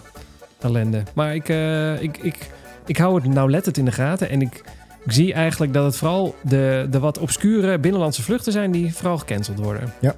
[0.60, 1.02] Ellende.
[1.14, 2.50] Maar ik, eh, ik, ik,
[2.86, 4.30] ik hou het nauwlettend in de gaten.
[4.30, 4.62] En ik,
[5.04, 9.18] ik zie eigenlijk dat het vooral de, de wat obscure binnenlandse vluchten zijn die vooral
[9.18, 9.92] gecanceld worden.
[10.00, 10.14] Ja,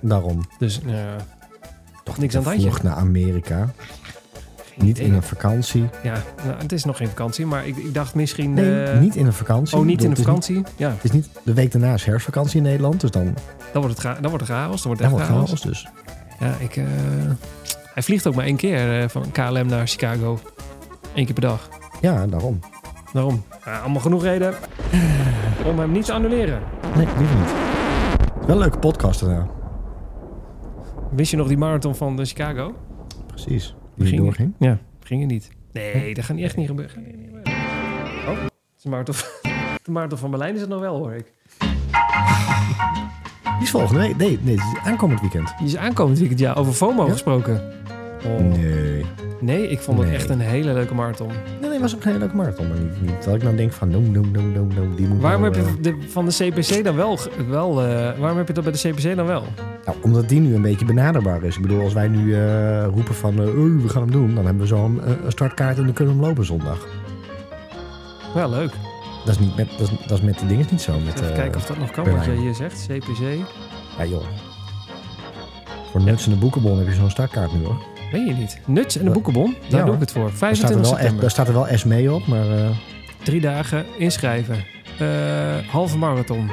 [0.00, 0.40] daarom.
[0.58, 0.92] Dus eh,
[2.04, 2.68] Toch Niks aan het handje.
[2.68, 3.56] vlucht naar Amerika.
[3.56, 5.08] geen Niet idee.
[5.08, 5.88] in een vakantie.
[6.02, 8.54] Ja, nou, het is nog geen vakantie, maar ik, ik dacht misschien...
[8.54, 9.78] Nee, eh, niet in een vakantie.
[9.78, 10.62] Oh, niet in een vakantie?
[10.76, 13.00] Ja, Het is niet de week daarna is herfstvakantie in Nederland.
[13.00, 13.24] Dus dan,
[13.72, 14.82] dan wordt het, ga, dan wordt het chaos.
[14.82, 15.60] Dan wordt dan het echt wordt chaos.
[15.62, 15.88] dus.
[16.40, 16.76] Ja, ik...
[16.76, 16.84] eh,
[17.94, 20.38] hij vliegt ook maar één keer van KLM naar Chicago.
[21.14, 21.68] Eén keer per dag.
[22.00, 22.60] Ja, daarom.
[23.12, 23.44] Daarom.
[23.64, 24.54] Ja, allemaal genoeg reden
[25.64, 26.60] om hem niet te annuleren.
[26.96, 27.50] Nee, liever niet.
[28.46, 29.46] Wel een leuke podcast daarna.
[31.10, 32.74] Wist je nog die marathon van de Chicago?
[33.26, 33.74] Precies.
[33.96, 34.54] Die Ging- doorging.
[34.58, 35.48] Ja, ging het niet.
[35.72, 36.96] Nee, dat gaat niet echt niet gebeuren.
[38.28, 38.38] Oh,
[38.82, 39.14] de marathon,
[39.84, 41.32] de marathon van Berlijn is het nog wel, hoor ik.
[43.42, 44.16] Die is volgende week.
[44.16, 45.54] Nee, nee, het is aankomend weekend.
[45.58, 46.52] Die is aankomend weekend, ja.
[46.52, 47.12] Over FOMO Ja?
[47.12, 47.72] gesproken.
[48.26, 48.38] Oh.
[48.38, 49.04] Nee.
[49.40, 49.68] Nee.
[49.68, 50.16] ik vond het Nee.
[50.16, 51.30] echt een hele leuke marathon.
[51.60, 52.68] Nee, nee, was ook een hele leuke marathon.
[52.68, 54.94] Maar niet, niet dat ik nou denk van, noem, noem, noem, noem.
[54.96, 57.18] Die moet Waarom heb je eh, de, van de CPC dan wel...
[57.48, 59.44] wel eh, waarom heb je dat bij de CPC dan wel?
[59.84, 61.56] nou, omdat die nu een beetje benaderbaar is.
[61.56, 64.34] Ik bedoel, als wij nu eh, roepen van, eh, "Oei, we gaan hem doen.
[64.34, 66.86] Dan hebben we zo'n een startkaart en dan kunnen we hem lopen zondag.
[68.34, 68.70] Wel leuk.
[69.24, 70.92] Dat is, niet met, dat is, dat is met de dingen niet zo.
[71.04, 72.86] Met, Even kijken of dat nog kan, wat jij hier zegt.
[72.88, 73.18] CPC.
[73.98, 74.24] Ja, joh.
[75.90, 77.76] Voor Nuts en de Boekenbon heb je zo'n startkaart nu hoor.
[78.12, 78.58] Weet je niet.
[78.64, 79.12] Nuts en de Ja.
[79.14, 79.56] boekenbon.
[79.68, 80.22] Daar Ja, doe ik het voor.
[80.22, 81.20] Daar staat, er 25 wel, september.
[81.20, 82.70] daar staat er wel S mee op, maar eh,
[83.22, 84.64] Drie dagen inschrijven.
[84.98, 85.06] Eh,
[85.70, 86.50] halve marathon.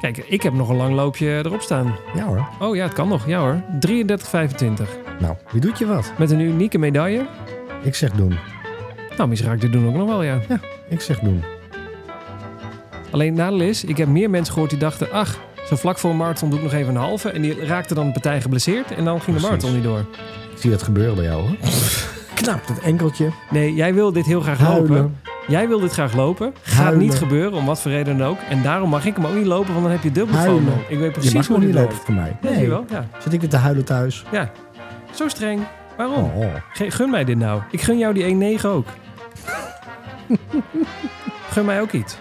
[0.00, 1.96] Kijk, ik heb nog een lang loopje erop staan.
[2.14, 2.48] ja hoor.
[2.60, 3.26] Oh ja, het kan nog.
[3.26, 3.62] Ja hoor.
[3.78, 4.88] 33,25.
[5.20, 6.12] Nou, wie doet je wat?
[6.18, 7.26] Met een unieke medaille.
[7.82, 8.38] Ik zeg doen.
[9.16, 10.38] Nou, misschien ga ik dit doen ook nog wel, ja.
[10.88, 11.42] Ik zeg doen.
[13.10, 15.10] Alleen nadeel is, ik heb meer mensen gehoord die dachten...
[15.12, 15.38] ach,
[15.70, 17.30] zo vlak voor een marathon doe ik nog even een halve...
[17.30, 18.94] en die raakten dan een partij geblesseerd...
[18.94, 19.98] en dan ging de marathon niet door.
[20.54, 21.56] Ik zie dat gebeuren bij jou hoor.
[22.34, 23.30] Knap, dat enkeltje.
[23.50, 25.16] Nee, jij wil dit heel graag lopen.
[25.46, 26.54] Jij wil dit graag lopen.
[26.62, 26.98] Gaat Huilen.
[26.98, 28.38] niet gebeuren, om wat voor reden dan ook.
[28.48, 30.36] En daarom mag ik hem ook niet lopen, want dan heb je dubbel.
[30.36, 30.72] FOMO.
[30.88, 32.04] Ik weet Je precies mag hoe niet lopen loopt.
[32.04, 32.60] voor mij.
[32.60, 32.84] Je wel?
[32.90, 33.06] Ja.
[33.18, 34.24] Zit ik weer te huilen thuis?
[34.32, 34.50] ja.
[35.14, 35.60] Zo streng.
[35.96, 36.24] Waarom?
[36.34, 37.62] Oh, Gun mij dit nou.
[37.70, 38.86] Ik gun jou die 1-9 ook.
[41.52, 42.16] gun mij ook iets.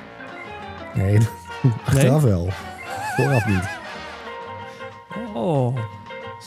[0.94, 1.18] Nee,
[1.86, 2.50] achteraf wel.
[3.24, 3.68] Vooraf niet.
[5.34, 5.78] Oh,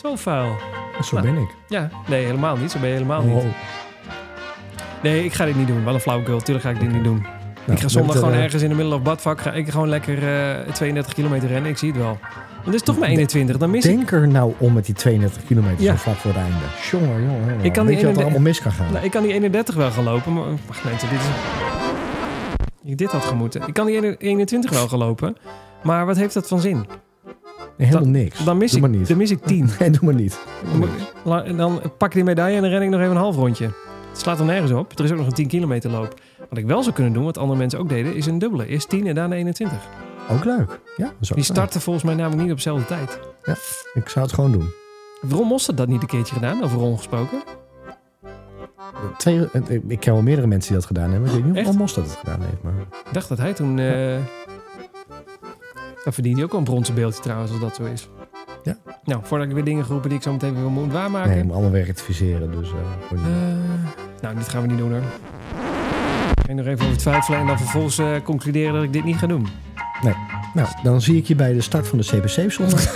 [0.03, 0.57] zo vuil.
[1.03, 1.33] Zo Nou.
[1.33, 1.49] ben ik.
[1.69, 2.71] Ja, nee, helemaal niet.
[2.71, 3.27] Zo ben je helemaal Oh.
[3.35, 3.45] niet.
[5.03, 5.85] Nee, ik ga dit niet doen.
[5.85, 6.41] Wel een flauwekul.
[6.41, 7.21] Tuurlijk ga ik dit niet doen.
[7.67, 9.41] Nou, ik ga zondag we gewoon ergens in de middel of badvak.
[9.41, 10.19] Ga ik gewoon lekker
[10.67, 11.71] eh, 32 kilometer rennen.
[11.71, 12.19] Ik zie het wel.
[12.65, 13.57] Dat is toch maar 21.
[13.59, 13.97] Dan eh, mis ik...
[13.97, 15.91] Denk er nou om met die 32 kilometer Ja.
[15.93, 16.57] zo vlak voor het einde.
[16.91, 17.65] Jongen, jongen, jongen.
[17.65, 18.93] Ik kan Weet die je wat er 31 allemaal mis kan gaan?
[18.93, 20.33] Nou, ik kan die 31 wel gaan lopen.
[20.33, 21.27] Maar wacht mensen, dit is...
[22.85, 23.63] Ik dit had gemoeten.
[23.67, 25.37] Ik kan die 21 wel gaan lopen.
[25.83, 26.87] Maar wat heeft dat van zin?
[27.77, 28.45] Helemaal niks.
[28.45, 29.09] Dan mis, Doe ik, maar niet.
[29.09, 29.69] dan mis ik 10.
[29.79, 30.39] Nee, doe maar niet.
[31.57, 33.65] Dan pak ik die medaille en dan ren ik nog even een half rondje.
[34.09, 34.99] Het slaat er nergens op.
[34.99, 36.15] Er is ook nog een 10 kilometer loop.
[36.49, 38.67] Wat ik wel zou kunnen doen, wat andere mensen ook deden, is een dubbele.
[38.67, 39.79] Eerst 10 en daarna 21.
[40.31, 40.81] Ook leuk.
[40.97, 41.45] Ja, ook Die leuk.
[41.45, 43.19] starten volgens mij namelijk niet op dezelfde tijd.
[43.95, 44.71] Ik zou het gewoon doen.
[45.31, 46.63] Ron Mostert dat niet een keertje gedaan?
[46.63, 47.43] Over Ron gesproken?
[49.19, 49.49] Twee,
[49.89, 51.29] ik ken wel meerdere mensen die dat gedaan hebben.
[51.29, 51.65] Ik weet niet of?
[51.67, 52.63] Ron Mostert het gedaan heeft.
[52.63, 52.73] Maar...
[53.07, 53.79] Ik dacht dat hij toen...
[53.79, 54.17] eh
[56.05, 58.09] Dan verdient hij ook wel een bronzen beeldje trouwens, als dat zo is.
[58.63, 58.77] Ja.
[59.05, 61.31] Nou, voordat ik weer dingen geroepen die ik zo meteen weer moet waarmaken.
[61.31, 62.51] Nee, om allemaal weer rectificeren.
[62.51, 63.19] Dus, eh.
[63.19, 63.25] Eh,
[64.21, 65.03] nou, dit gaan we niet doen hoor.
[66.35, 69.17] Ik ga nog even over twijfelen en dan vervolgens eh, concluderen dat ik dit niet
[69.17, 69.49] ga doen.
[70.55, 72.85] Nou, dan zie ik je bij de start van de CPC zondag.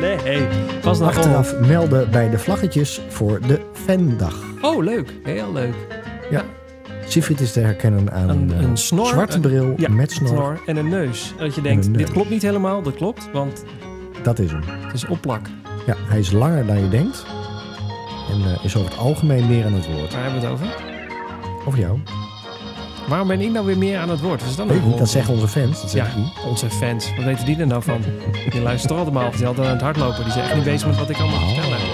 [0.00, 0.46] Nee,
[0.80, 4.34] pas naar Achteraf melden bij de vlaggetjes voor de Fandag.
[4.62, 5.12] Oh, leuk.
[5.22, 5.74] Heel leuk.
[7.08, 10.10] Siegfried is te herkennen aan Een- een, eh, een snor, zwarte een- bril Ja, met
[10.12, 10.60] snor.
[10.66, 11.34] en een neus.
[11.38, 12.82] Dat je denkt, dit klopt niet helemaal.
[12.82, 13.64] Dat klopt, want
[14.22, 14.62] Dat is hem.
[14.84, 15.46] het is opplak.
[15.86, 17.24] Ja, hij is langer dan je denkt.
[18.30, 20.12] En eh, is over het algemeen meer aan het woord.
[20.12, 20.66] Waar hebben we het over?
[21.66, 21.98] Over jou.
[23.08, 24.42] Waarom ben ik nou weer meer aan het woord?
[24.42, 25.80] Is dat Weet nou niet, dat zeggen onze fans.
[25.82, 26.06] Dat Ja,
[26.46, 27.14] onze fans.
[27.16, 28.00] Wat weten die er nou van?
[28.50, 29.30] Die luisteren allemaal.
[29.36, 30.22] Die altijd aan het hardlopen.
[30.24, 31.80] Die zijn echt niet bezig met wat ik allemaal vertel heb.
[31.80, 31.87] Oh.